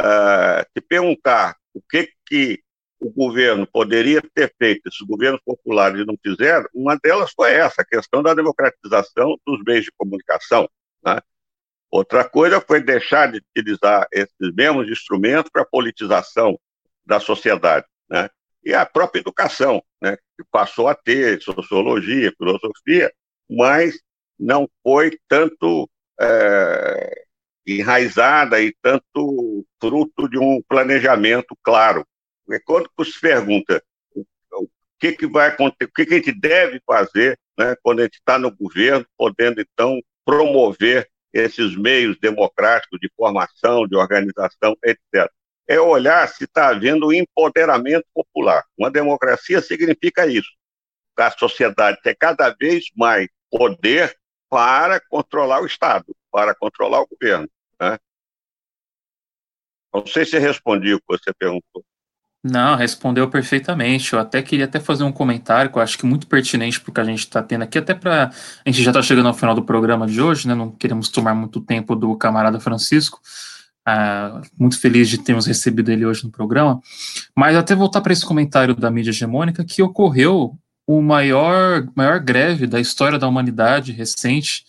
Uh, 0.00 0.62
te 0.74 0.80
perguntar 0.80 1.56
o 1.72 1.80
que, 1.80 2.10
que 2.26 2.62
o 3.00 3.10
governo 3.10 3.66
poderia 3.66 4.22
ter 4.34 4.54
feito, 4.58 4.88
esses 4.88 5.00
governos 5.06 5.40
populares 5.44 6.04
não 6.06 6.16
fizeram, 6.22 6.66
uma 6.74 6.96
delas 6.96 7.32
foi 7.34 7.52
essa, 7.52 7.82
a 7.82 7.84
questão 7.84 8.22
da 8.22 8.34
democratização 8.34 9.38
dos 9.46 9.62
meios 9.64 9.84
de 9.84 9.92
comunicação. 9.92 10.68
Né? 11.04 11.20
Outra 11.90 12.28
coisa 12.28 12.60
foi 12.60 12.80
deixar 12.82 13.30
de 13.30 13.38
utilizar 13.38 14.06
esses 14.12 14.54
mesmos 14.54 14.88
instrumentos 14.90 15.50
para 15.50 15.62
a 15.62 15.66
politização 15.66 16.58
da 17.04 17.20
sociedade. 17.20 17.86
né? 18.08 18.28
E 18.66 18.74
a 18.74 18.84
própria 18.84 19.20
educação, 19.20 19.80
né? 20.02 20.16
Que 20.36 20.44
passou 20.50 20.88
a 20.88 20.94
ter 20.96 21.40
sociologia, 21.40 22.34
filosofia, 22.36 23.12
mas 23.48 23.96
não 24.36 24.68
foi 24.82 25.16
tanto 25.28 25.88
é, 26.20 27.24
enraizada 27.64 28.60
e 28.60 28.74
tanto 28.82 29.64
fruto 29.80 30.28
de 30.28 30.36
um 30.36 30.60
planejamento 30.68 31.56
claro. 31.62 32.04
Porque 32.44 32.60
quando 32.64 32.90
se 33.04 33.20
pergunta 33.20 33.80
o, 34.12 34.24
o 34.52 34.68
que, 34.98 35.12
que 35.12 35.28
vai 35.28 35.46
acontecer, 35.46 35.84
o 35.84 35.92
que, 35.92 36.04
que 36.04 36.14
a 36.14 36.16
gente 36.16 36.32
deve 36.32 36.80
fazer 36.84 37.38
né, 37.56 37.76
quando 37.84 38.00
a 38.00 38.02
gente 38.02 38.16
está 38.16 38.36
no 38.36 38.50
governo, 38.50 39.06
podendo 39.16 39.60
então 39.60 40.00
promover 40.24 41.08
esses 41.32 41.76
meios 41.76 42.18
democráticos 42.18 42.98
de 43.00 43.08
formação, 43.16 43.86
de 43.86 43.94
organização, 43.94 44.76
etc. 44.84 45.30
É 45.68 45.80
olhar 45.80 46.28
se 46.28 46.44
está 46.44 46.68
havendo 46.68 47.12
empoderamento 47.12 48.06
popular. 48.14 48.64
Uma 48.76 48.90
democracia 48.90 49.60
significa 49.60 50.26
isso. 50.26 50.50
A 51.16 51.30
sociedade 51.30 52.00
ter 52.02 52.14
cada 52.14 52.50
vez 52.50 52.84
mais 52.94 53.26
poder 53.50 54.16
para 54.48 55.00
controlar 55.08 55.60
o 55.60 55.66
Estado, 55.66 56.14
para 56.30 56.54
controlar 56.54 57.00
o 57.00 57.06
governo. 57.06 57.48
Né? 57.80 57.98
Não 59.92 60.06
sei 60.06 60.24
se 60.24 60.38
respondi 60.38 60.94
o 60.94 60.98
que 60.98 61.06
você 61.08 61.32
perguntou. 61.32 61.84
Não, 62.44 62.76
respondeu 62.76 63.28
perfeitamente. 63.28 64.12
Eu 64.12 64.20
até 64.20 64.40
queria 64.40 64.66
até 64.66 64.78
fazer 64.78 65.02
um 65.02 65.10
comentário 65.10 65.70
que 65.70 65.78
eu 65.78 65.82
acho 65.82 65.98
que 65.98 66.06
é 66.06 66.08
muito 66.08 66.28
pertinente 66.28 66.80
para 66.80 66.90
o 66.90 66.94
que 66.94 67.00
a 67.00 67.04
gente 67.04 67.20
está 67.20 67.42
tendo 67.42 67.62
aqui, 67.62 67.78
até 67.78 67.92
para 67.92 68.30
a 68.64 68.70
gente 68.70 68.82
já 68.82 68.90
está 68.92 69.02
chegando 69.02 69.26
ao 69.26 69.34
final 69.34 69.54
do 69.54 69.64
programa 69.64 70.06
de 70.06 70.20
hoje, 70.20 70.46
né? 70.46 70.54
Não 70.54 70.70
queremos 70.70 71.08
tomar 71.08 71.34
muito 71.34 71.60
tempo 71.60 71.96
do 71.96 72.16
camarada 72.16 72.60
Francisco. 72.60 73.20
Ah, 73.88 74.40
muito 74.58 74.80
feliz 74.80 75.08
de 75.08 75.18
termos 75.18 75.46
recebido 75.46 75.92
ele 75.92 76.04
hoje 76.04 76.24
no 76.24 76.30
programa. 76.30 76.80
Mas 77.36 77.54
até 77.54 77.72
voltar 77.72 78.00
para 78.00 78.12
esse 78.12 78.26
comentário 78.26 78.74
da 78.74 78.90
mídia 78.90 79.10
hegemônica 79.10 79.64
que 79.64 79.80
ocorreu 79.80 80.58
o 80.84 81.00
maior 81.00 81.86
maior 81.94 82.18
greve 82.18 82.66
da 82.66 82.80
história 82.80 83.18
da 83.18 83.28
humanidade 83.28 83.92
recente 83.92 84.64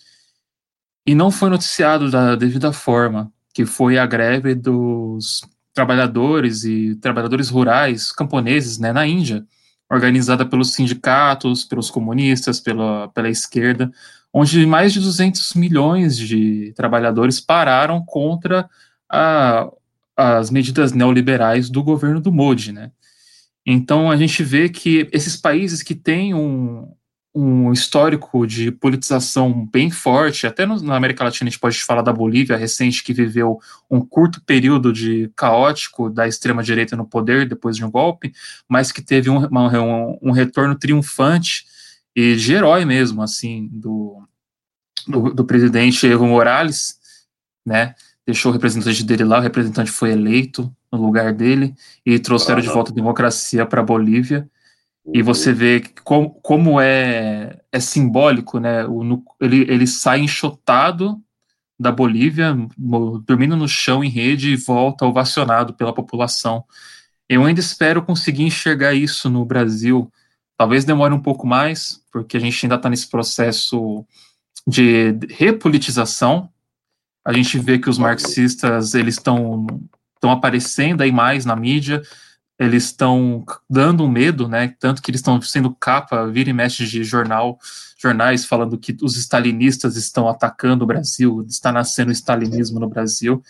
e 1.05 1.15
não 1.15 1.31
foi 1.31 1.49
noticiado 1.49 2.11
da 2.11 2.35
devida 2.35 2.71
forma, 2.71 3.31
que 3.53 3.65
foi 3.65 3.97
a 3.97 4.05
greve 4.05 4.53
dos 4.53 5.41
trabalhadores 5.73 6.63
e 6.63 6.95
trabalhadores 6.95 7.49
rurais 7.49 8.11
camponeses 8.11 8.77
né, 8.77 8.91
na 8.91 9.07
Índia, 9.07 9.45
organizada 9.89 10.45
pelos 10.45 10.73
sindicatos, 10.73 11.63
pelos 11.63 11.89
comunistas, 11.89 12.59
pela, 12.59 13.07
pela 13.09 13.29
esquerda, 13.29 13.91
onde 14.33 14.65
mais 14.65 14.91
de 14.93 14.99
200 14.99 15.53
milhões 15.53 16.17
de 16.17 16.73
trabalhadores 16.75 17.39
pararam 17.39 18.03
contra 18.05 18.69
a, 19.09 19.69
as 20.15 20.49
medidas 20.49 20.91
neoliberais 20.91 21.69
do 21.69 21.83
governo 21.83 22.19
do 22.19 22.31
Modi, 22.31 22.71
né? 22.71 22.91
Então 23.65 24.09
a 24.09 24.15
gente 24.15 24.43
vê 24.43 24.69
que 24.69 25.09
esses 25.11 25.35
países 25.35 25.83
que 25.83 25.93
têm 25.93 26.33
um, 26.33 26.89
um 27.35 27.71
histórico 27.71 28.47
de 28.47 28.71
politização 28.71 29.67
bem 29.67 29.91
forte, 29.91 30.47
até 30.47 30.65
no, 30.65 30.81
na 30.81 30.95
América 30.95 31.23
Latina 31.23 31.47
a 31.47 31.51
gente 31.51 31.59
pode 31.59 31.83
falar 31.83 32.01
da 32.01 32.11
Bolívia 32.11 32.57
recente, 32.57 33.03
que 33.03 33.13
viveu 33.13 33.59
um 33.91 33.99
curto 33.99 34.41
período 34.41 34.91
de 34.91 35.31
caótico 35.35 36.09
da 36.09 36.27
extrema-direita 36.27 36.95
no 36.95 37.05
poder 37.05 37.47
depois 37.47 37.75
de 37.75 37.85
um 37.85 37.91
golpe, 37.91 38.33
mas 38.67 38.91
que 38.91 39.03
teve 39.03 39.29
um, 39.29 39.45
um, 39.45 40.17
um 40.21 40.31
retorno 40.31 40.73
triunfante 40.73 41.65
e 42.15 42.35
de 42.35 42.53
herói 42.53 42.85
mesmo, 42.85 43.21
assim, 43.21 43.69
do, 43.71 44.23
do, 45.07 45.33
do 45.33 45.45
presidente 45.45 46.07
Evo 46.07 46.25
Morales, 46.25 46.97
né, 47.63 47.93
deixou 48.27 48.51
o 48.51 48.53
representante 48.53 49.03
dele 49.03 49.23
lá, 49.23 49.39
o 49.39 49.41
representante 49.41 49.89
foi 49.89 50.11
eleito 50.11 50.71
no 50.91 51.01
lugar 51.01 51.33
dele, 51.33 51.73
e 52.05 52.19
trouxeram 52.19 52.61
de 52.61 52.67
volta 52.67 52.91
a 52.91 52.95
democracia 52.95 53.65
para 53.65 53.81
a 53.81 53.85
Bolívia, 53.85 54.47
e 55.13 55.21
você 55.21 55.53
vê 55.53 55.81
como, 56.03 56.31
como 56.41 56.81
é, 56.81 57.61
é 57.71 57.79
simbólico, 57.79 58.59
né? 58.59 58.85
O, 58.85 59.23
ele, 59.39 59.61
ele 59.71 59.87
sai 59.87 60.19
enxotado 60.19 61.17
da 61.79 61.91
Bolívia, 61.91 62.57
dormindo 63.25 63.55
no 63.55 63.67
chão 63.67 64.03
em 64.03 64.09
rede 64.09 64.49
e 64.49 64.57
volta 64.57 65.05
ovacionado 65.05 65.73
pela 65.73 65.93
população. 65.93 66.65
Eu 67.29 67.45
ainda 67.45 67.61
espero 67.61 68.01
conseguir 68.01 68.43
enxergar 68.43 68.93
isso 68.93 69.29
no 69.29 69.45
Brasil. 69.45 70.11
Talvez 70.57 70.83
demore 70.83 71.13
um 71.13 71.21
pouco 71.21 71.47
mais, 71.47 72.03
porque 72.11 72.35
a 72.35 72.39
gente 72.39 72.65
ainda 72.65 72.75
está 72.75 72.89
nesse 72.89 73.07
processo 73.07 74.05
de 74.65 75.17
repolitização. 75.29 76.49
A 77.27 77.33
gente 77.33 77.59
vê 77.59 77.77
que 77.77 77.89
os 77.89 77.97
marxistas 77.97 78.95
eles 78.95 79.15
estão 79.15 79.67
estão 80.15 80.31
aparecendo 80.31 81.01
aí 81.01 81.11
mais 81.11 81.45
na 81.45 81.55
mídia 81.55 82.01
eles 82.59 82.85
estão 82.85 83.45
dando 83.69 84.03
um 84.03 84.09
medo, 84.09 84.47
né? 84.47 84.73
Tanto 84.79 85.01
que 85.01 85.11
eles 85.11 85.19
estão 85.19 85.39
sendo 85.41 85.73
capa, 85.75 86.25
vira 86.27 86.49
e 86.49 86.53
mexe 86.53 86.85
de 86.85 87.03
jornal, 87.03 87.59
jornais 87.97 88.45
falando 88.45 88.77
que 88.77 88.95
os 89.01 89.15
stalinistas 89.15 89.95
estão 89.95 90.27
atacando 90.27 90.83
o 90.83 90.87
Brasil, 90.87 91.45
está 91.47 91.71
nascendo 91.71 92.09
o 92.09 92.13
stalinismo 92.13 92.79
no 92.79 92.89
Brasil. 92.89 93.43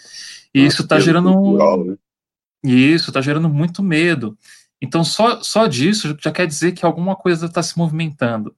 E 0.54 0.66
isso 0.66 0.82
está 0.82 1.00
gerando 1.00 1.32
um... 1.32 1.88
né? 1.88 1.96
Isso 2.64 3.10
está 3.10 3.22
gerando 3.22 3.48
muito 3.48 3.82
medo. 3.82 4.38
Então, 4.82 5.04
só, 5.04 5.42
só 5.42 5.68
disso 5.68 6.16
já 6.20 6.32
quer 6.32 6.46
dizer 6.46 6.74
que 6.74 6.86
alguma 6.86 7.16
coisa 7.16 7.46
está 7.46 7.64
se 7.64 7.78
movimentando. 7.78 8.54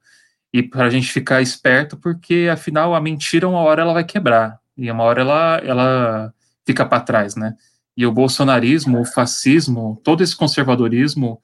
E 0.52 0.64
para 0.64 0.86
a 0.86 0.90
gente 0.90 1.12
ficar 1.12 1.44
esperto, 1.44 1.96
porque 1.96 2.50
afinal 2.52 2.96
a 2.96 3.02
mentira, 3.02 3.48
uma 3.48 3.60
hora 3.60 3.84
ela 3.84 3.94
vai 3.94 4.04
quebrar. 4.04 4.60
E 4.80 4.90
uma 4.92 5.04
hora 5.04 5.22
ela, 5.22 5.62
ela 5.64 6.34
fica 6.66 6.86
para 6.86 7.02
trás, 7.02 7.36
né? 7.36 7.56
E 7.96 8.06
o 8.06 8.12
bolsonarismo, 8.12 9.02
o 9.02 9.06
fascismo, 9.06 10.00
todo 10.04 10.24
esse 10.24 10.36
conservadorismo, 10.36 11.42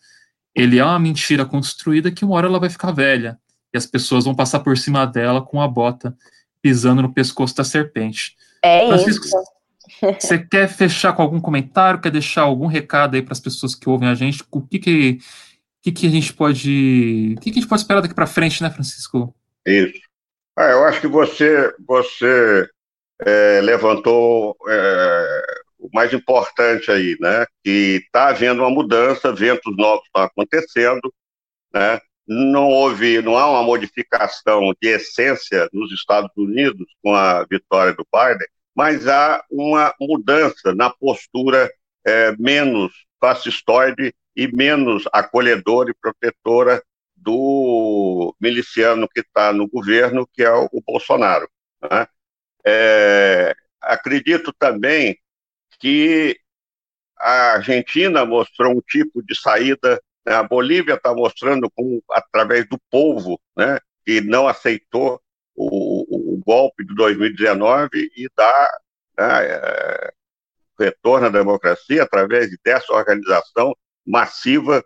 ele 0.54 0.80
é 0.80 0.86
uma 0.86 1.00
mentira 1.00 1.46
construída 1.46 2.12
que 2.12 2.24
uma 2.24 2.36
hora 2.36 2.48
ela 2.48 2.60
vai 2.60 2.70
ficar 2.70 2.92
velha 2.92 3.38
e 3.74 3.78
as 3.78 3.86
pessoas 3.86 4.24
vão 4.24 4.34
passar 4.34 4.62
por 4.62 4.78
cima 4.78 5.06
dela 5.06 5.42
com 5.42 5.62
a 5.62 5.68
bota 5.68 6.16
pisando 6.62 7.02
no 7.02 7.14
pescoço 7.14 7.56
da 7.56 7.64
serpente. 7.64 8.36
É 8.64 8.88
Francisco, 8.88 9.26
isso. 9.26 9.36
Você 10.20 10.40
quer 10.40 10.68
fechar 10.68 11.14
com 11.14 11.22
algum 11.22 11.40
comentário? 11.40 12.02
Quer 12.02 12.12
deixar 12.12 12.42
algum 12.44 12.68
recado 12.68 13.16
aí 13.16 13.22
para 13.22 13.34
as 13.34 13.40
pessoas 13.40 13.76
que 13.76 13.90
ouvem 13.90 14.10
a 14.10 14.16
gente? 14.16 14.44
O 14.50 14.62
que 14.62 14.80
que, 14.80 15.20
que, 15.82 15.92
que 15.92 16.08
a 16.08 16.10
gente 16.10 16.34
pode, 16.34 17.36
o 17.38 17.42
que, 17.42 17.52
que 17.52 17.60
a 17.60 17.62
gente 17.62 17.70
pode 17.70 17.82
esperar 17.82 18.02
daqui 18.02 18.14
para 18.14 18.26
frente, 18.26 18.64
né, 18.64 18.70
Francisco? 18.70 19.36
Isso. 19.66 20.00
Ah, 20.58 20.72
eu 20.72 20.86
acho 20.86 21.02
que 21.02 21.08
você 21.08 21.74
você 21.86 22.68
é, 23.22 23.62
levantou 23.62 24.56
é, 24.68 25.46
o 25.80 25.90
mais 25.94 26.14
importante 26.14 26.92
aí, 26.92 27.16
né? 27.20 27.46
Que 27.64 28.02
está 28.06 28.30
havendo 28.30 28.62
uma 28.62 28.70
mudança, 28.70 29.34
ventos 29.34 29.76
novos 29.78 30.06
estão 30.06 30.24
acontecendo, 30.24 31.14
né? 31.74 32.00
Não 32.28 32.70
houve, 32.70 33.22
não 33.22 33.38
há 33.38 33.50
uma 33.50 33.64
modificação 33.64 34.74
de 34.82 34.90
essência 34.90 35.70
nos 35.72 35.92
Estados 35.92 36.32
Unidos 36.36 36.88
com 37.02 37.14
a 37.14 37.46
vitória 37.46 37.94
do 37.94 38.06
Biden, 38.12 38.48
mas 38.76 39.08
há 39.08 39.44
uma 39.52 39.94
mudança 40.00 40.74
na 40.74 40.90
postura 40.90 41.72
é, 42.06 42.36
menos 42.38 42.92
fascistoide 43.20 44.14
e 44.36 44.48
menos 44.48 45.04
acolhedora 45.14 45.92
e 45.92 45.94
protetora 45.94 46.84
do 47.16 48.36
miliciano 48.40 49.08
que 49.08 49.22
está 49.22 49.54
no 49.54 49.68
governo, 49.68 50.28
que 50.34 50.44
é 50.44 50.52
o, 50.52 50.68
o 50.72 50.82
Bolsonaro. 50.82 51.50
Né? 51.82 52.08
É, 52.66 53.56
acredito 53.82 54.52
também 54.54 55.18
que 55.80 56.40
a 57.18 57.54
Argentina 57.54 58.26
mostrou 58.26 58.74
um 58.74 58.82
tipo 58.82 59.22
de 59.24 59.40
saída, 59.40 60.02
né? 60.26 60.34
a 60.34 60.44
Bolívia 60.44 60.96
está 60.96 61.14
mostrando 61.14 61.72
através 62.12 62.68
do 62.68 62.80
povo, 62.90 63.40
né, 63.56 63.80
que 64.06 64.22
não 64.22 64.48
aceitou 64.48 65.22
o, 65.56 66.34
o, 66.34 66.38
golpe 66.46 66.86
de 66.86 66.94
2019 66.96 67.90
e 68.16 68.28
dá 68.36 68.78
né, 69.18 69.46
é, 69.46 70.14
retorno 70.78 71.28
à 71.28 71.30
democracia 71.30 72.04
através 72.04 72.50
dessa 72.64 72.92
organização 72.94 73.76
massiva 74.06 74.84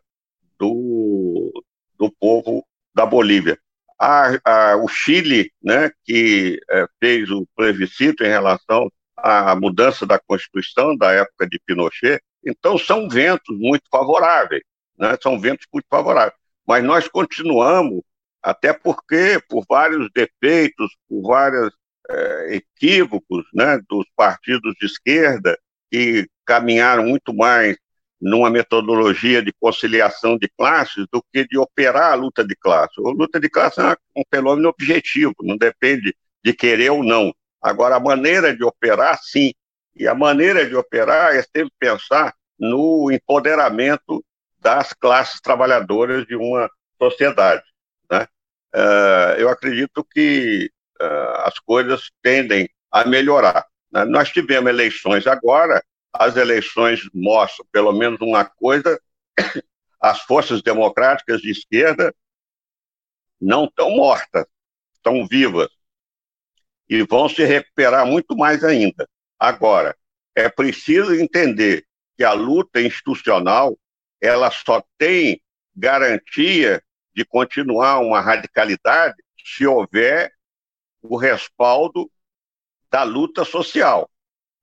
do, 0.57 1.51
do 1.97 2.11
povo 2.11 2.65
da 2.93 3.05
Bolívia. 3.05 3.57
A, 3.99 4.29
a, 4.45 4.77
o 4.77 4.87
Chile, 4.87 5.51
né, 5.61 5.91
que 6.05 6.59
é, 6.69 6.85
fez 6.99 7.29
o 7.29 7.45
plebiscito 7.55 8.23
em 8.23 8.29
relação 8.29 8.89
a 9.23 9.55
mudança 9.55 10.05
da 10.05 10.19
Constituição 10.19 10.95
da 10.95 11.11
época 11.11 11.47
de 11.47 11.59
Pinochet. 11.59 12.21
Então, 12.45 12.77
são 12.77 13.09
ventos 13.09 13.57
muito 13.57 13.83
favoráveis, 13.91 14.63
né? 14.97 15.17
são 15.21 15.39
ventos 15.39 15.65
muito 15.73 15.85
favoráveis. 15.89 16.37
Mas 16.65 16.83
nós 16.83 17.07
continuamos, 17.07 18.01
até 18.41 18.71
porque, 18.71 19.41
por 19.49 19.65
vários 19.67 20.09
defeitos, 20.13 20.95
por 21.07 21.21
vários 21.23 21.73
é, 22.09 22.55
equívocos 22.55 23.45
né, 23.53 23.79
dos 23.89 24.05
partidos 24.15 24.73
de 24.79 24.85
esquerda, 24.85 25.57
que 25.91 26.27
caminharam 26.45 27.03
muito 27.05 27.33
mais 27.33 27.77
numa 28.21 28.49
metodologia 28.49 29.41
de 29.41 29.53
conciliação 29.59 30.37
de 30.37 30.49
classes 30.49 31.05
do 31.11 31.23
que 31.31 31.47
de 31.47 31.57
operar 31.57 32.11
a 32.11 32.15
luta 32.15 32.45
de 32.45 32.55
classe. 32.55 32.93
A 32.99 33.09
luta 33.09 33.39
de 33.39 33.49
classe 33.49 33.79
é 33.79 33.95
um 34.15 34.23
fenômeno 34.33 34.69
objetivo, 34.69 35.33
não 35.41 35.57
depende 35.57 36.15
de 36.43 36.53
querer 36.53 36.89
ou 36.89 37.03
não. 37.03 37.33
Agora, 37.61 37.95
a 37.95 37.99
maneira 37.99 38.55
de 38.55 38.63
operar, 38.63 39.17
sim. 39.21 39.53
E 39.95 40.07
a 40.07 40.15
maneira 40.15 40.65
de 40.65 40.75
operar 40.75 41.35
é 41.35 41.41
sempre 41.41 41.73
pensar 41.79 42.33
no 42.57 43.11
empoderamento 43.11 44.23
das 44.59 44.93
classes 44.93 45.39
trabalhadoras 45.41 46.25
de 46.25 46.35
uma 46.35 46.69
sociedade. 47.01 47.63
Né? 48.11 48.27
Uh, 48.75 49.39
eu 49.39 49.49
acredito 49.49 50.03
que 50.03 50.69
uh, 51.01 51.45
as 51.45 51.57
coisas 51.59 52.11
tendem 52.21 52.69
a 52.91 53.05
melhorar. 53.05 53.65
Né? 53.91 54.05
Nós 54.05 54.29
tivemos 54.29 54.69
eleições 54.69 55.25
agora, 55.27 55.81
as 56.13 56.35
eleições 56.35 57.01
mostram 57.13 57.65
pelo 57.71 57.91
menos 57.91 58.19
uma 58.21 58.45
coisa: 58.45 58.99
as 60.01 60.21
forças 60.21 60.61
democráticas 60.61 61.41
de 61.41 61.51
esquerda 61.51 62.13
não 63.39 63.65
estão 63.65 63.91
mortas, 63.91 64.45
estão 64.93 65.25
vivas 65.27 65.69
e 66.89 67.03
vão 67.03 67.29
se 67.29 67.43
recuperar 67.43 68.05
muito 68.05 68.35
mais 68.35 68.63
ainda. 68.63 69.07
Agora, 69.37 69.95
é 70.35 70.49
preciso 70.49 71.13
entender 71.13 71.85
que 72.17 72.23
a 72.23 72.33
luta 72.33 72.81
institucional 72.81 73.77
ela 74.19 74.51
só 74.51 74.83
tem 74.97 75.41
garantia 75.75 76.83
de 77.13 77.23
continuar 77.23 77.99
uma 77.99 78.19
radicalidade 78.19 79.15
se 79.45 79.65
houver 79.65 80.33
o 81.01 81.15
respaldo 81.15 82.11
da 82.89 83.03
luta 83.03 83.45
social. 83.45 84.09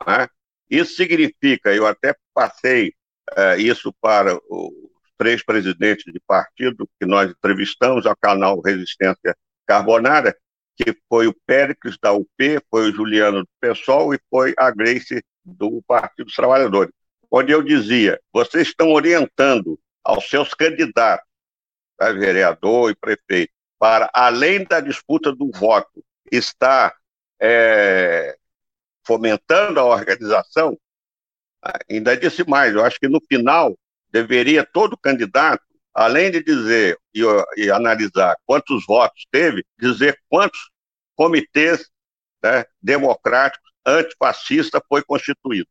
Né? 0.07 0.29
Isso 0.71 0.97
significa, 0.97 1.75
eu 1.75 1.87
até 1.87 2.15
passei 2.35 2.93
uh, 3.31 3.59
isso 3.59 3.93
para 4.01 4.39
os 4.51 4.73
três 5.17 5.43
presidentes 5.45 6.13
de 6.13 6.21
partido 6.21 6.89
que 6.99 7.07
nós 7.07 7.31
entrevistamos 7.31 8.07
ao 8.07 8.17
canal 8.17 8.61
Resistência 8.61 9.37
Carbonária, 9.67 10.37
que 10.77 10.97
foi 11.09 11.27
o 11.27 11.37
Péricles 11.47 11.97
da 12.01 12.13
UP, 12.13 12.29
foi 12.71 12.91
o 12.91 12.95
Juliano 12.95 13.43
do 13.43 13.49
PSOL 13.61 14.15
e 14.15 14.21
foi 14.31 14.55
a 14.59 14.71
Grace 14.71 15.23
do 15.45 15.83
Partido 15.87 16.27
dos 16.27 16.35
Trabalhadores, 16.35 16.93
onde 17.31 17.53
eu 17.53 17.63
dizia: 17.63 18.21
vocês 18.33 18.69
estão 18.69 18.91
orientando 18.91 19.79
aos 20.05 20.29
seus 20.29 20.53
candidatos, 20.53 21.27
a 21.99 22.13
vereador 22.13 22.91
e 22.91 22.95
prefeito, 22.95 23.53
para, 23.79 24.11
além 24.13 24.65
da 24.65 24.81
disputa 24.81 25.33
do 25.33 25.51
voto, 25.51 26.05
estar 26.31 26.95
é, 27.41 28.37
fomentando 29.07 29.81
a 29.81 29.85
organização, 29.85 30.79
ainda 31.89 32.17
disse 32.17 32.49
mais, 32.49 32.75
eu 32.75 32.85
acho 32.85 32.99
que 32.99 33.09
no 33.09 33.21
final 33.21 33.77
deveria 34.11 34.65
todo 34.65 34.97
candidato, 34.97 35.65
além 35.95 36.31
de 36.31 36.43
dizer 36.43 36.99
e, 37.15 37.23
e 37.57 37.71
analisar 37.71 38.37
quantos 38.45 38.85
votos 38.85 39.27
teve, 39.31 39.65
dizer 39.79 40.21
quantos 40.29 40.71
comitês 41.15 41.89
né, 42.43 42.65
democráticos 42.83 43.71
antifascista 43.85 44.83
foi 44.89 45.03
constituído. 45.03 45.69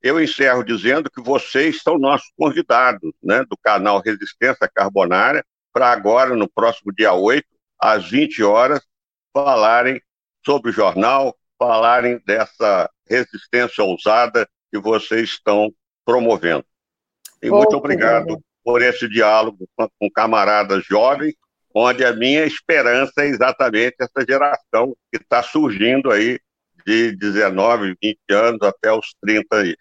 Eu 0.00 0.22
encerro 0.22 0.62
dizendo 0.62 1.10
que 1.10 1.20
vocês 1.20 1.82
são 1.82 1.98
nossos 1.98 2.30
convidados 2.36 3.12
né, 3.22 3.44
do 3.44 3.56
canal 3.56 4.00
Resistência 4.00 4.68
Carbonária 4.72 5.44
para 5.72 5.90
agora, 5.90 6.36
no 6.36 6.48
próximo 6.48 6.92
dia 6.92 7.12
8, 7.12 7.46
às 7.80 8.08
20 8.08 8.42
horas, 8.42 8.86
falarem 9.32 10.00
sobre 10.44 10.70
o 10.70 10.74
jornal, 10.74 11.36
falarem 11.58 12.20
dessa 12.26 12.90
resistência 13.08 13.84
ousada 13.84 14.48
que 14.72 14.78
vocês 14.78 15.30
estão 15.30 15.72
promovendo. 16.04 16.64
E 17.42 17.50
muito 17.50 17.76
obrigado 17.76 18.40
por 18.62 18.82
esse 18.82 19.08
diálogo 19.08 19.68
com 19.76 20.10
camaradas 20.10 20.84
jovens 20.84 21.34
onde 21.74 22.04
a 22.04 22.12
minha 22.12 22.44
esperança 22.44 23.12
é 23.18 23.26
exatamente 23.26 23.96
essa 24.00 24.24
geração 24.26 24.96
que 25.10 25.20
está 25.20 25.42
surgindo 25.42 26.10
aí 26.10 26.38
de 26.86 27.16
19, 27.16 27.96
20 28.00 28.18
anos 28.30 28.62
até 28.62 28.92
os 28.92 29.14
30 29.20 29.56
aí. 29.56 29.76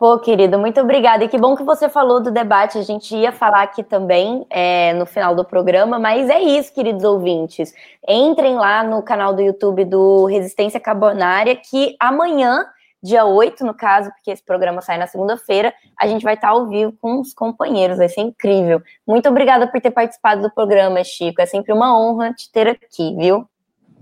Pô, 0.00 0.18
querido, 0.18 0.58
muito 0.58 0.80
obrigada. 0.80 1.24
E 1.24 1.28
que 1.28 1.36
bom 1.36 1.54
que 1.54 1.62
você 1.62 1.86
falou 1.86 2.22
do 2.22 2.30
debate. 2.30 2.78
A 2.78 2.82
gente 2.82 3.14
ia 3.14 3.30
falar 3.30 3.64
aqui 3.64 3.82
também 3.84 4.46
é, 4.48 4.94
no 4.94 5.04
final 5.04 5.34
do 5.34 5.44
programa, 5.44 5.98
mas 5.98 6.30
é 6.30 6.40
isso, 6.40 6.72
queridos 6.72 7.04
ouvintes. 7.04 7.74
Entrem 8.08 8.54
lá 8.54 8.82
no 8.82 9.02
canal 9.02 9.34
do 9.34 9.42
YouTube 9.42 9.84
do 9.84 10.24
Resistência 10.24 10.80
Carbonária, 10.80 11.54
que 11.54 11.96
amanhã 12.00 12.64
dia 13.02 13.26
8, 13.26 13.62
no 13.62 13.74
caso, 13.74 14.10
porque 14.12 14.30
esse 14.30 14.42
programa 14.42 14.80
sai 14.80 14.96
na 14.96 15.06
segunda-feira, 15.06 15.74
a 15.98 16.06
gente 16.06 16.22
vai 16.22 16.32
estar 16.32 16.48
ao 16.48 16.66
vivo 16.66 16.94
com 16.98 17.20
os 17.20 17.34
companheiros, 17.34 17.98
vai 17.98 18.08
ser 18.08 18.22
incrível. 18.22 18.80
Muito 19.06 19.28
obrigada 19.28 19.66
por 19.66 19.82
ter 19.82 19.90
participado 19.90 20.40
do 20.40 20.50
programa, 20.50 21.04
Chico. 21.04 21.42
É 21.42 21.46
sempre 21.46 21.74
uma 21.74 21.94
honra 21.94 22.32
te 22.32 22.50
ter 22.50 22.68
aqui, 22.68 23.14
viu? 23.18 23.46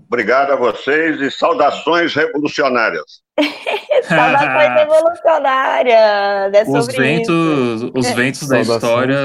Obrigado 0.07 0.51
a 0.51 0.55
vocês 0.55 1.19
e 1.19 1.29
saudações 1.29 2.15
revolucionárias. 2.15 3.21
saudações 4.03 4.73
revolucionárias. 4.79 6.53
É 6.53 6.63
os 6.67 6.87
ventos, 6.87 7.81
isso. 7.81 7.91
os 7.95 8.09
ventos 8.11 8.47
da 8.47 8.61
história 8.61 9.17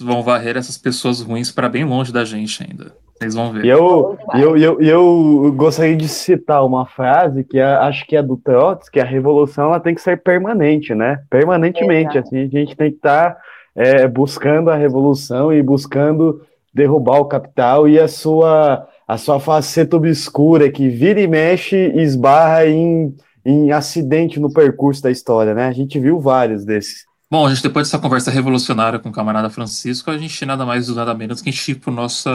vão 0.00 0.22
varrer 0.22 0.56
essas 0.56 0.78
pessoas 0.78 1.20
ruins 1.20 1.50
para 1.50 1.68
bem 1.68 1.84
longe 1.84 2.12
da 2.12 2.24
gente 2.24 2.62
ainda. 2.62 2.92
Vocês 3.22 3.34
vão 3.34 3.52
ver. 3.52 3.64
E 3.64 3.68
eu, 3.68 4.18
eu, 4.34 4.56
eu, 4.56 4.82
eu 4.82 5.52
gostaria 5.54 5.96
de 5.96 6.08
citar 6.08 6.64
uma 6.66 6.86
frase 6.86 7.44
que 7.44 7.58
é, 7.58 7.64
acho 7.64 8.04
que 8.06 8.16
é 8.16 8.22
do 8.22 8.36
Trotsky, 8.36 8.94
que 8.94 9.00
a 9.00 9.04
revolução 9.04 9.66
ela 9.66 9.78
tem 9.78 9.94
que 9.94 10.00
ser 10.00 10.20
permanente, 10.22 10.92
né? 10.94 11.22
Permanentemente, 11.30 12.18
Exato. 12.18 12.28
assim, 12.28 12.38
a 12.38 12.48
gente 12.48 12.76
tem 12.76 12.90
que 12.90 12.96
estar 12.96 13.34
tá, 13.34 13.40
é, 13.76 14.08
buscando 14.08 14.70
a 14.70 14.76
revolução 14.76 15.52
e 15.52 15.62
buscando 15.62 16.42
derrubar 16.74 17.20
o 17.20 17.26
capital 17.26 17.88
e 17.88 18.00
a 18.00 18.08
sua, 18.08 18.88
a 19.06 19.16
sua 19.16 19.38
faceta 19.38 19.96
obscura 19.96 20.70
que 20.70 20.88
vira 20.88 21.20
e 21.20 21.28
mexe 21.28 21.76
e 21.76 22.00
esbarra 22.00 22.66
em, 22.66 23.14
em 23.44 23.72
acidente 23.72 24.38
no 24.38 24.52
percurso 24.52 25.02
da 25.02 25.10
história, 25.10 25.54
né? 25.54 25.66
A 25.66 25.72
gente 25.72 25.98
viu 25.98 26.20
vários 26.20 26.64
desses. 26.64 27.04
Bom, 27.30 27.46
a 27.46 27.48
gente 27.48 27.62
depois 27.62 27.88
dessa 27.88 27.98
conversa 27.98 28.30
revolucionária 28.30 28.98
com 28.98 29.08
o 29.08 29.12
camarada 29.12 29.48
Francisco, 29.48 30.10
a 30.10 30.18
gente 30.18 30.44
nada 30.44 30.66
mais 30.66 30.86
do 30.86 30.94
nada 30.94 31.14
menos 31.14 31.40
que 31.40 31.48
a 31.48 31.52
gente 31.52 31.72
ir 31.72 31.74
pro 31.76 31.90
nosso, 31.90 32.28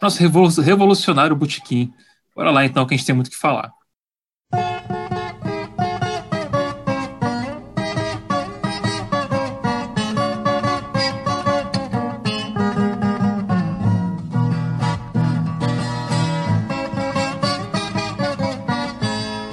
nosso 0.00 0.18
revolucionário 0.62 1.36
botequim. 1.36 1.92
Bora 2.34 2.50
lá 2.50 2.64
então, 2.64 2.86
que 2.86 2.94
a 2.94 2.96
gente 2.96 3.06
tem 3.06 3.14
muito 3.14 3.26
o 3.26 3.30
que 3.30 3.36
falar. 3.36 3.70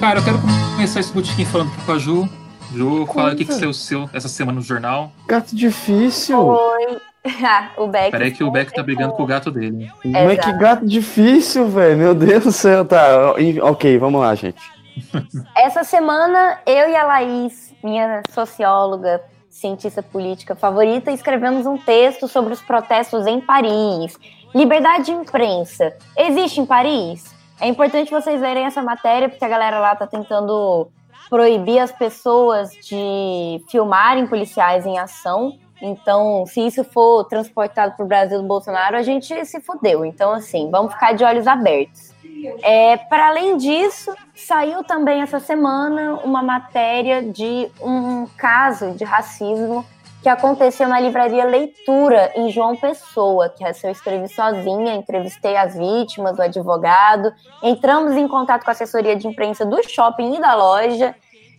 Cara, 0.00 0.20
eu 0.20 0.24
quero 0.24 0.37
começar 0.88 1.00
esse 1.00 1.12
botequim 1.12 1.44
falando 1.44 1.70
com 1.84 1.92
a 1.92 1.98
Ju, 1.98 2.28
Ju, 2.72 3.06
fala 3.06 3.34
o 3.34 3.36
que, 3.36 3.44
que 3.44 3.52
saiu 3.52 3.74
seu 3.74 4.08
essa 4.10 4.26
semana 4.26 4.56
no 4.56 4.62
jornal. 4.62 5.12
Gato 5.26 5.54
difícil. 5.54 6.38
Oi. 6.38 6.98
Ah, 7.44 7.72
o 7.76 7.88
Beck. 7.88 8.10
Peraí 8.10 8.30
que 8.30 8.42
o 8.42 8.50
Beck 8.50 8.72
tá 8.72 8.82
brigando 8.82 9.12
com 9.12 9.22
o 9.22 9.26
gato 9.26 9.50
dele. 9.50 9.90
Mas 10.02 10.38
que 10.42 10.52
gato 10.52 10.86
difícil, 10.86 11.68
velho. 11.68 11.98
Meu 11.98 12.14
Deus 12.14 12.44
do 12.44 12.52
céu. 12.52 12.86
Tá. 12.86 13.34
Ok, 13.64 13.98
vamos 13.98 14.20
lá, 14.22 14.34
gente. 14.34 14.62
Essa 15.54 15.84
semana, 15.84 16.58
eu 16.64 16.88
e 16.88 16.96
a 16.96 17.04
Laís, 17.04 17.74
minha 17.84 18.22
socióloga, 18.30 19.20
cientista 19.50 20.02
política 20.02 20.54
favorita, 20.54 21.10
escrevemos 21.10 21.66
um 21.66 21.76
texto 21.76 22.28
sobre 22.28 22.54
os 22.54 22.62
protestos 22.62 23.26
em 23.26 23.42
Paris. 23.42 24.16
Liberdade 24.54 25.06
de 25.06 25.12
imprensa. 25.12 25.94
Existe 26.16 26.60
em 26.60 26.64
Paris? 26.64 27.37
É 27.60 27.66
importante 27.66 28.10
vocês 28.10 28.40
lerem 28.40 28.64
essa 28.64 28.82
matéria, 28.82 29.28
porque 29.28 29.44
a 29.44 29.48
galera 29.48 29.78
lá 29.78 29.96
tá 29.96 30.06
tentando 30.06 30.88
proibir 31.28 31.80
as 31.80 31.92
pessoas 31.92 32.70
de 32.70 33.62
filmarem 33.68 34.26
policiais 34.26 34.86
em 34.86 34.98
ação. 34.98 35.58
Então, 35.80 36.44
se 36.46 36.60
isso 36.66 36.82
for 36.84 37.24
transportado 37.24 37.94
para 37.94 38.04
o 38.04 38.08
Brasil 38.08 38.40
do 38.40 38.46
Bolsonaro, 38.46 38.96
a 38.96 39.02
gente 39.02 39.44
se 39.44 39.60
fudeu. 39.60 40.04
Então, 40.04 40.32
assim, 40.32 40.70
vamos 40.70 40.92
ficar 40.92 41.12
de 41.12 41.24
olhos 41.24 41.46
abertos. 41.46 42.14
É, 42.62 42.96
para 42.96 43.28
além 43.28 43.56
disso, 43.56 44.14
saiu 44.34 44.84
também 44.84 45.22
essa 45.22 45.40
semana 45.40 46.14
uma 46.24 46.42
matéria 46.42 47.22
de 47.22 47.68
um 47.80 48.26
caso 48.36 48.92
de 48.92 49.04
racismo 49.04 49.84
que 50.22 50.28
aconteceu 50.28 50.88
na 50.88 50.98
livraria 50.98 51.44
Leitura, 51.44 52.32
em 52.34 52.50
João 52.50 52.74
Pessoa, 52.74 53.48
que 53.48 53.64
essa 53.64 53.86
eu 53.86 53.92
escrevi 53.92 54.28
sozinha, 54.28 54.94
entrevistei 54.94 55.56
as 55.56 55.76
vítimas, 55.76 56.38
o 56.38 56.42
advogado, 56.42 57.32
entramos 57.62 58.14
em 58.14 58.26
contato 58.26 58.64
com 58.64 58.70
a 58.70 58.72
assessoria 58.72 59.14
de 59.14 59.28
imprensa 59.28 59.64
do 59.64 59.80
shopping 59.88 60.34
e 60.34 60.40
da 60.40 60.54
loja, 60.54 61.14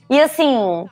e 0.10 0.20
assim, 0.20 0.86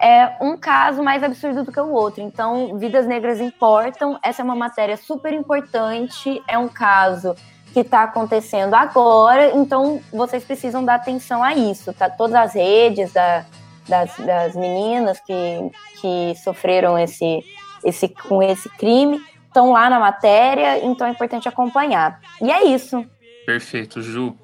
é 0.00 0.36
um 0.40 0.56
caso 0.56 1.02
mais 1.02 1.22
absurdo 1.22 1.62
do 1.62 1.70
que 1.70 1.80
o 1.80 1.92
outro. 1.92 2.20
Então, 2.20 2.76
vidas 2.78 3.06
negras 3.06 3.40
importam, 3.40 4.18
essa 4.22 4.42
é 4.42 4.44
uma 4.44 4.56
matéria 4.56 4.96
super 4.96 5.32
importante, 5.32 6.42
é 6.48 6.58
um 6.58 6.68
caso 6.68 7.36
que 7.72 7.80
está 7.80 8.04
acontecendo 8.04 8.74
agora, 8.74 9.50
então 9.56 10.00
vocês 10.12 10.44
precisam 10.44 10.84
dar 10.84 10.94
atenção 10.94 11.42
a 11.42 11.54
isso, 11.54 11.92
tá? 11.92 12.08
Todas 12.08 12.34
as 12.34 12.54
redes 12.54 13.12
da 13.12 13.44
das, 13.88 14.16
das 14.18 14.54
meninas 14.54 15.20
que, 15.20 15.70
que 16.00 16.34
sofreram 16.42 16.98
esse, 16.98 17.44
esse, 17.84 18.08
com 18.08 18.42
esse 18.42 18.68
crime 18.70 19.20
estão 19.46 19.70
lá 19.70 19.88
na 19.88 20.00
matéria, 20.00 20.84
então 20.84 21.06
é 21.06 21.10
importante 21.10 21.48
acompanhar. 21.48 22.20
E 22.42 22.50
é 22.50 22.64
isso. 22.64 23.04
Perfeito, 23.46 24.02
Ju. 24.02 24.36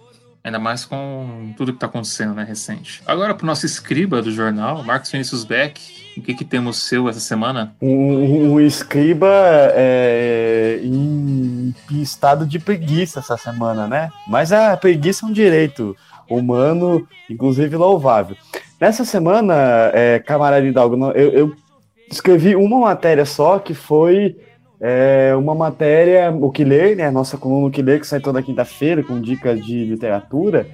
Ainda 0.43 0.59
mais 0.59 0.87
com 0.87 1.53
tudo 1.55 1.73
que 1.73 1.77
está 1.77 1.87
acontecendo, 1.87 2.33
né, 2.33 2.45
recente. 2.45 3.03
Agora, 3.05 3.35
para 3.35 3.45
o 3.45 3.47
nosso 3.47 3.67
escriba 3.67 4.23
do 4.23 4.31
jornal, 4.31 4.83
Marcos 4.83 5.11
Vinícius 5.11 5.45
Beck, 5.45 5.79
o 6.17 6.23
que, 6.23 6.33
que 6.33 6.45
temos 6.47 6.79
seu 6.79 7.11
essa 7.11 7.21
semana? 7.21 7.77
Um, 7.81 8.53
um 8.53 8.61
escriba 8.61 9.29
é, 9.75 10.81
em, 10.83 11.75
em 11.91 12.01
estado 12.01 12.47
de 12.47 12.59
preguiça 12.59 13.19
essa 13.19 13.37
semana, 13.37 13.87
né? 13.87 14.11
Mas 14.27 14.51
a 14.51 14.75
preguiça 14.79 15.27
é 15.27 15.29
um 15.29 15.33
direito 15.33 15.95
humano, 16.27 17.07
inclusive 17.29 17.77
louvável. 17.77 18.35
Nessa 18.81 19.05
semana, 19.05 19.55
é, 19.93 20.19
camarada 20.21 20.67
Hidalgo, 20.67 21.13
eu, 21.13 21.31
eu 21.33 21.53
escrevi 22.11 22.57
uma 22.57 22.79
matéria 22.81 23.27
só 23.27 23.59
que 23.59 23.75
foi 23.75 24.37
é 24.81 25.35
uma 25.37 25.55
matéria, 25.55 26.31
o 26.31 26.51
que 26.51 26.65
ler, 26.65 26.97
né? 26.97 27.11
Nossa 27.11 27.37
coluna 27.37 27.67
o 27.67 27.71
que 27.71 27.83
ler, 27.83 28.01
que 28.01 28.07
sai 28.07 28.19
toda 28.19 28.43
quinta-feira 28.43 29.03
com 29.03 29.21
dicas 29.21 29.63
de 29.63 29.85
literatura, 29.85 30.67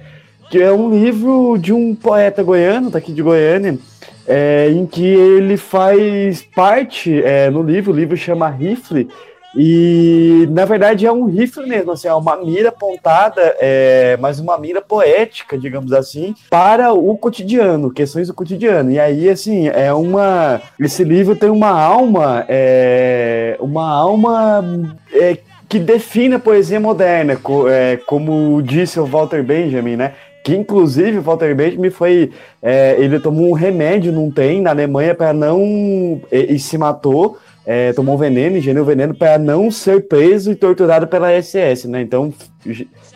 que 0.49 0.61
é 0.61 0.71
um 0.71 0.89
livro 0.89 1.57
de 1.57 1.73
um 1.73 1.93
poeta 1.93 2.41
goiano, 2.41 2.89
daqui 2.89 3.11
de 3.11 3.21
Goiânia, 3.21 3.77
é, 4.25 4.69
em 4.69 4.85
que 4.85 5.05
ele 5.05 5.57
faz 5.57 6.41
parte 6.55 7.21
é, 7.21 7.49
no 7.49 7.61
livro, 7.61 7.91
o 7.91 7.95
livro 7.95 8.15
chama 8.15 8.49
Rifle, 8.49 9.09
e, 9.55 10.47
na 10.51 10.65
verdade, 10.65 11.05
é 11.05 11.11
um 11.11 11.25
rifle 11.25 11.65
mesmo, 11.65 11.91
assim, 11.91 12.07
é 12.07 12.13
uma 12.13 12.35
mira 12.37 12.69
apontada, 12.69 13.55
é, 13.59 14.17
mas 14.19 14.39
uma 14.39 14.57
mira 14.57 14.81
poética, 14.81 15.57
digamos 15.57 15.93
assim, 15.93 16.35
para 16.49 16.93
o 16.93 17.17
cotidiano, 17.17 17.91
questões 17.91 18.27
do 18.27 18.33
cotidiano. 18.33 18.91
E 18.91 18.99
aí, 18.99 19.29
assim, 19.29 19.67
é 19.67 19.93
uma. 19.93 20.61
Esse 20.79 21.03
livro 21.03 21.35
tem 21.35 21.49
uma 21.49 21.71
alma, 21.71 22.45
é, 22.47 23.57
uma 23.59 23.89
alma. 23.89 24.95
É, 25.11 25.37
que 25.69 25.79
define 25.79 26.35
a 26.35 26.39
poesia 26.39 26.79
moderna, 26.79 27.37
é, 27.69 27.97
como 28.05 28.61
disse 28.61 28.97
o 29.01 29.05
Walter 29.05 29.43
Benjamin, 29.43 29.97
né? 29.97 30.13
que 30.47 30.55
inclusive 30.55 31.17
o 31.17 31.21
Walter 31.21 31.53
Benjamin 31.53 31.89
foi, 31.89 32.31
é, 32.63 32.95
ele 32.97 33.19
tomou 33.19 33.49
um 33.49 33.53
remédio 33.53 34.13
num 34.13 34.31
trem 34.31 34.61
na 34.61 34.69
Alemanha 34.69 35.13
para 35.13 35.33
não 35.33 36.21
e, 36.31 36.55
e, 36.55 36.57
se 36.57 36.77
matou 36.77 37.37
é, 37.69 37.91
tomou 37.91 38.17
veneno, 38.17 38.55
ingeriu 38.55 38.85
veneno 38.85 39.13
para 39.13 39.37
não 39.37 39.69
ser 39.69 40.07
preso 40.07 40.49
e 40.49 40.55
torturado 40.55 41.05
pela 41.05 41.29
SS, 41.29 41.85
né? 41.85 42.01
Então, 42.01 42.33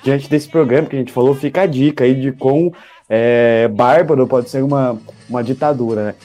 diante 0.04 0.30
desse 0.30 0.50
programa 0.50 0.90
que 0.90 0.96
a 0.98 1.00
gente 1.00 1.14
falou, 1.14 1.34
fica 1.34 1.62
a 1.62 1.66
dica 1.66 2.04
aí 2.04 2.14
de 2.14 2.34
quão 2.34 2.70
é, 3.08 3.70
bárbaro 3.70 4.28
pode 4.28 4.50
ser 4.50 4.62
uma, 4.62 4.98
uma 5.30 5.42
ditadura, 5.42 6.04
né? 6.04 6.16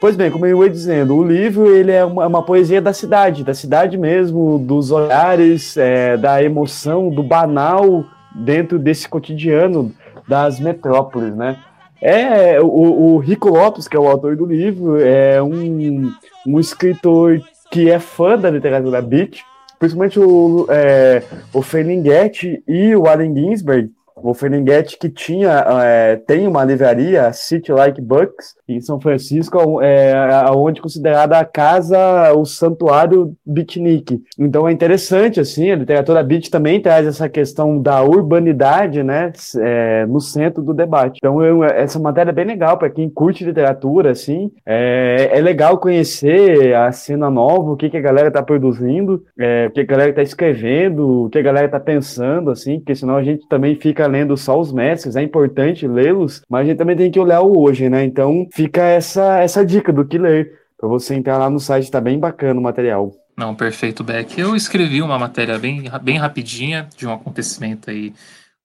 Pois 0.00 0.16
bem, 0.16 0.30
como 0.30 0.46
eu 0.46 0.64
ia 0.64 0.70
dizendo, 0.70 1.14
o 1.14 1.22
livro 1.22 1.66
ele 1.66 1.92
é 1.92 2.02
uma, 2.02 2.26
uma 2.26 2.42
poesia 2.42 2.80
da 2.80 2.94
cidade, 2.94 3.44
da 3.44 3.52
cidade 3.52 3.98
mesmo, 3.98 4.58
dos 4.58 4.90
olhares, 4.90 5.76
é, 5.76 6.16
da 6.16 6.42
emoção, 6.42 7.10
do 7.10 7.22
banal 7.22 8.02
dentro 8.34 8.78
desse 8.78 9.06
cotidiano 9.06 9.92
das 10.26 10.58
metrópoles, 10.58 11.36
né? 11.36 11.58
É, 12.00 12.58
o, 12.60 12.66
o 12.66 13.18
Rico 13.18 13.50
Lopes, 13.50 13.86
que 13.86 13.96
é 13.96 14.00
o 14.00 14.08
autor 14.08 14.36
do 14.36 14.46
livro, 14.46 14.98
é 15.00 15.42
um, 15.42 16.10
um 16.46 16.58
escritor 16.58 17.42
que 17.74 17.90
é 17.90 17.98
fã 17.98 18.38
da 18.38 18.48
literatura 18.48 19.02
beat, 19.02 19.42
principalmente 19.80 20.20
o, 20.20 20.64
é, 20.70 21.24
o 21.52 21.60
Ferlinghetti 21.60 22.62
e 22.68 22.94
o 22.94 23.08
Allen 23.08 23.34
Ginsberg, 23.34 23.90
o 24.24 24.32
Ferlinghetti 24.32 24.98
que 24.98 25.10
tinha, 25.10 25.64
é, 25.82 26.16
tem 26.16 26.48
uma 26.48 26.64
livraria, 26.64 27.30
City 27.34 27.70
Like 27.70 28.00
Bucks, 28.00 28.54
em 28.66 28.80
São 28.80 28.98
Francisco, 28.98 29.82
é, 29.82 30.14
onde 30.50 30.80
é 30.80 30.82
considerada 30.82 31.38
a 31.38 31.44
casa, 31.44 32.32
o 32.32 32.46
santuário 32.46 33.34
beatnik. 33.44 34.22
Então 34.38 34.66
é 34.66 34.72
interessante, 34.72 35.40
assim, 35.40 35.70
a 35.70 35.76
literatura 35.76 36.22
beat 36.22 36.48
também 36.48 36.80
traz 36.80 37.06
essa 37.06 37.28
questão 37.28 37.78
da 37.78 38.02
urbanidade, 38.02 39.02
né, 39.02 39.30
é, 39.58 40.06
no 40.06 40.20
centro 40.20 40.62
do 40.62 40.72
debate. 40.72 41.18
Então 41.18 41.42
eu, 41.42 41.62
essa 41.62 41.98
matéria 41.98 42.30
é 42.30 42.34
bem 42.34 42.46
legal 42.46 42.78
para 42.78 42.88
quem 42.88 43.10
curte 43.10 43.44
literatura, 43.44 44.12
assim, 44.12 44.50
é, 44.64 45.32
é, 45.32 45.40
legal 45.42 45.76
conhecer 45.76 46.74
a 46.74 46.90
cena 46.92 47.28
nova, 47.28 47.72
o 47.72 47.76
que, 47.76 47.90
que 47.90 47.98
a 47.98 48.00
galera 48.00 48.28
está 48.28 48.42
produzindo, 48.42 49.22
é, 49.38 49.66
o 49.66 49.70
que 49.70 49.80
a 49.80 49.84
galera 49.84 50.10
está 50.10 50.22
escrevendo, 50.22 51.24
o 51.24 51.28
que 51.28 51.38
a 51.38 51.42
galera 51.42 51.66
está 51.66 51.78
pensando, 51.78 52.50
assim, 52.50 52.78
porque 52.78 52.94
senão 52.94 53.16
a 53.16 53.22
gente 53.22 53.46
também 53.48 53.74
fica 53.74 54.13
lendo 54.14 54.36
só 54.36 54.58
os 54.58 54.72
mestres, 54.72 55.16
é 55.16 55.22
importante 55.22 55.86
lê-los, 55.86 56.42
mas 56.48 56.62
a 56.62 56.64
gente 56.64 56.78
também 56.78 56.96
tem 56.96 57.10
que 57.10 57.18
olhar 57.18 57.40
o 57.40 57.60
hoje, 57.60 57.88
né? 57.88 58.04
Então 58.04 58.46
fica 58.52 58.80
essa, 58.80 59.40
essa 59.40 59.66
dica 59.66 59.92
do 59.92 60.04
que 60.04 60.16
ler, 60.16 60.52
para 60.78 60.88
você 60.88 61.14
entrar 61.14 61.36
lá 61.36 61.50
no 61.50 61.58
site, 61.58 61.90
tá 61.90 62.00
bem 62.00 62.18
bacana 62.18 62.58
o 62.58 62.62
material. 62.62 63.12
Não, 63.36 63.54
perfeito, 63.54 64.04
Beck. 64.04 64.38
Eu 64.38 64.54
escrevi 64.54 65.02
uma 65.02 65.18
matéria 65.18 65.58
bem, 65.58 65.90
bem 66.02 66.16
rapidinha 66.16 66.88
de 66.96 67.06
um 67.06 67.12
acontecimento 67.12 67.90
aí 67.90 68.12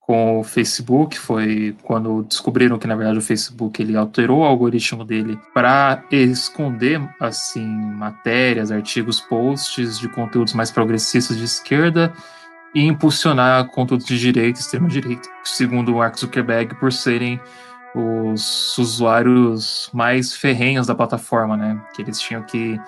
com 0.00 0.40
o 0.40 0.44
Facebook, 0.44 1.16
foi 1.16 1.76
quando 1.84 2.24
descobriram 2.24 2.78
que 2.78 2.86
na 2.86 2.96
verdade 2.96 3.18
o 3.18 3.22
Facebook 3.22 3.80
ele 3.80 3.96
alterou 3.96 4.40
o 4.40 4.44
algoritmo 4.44 5.04
dele 5.04 5.38
para 5.54 6.02
esconder 6.10 7.00
assim 7.20 7.64
matérias, 7.64 8.72
artigos, 8.72 9.20
posts 9.20 10.00
de 10.00 10.08
conteúdos 10.08 10.52
mais 10.52 10.72
progressistas 10.72 11.36
de 11.36 11.44
esquerda 11.44 12.12
e 12.74 12.84
impulsionar 12.84 13.66
conteúdos 13.68 14.06
de 14.06 14.18
direita, 14.18 14.60
extrema 14.60 14.88
direita, 14.88 15.28
segundo 15.44 15.92
o 15.92 15.98
Mark 15.98 16.16
Zuckerberg, 16.16 16.74
por 16.76 16.92
serem 16.92 17.40
os 17.94 18.78
usuários 18.78 19.90
mais 19.92 20.34
ferrenhos 20.36 20.86
da 20.86 20.94
plataforma, 20.94 21.56
né? 21.56 21.80
Que 21.94 22.02
eles 22.02 22.20
tinham 22.20 22.42
que 22.42 22.80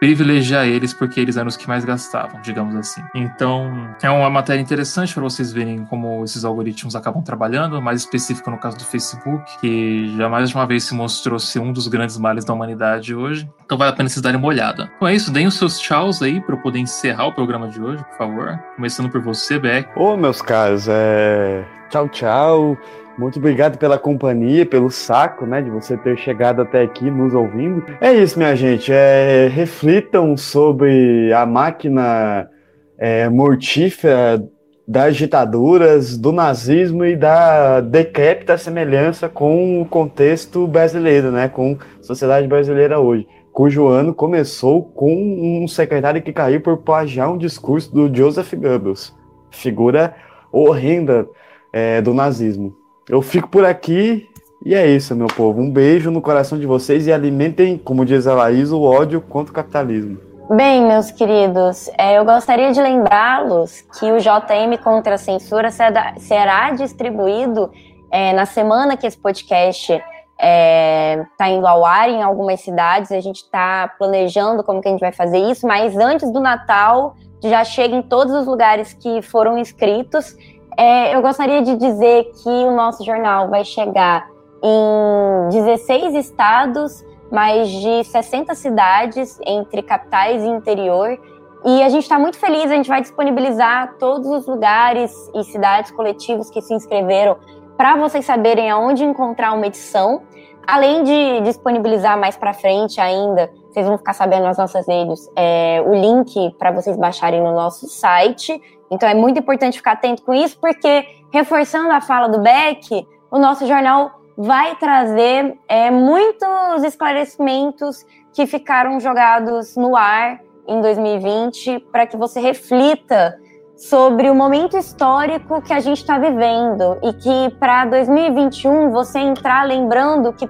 privilegiar 0.00 0.66
eles 0.66 0.94
porque 0.94 1.20
eles 1.20 1.36
eram 1.36 1.48
os 1.48 1.56
que 1.56 1.68
mais 1.68 1.84
gastavam, 1.84 2.40
digamos 2.40 2.74
assim. 2.74 3.02
Então, 3.14 3.94
é 4.02 4.10
uma 4.10 4.30
matéria 4.30 4.60
interessante 4.60 5.12
para 5.12 5.22
vocês 5.22 5.52
verem 5.52 5.84
como 5.84 6.24
esses 6.24 6.44
algoritmos 6.44 6.96
acabam 6.96 7.22
trabalhando, 7.22 7.80
mais 7.82 8.00
específico 8.00 8.50
no 8.50 8.58
caso 8.58 8.78
do 8.78 8.84
Facebook, 8.84 9.58
que 9.60 10.16
já 10.16 10.28
mais 10.28 10.48
de 10.48 10.54
uma 10.54 10.66
vez 10.66 10.84
se 10.84 10.94
mostrou 10.94 11.38
ser 11.38 11.58
um 11.58 11.72
dos 11.72 11.86
grandes 11.86 12.16
males 12.16 12.44
da 12.44 12.54
humanidade 12.54 13.14
hoje. 13.14 13.48
Então 13.64 13.76
vale 13.76 13.90
a 13.90 13.94
pena 13.94 14.08
vocês 14.08 14.22
darem 14.22 14.38
uma 14.38 14.48
olhada. 14.48 14.90
Então 14.96 15.06
é 15.06 15.14
isso, 15.14 15.30
deem 15.30 15.46
os 15.46 15.54
seus 15.54 15.78
tchauz 15.78 16.22
aí 16.22 16.40
para 16.40 16.54
eu 16.54 16.62
poder 16.62 16.78
encerrar 16.78 17.26
o 17.26 17.34
programa 17.34 17.68
de 17.68 17.80
hoje, 17.80 18.02
por 18.04 18.16
favor. 18.16 18.58
Começando 18.76 19.10
por 19.10 19.20
você, 19.20 19.58
Beck. 19.58 19.88
Ô, 19.94 20.16
meus 20.16 20.40
caros, 20.40 20.88
é... 20.88 21.62
tchau, 21.90 22.08
tchau. 22.08 22.78
Muito 23.20 23.38
obrigado 23.38 23.76
pela 23.76 23.98
companhia, 23.98 24.64
pelo 24.64 24.90
saco, 24.90 25.44
né, 25.44 25.60
de 25.60 25.68
você 25.68 25.94
ter 25.94 26.16
chegado 26.16 26.62
até 26.62 26.80
aqui 26.80 27.10
nos 27.10 27.34
ouvindo. 27.34 27.84
É 28.00 28.14
isso, 28.14 28.38
minha 28.38 28.56
gente. 28.56 28.90
É, 28.90 29.46
reflitam 29.46 30.38
sobre 30.38 31.30
a 31.34 31.44
máquina 31.44 32.48
é, 32.96 33.28
mortífera 33.28 34.42
das 34.88 35.16
ditaduras, 35.16 36.16
do 36.16 36.32
nazismo 36.32 37.04
e 37.04 37.14
da 37.14 37.82
decrépita 37.82 38.56
semelhança 38.56 39.28
com 39.28 39.82
o 39.82 39.84
contexto 39.84 40.66
brasileiro, 40.66 41.30
né, 41.30 41.46
com 41.46 41.76
a 42.00 42.02
sociedade 42.02 42.48
brasileira 42.48 42.98
hoje, 42.98 43.28
cujo 43.52 43.86
ano 43.86 44.14
começou 44.14 44.82
com 44.82 45.62
um 45.62 45.68
secretário 45.68 46.22
que 46.22 46.32
caiu 46.32 46.62
por 46.62 46.78
plagiar 46.78 47.30
um 47.30 47.36
discurso 47.36 47.94
do 47.94 48.12
Joseph 48.12 48.54
Goebbels, 48.54 49.14
figura 49.50 50.14
horrenda 50.50 51.28
é, 51.70 52.00
do 52.00 52.14
nazismo. 52.14 52.79
Eu 53.08 53.22
fico 53.22 53.48
por 53.48 53.64
aqui 53.64 54.28
e 54.64 54.74
é 54.74 54.86
isso, 54.86 55.16
meu 55.16 55.26
povo. 55.26 55.60
Um 55.60 55.70
beijo 55.70 56.10
no 56.10 56.20
coração 56.20 56.58
de 56.58 56.66
vocês 56.66 57.06
e 57.06 57.12
alimentem, 57.12 57.78
como 57.78 58.04
diz 58.04 58.26
a 58.26 58.34
Laís, 58.34 58.70
o 58.70 58.82
ódio 58.82 59.20
contra 59.20 59.50
o 59.50 59.54
capitalismo. 59.54 60.18
Bem, 60.50 60.82
meus 60.82 61.10
queridos, 61.10 61.88
é, 61.96 62.18
eu 62.18 62.24
gostaria 62.24 62.72
de 62.72 62.82
lembrá-los 62.82 63.82
que 63.98 64.10
o 64.10 64.18
JM 64.18 64.76
contra 64.82 65.14
a 65.14 65.18
censura 65.18 65.70
será 65.70 66.72
distribuído 66.72 67.70
é, 68.10 68.32
na 68.32 68.44
semana 68.44 68.96
que 68.96 69.06
esse 69.06 69.16
podcast 69.16 69.92
está 69.92 71.48
é, 71.48 71.50
indo 71.50 71.66
ao 71.66 71.84
ar 71.84 72.10
em 72.10 72.22
algumas 72.22 72.60
cidades. 72.60 73.12
A 73.12 73.20
gente 73.20 73.36
está 73.36 73.94
planejando 73.96 74.62
como 74.64 74.82
que 74.82 74.88
a 74.88 74.90
gente 74.90 75.00
vai 75.00 75.12
fazer 75.12 75.38
isso, 75.38 75.66
mas 75.66 75.96
antes 75.96 76.30
do 76.30 76.40
Natal 76.40 77.14
já 77.42 77.64
chega 77.64 77.94
em 77.94 78.02
todos 78.02 78.34
os 78.34 78.46
lugares 78.46 78.92
que 78.92 79.22
foram 79.22 79.56
inscritos. 79.56 80.36
É, 80.80 81.14
eu 81.14 81.20
gostaria 81.20 81.60
de 81.60 81.76
dizer 81.76 82.32
que 82.42 82.48
o 82.48 82.74
nosso 82.74 83.04
jornal 83.04 83.50
vai 83.50 83.66
chegar 83.66 84.30
em 84.62 85.48
16 85.50 86.14
estados, 86.14 87.04
mais 87.30 87.68
de 87.68 88.02
60 88.02 88.54
cidades, 88.54 89.38
entre 89.46 89.82
capitais 89.82 90.42
e 90.42 90.48
interior. 90.48 91.18
E 91.66 91.82
a 91.82 91.90
gente 91.90 92.04
está 92.04 92.18
muito 92.18 92.38
feliz, 92.38 92.70
a 92.70 92.76
gente 92.76 92.88
vai 92.88 93.02
disponibilizar 93.02 93.96
todos 93.98 94.26
os 94.30 94.46
lugares 94.46 95.12
e 95.34 95.44
cidades 95.44 95.90
coletivos 95.90 96.48
que 96.48 96.62
se 96.62 96.72
inscreveram 96.72 97.36
para 97.76 97.96
vocês 97.96 98.24
saberem 98.24 98.70
aonde 98.70 99.04
encontrar 99.04 99.52
uma 99.52 99.66
edição. 99.66 100.22
Além 100.66 101.04
de 101.04 101.42
disponibilizar 101.42 102.18
mais 102.18 102.38
para 102.38 102.54
frente 102.54 102.98
ainda, 102.98 103.52
vocês 103.70 103.86
vão 103.86 103.98
ficar 103.98 104.14
sabendo 104.14 104.44
nas 104.44 104.56
nossas 104.56 104.88
redes, 104.88 105.30
é, 105.36 105.84
o 105.86 105.92
link 105.92 106.54
para 106.58 106.70
vocês 106.70 106.96
baixarem 106.96 107.42
no 107.42 107.52
nosso 107.52 107.86
site 107.86 108.58
então 108.90 109.08
é 109.08 109.14
muito 109.14 109.38
importante 109.38 109.78
ficar 109.78 109.92
atento 109.92 110.22
com 110.22 110.34
isso, 110.34 110.58
porque, 110.58 111.06
reforçando 111.32 111.90
a 111.90 112.00
fala 112.00 112.28
do 112.28 112.40
Beck, 112.40 113.06
o 113.30 113.38
nosso 113.38 113.66
jornal 113.66 114.20
vai 114.36 114.74
trazer 114.76 115.56
é, 115.68 115.90
muitos 115.90 116.82
esclarecimentos 116.82 118.04
que 118.32 118.46
ficaram 118.46 118.98
jogados 118.98 119.76
no 119.76 119.94
ar 119.94 120.40
em 120.66 120.80
2020 120.80 121.80
para 121.92 122.06
que 122.06 122.16
você 122.16 122.40
reflita 122.40 123.38
sobre 123.76 124.28
o 124.28 124.34
momento 124.34 124.76
histórico 124.76 125.62
que 125.62 125.72
a 125.72 125.80
gente 125.80 125.98
está 125.98 126.18
vivendo 126.18 126.98
e 127.02 127.12
que 127.14 127.56
para 127.58 127.86
2021 127.86 128.90
você 128.90 129.18
entrar 129.18 129.66
lembrando 129.66 130.32
que 130.32 130.48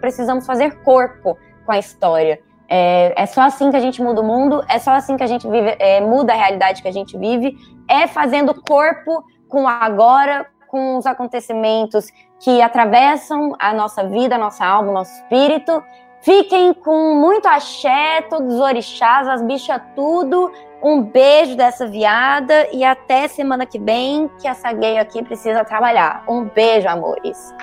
precisamos 0.00 0.44
fazer 0.44 0.82
corpo 0.82 1.38
com 1.64 1.72
a 1.72 1.78
história. 1.78 2.40
É, 2.76 3.14
é, 3.16 3.24
só 3.26 3.42
assim 3.42 3.70
que 3.70 3.76
a 3.76 3.80
gente 3.80 4.02
muda 4.02 4.20
o 4.20 4.24
mundo, 4.24 4.64
é 4.68 4.80
só 4.80 4.90
assim 4.90 5.16
que 5.16 5.22
a 5.22 5.28
gente 5.28 5.46
vive, 5.48 5.76
é, 5.78 6.00
muda 6.00 6.32
a 6.32 6.36
realidade 6.36 6.82
que 6.82 6.88
a 6.88 6.92
gente 6.92 7.16
vive, 7.16 7.56
é 7.86 8.08
fazendo 8.08 8.52
corpo 8.52 9.22
com 9.48 9.68
agora, 9.68 10.44
com 10.66 10.96
os 10.96 11.06
acontecimentos 11.06 12.10
que 12.40 12.60
atravessam 12.60 13.54
a 13.60 13.72
nossa 13.72 14.02
vida, 14.08 14.34
a 14.34 14.38
nossa 14.38 14.66
alma, 14.66 14.90
o 14.90 14.92
nosso 14.92 15.12
espírito. 15.12 15.84
Fiquem 16.20 16.74
com 16.74 17.14
muito 17.14 17.46
axé, 17.46 18.22
todos 18.22 18.54
os 18.54 18.60
orixás, 18.60 19.28
as 19.28 19.40
bichas, 19.40 19.80
tudo. 19.94 20.50
Um 20.82 21.00
beijo 21.00 21.56
dessa 21.56 21.86
viada 21.86 22.66
e 22.72 22.82
até 22.82 23.28
semana 23.28 23.66
que 23.66 23.78
vem, 23.78 24.28
que 24.40 24.48
essa 24.48 24.72
gay 24.72 24.98
aqui 24.98 25.22
precisa 25.22 25.64
trabalhar. 25.64 26.24
Um 26.28 26.46
beijo, 26.46 26.88
amores. 26.88 27.54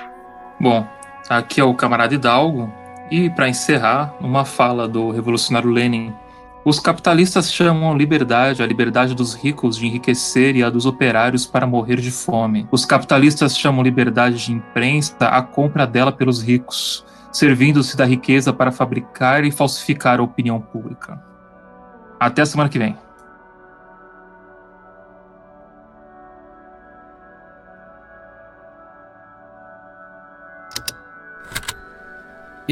Bom, 0.58 0.86
aqui 1.28 1.60
é 1.60 1.64
o 1.64 1.74
camarada 1.74 2.14
Hidalgo. 2.14 2.81
E 3.12 3.28
para 3.28 3.46
encerrar, 3.46 4.14
uma 4.22 4.42
fala 4.42 4.88
do 4.88 5.10
revolucionário 5.10 5.68
Lenin. 5.68 6.14
Os 6.64 6.80
capitalistas 6.80 7.52
chamam 7.52 7.94
liberdade 7.94 8.62
a 8.62 8.66
liberdade 8.66 9.14
dos 9.14 9.34
ricos 9.34 9.76
de 9.76 9.86
enriquecer 9.86 10.56
e 10.56 10.64
a 10.64 10.70
dos 10.70 10.86
operários 10.86 11.44
para 11.44 11.66
morrer 11.66 12.00
de 12.00 12.10
fome. 12.10 12.66
Os 12.70 12.86
capitalistas 12.86 13.54
chamam 13.54 13.82
liberdade 13.82 14.46
de 14.46 14.52
imprensa 14.52 15.14
a 15.26 15.42
compra 15.42 15.86
dela 15.86 16.10
pelos 16.10 16.42
ricos, 16.42 17.04
servindo-se 17.30 17.98
da 17.98 18.06
riqueza 18.06 18.50
para 18.50 18.72
fabricar 18.72 19.44
e 19.44 19.50
falsificar 19.50 20.18
a 20.18 20.22
opinião 20.22 20.58
pública. 20.58 21.22
Até 22.18 22.40
a 22.40 22.46
semana 22.46 22.70
que 22.70 22.78
vem. 22.78 22.96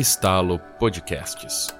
Estalo 0.01 0.59
Podcasts. 0.79 1.80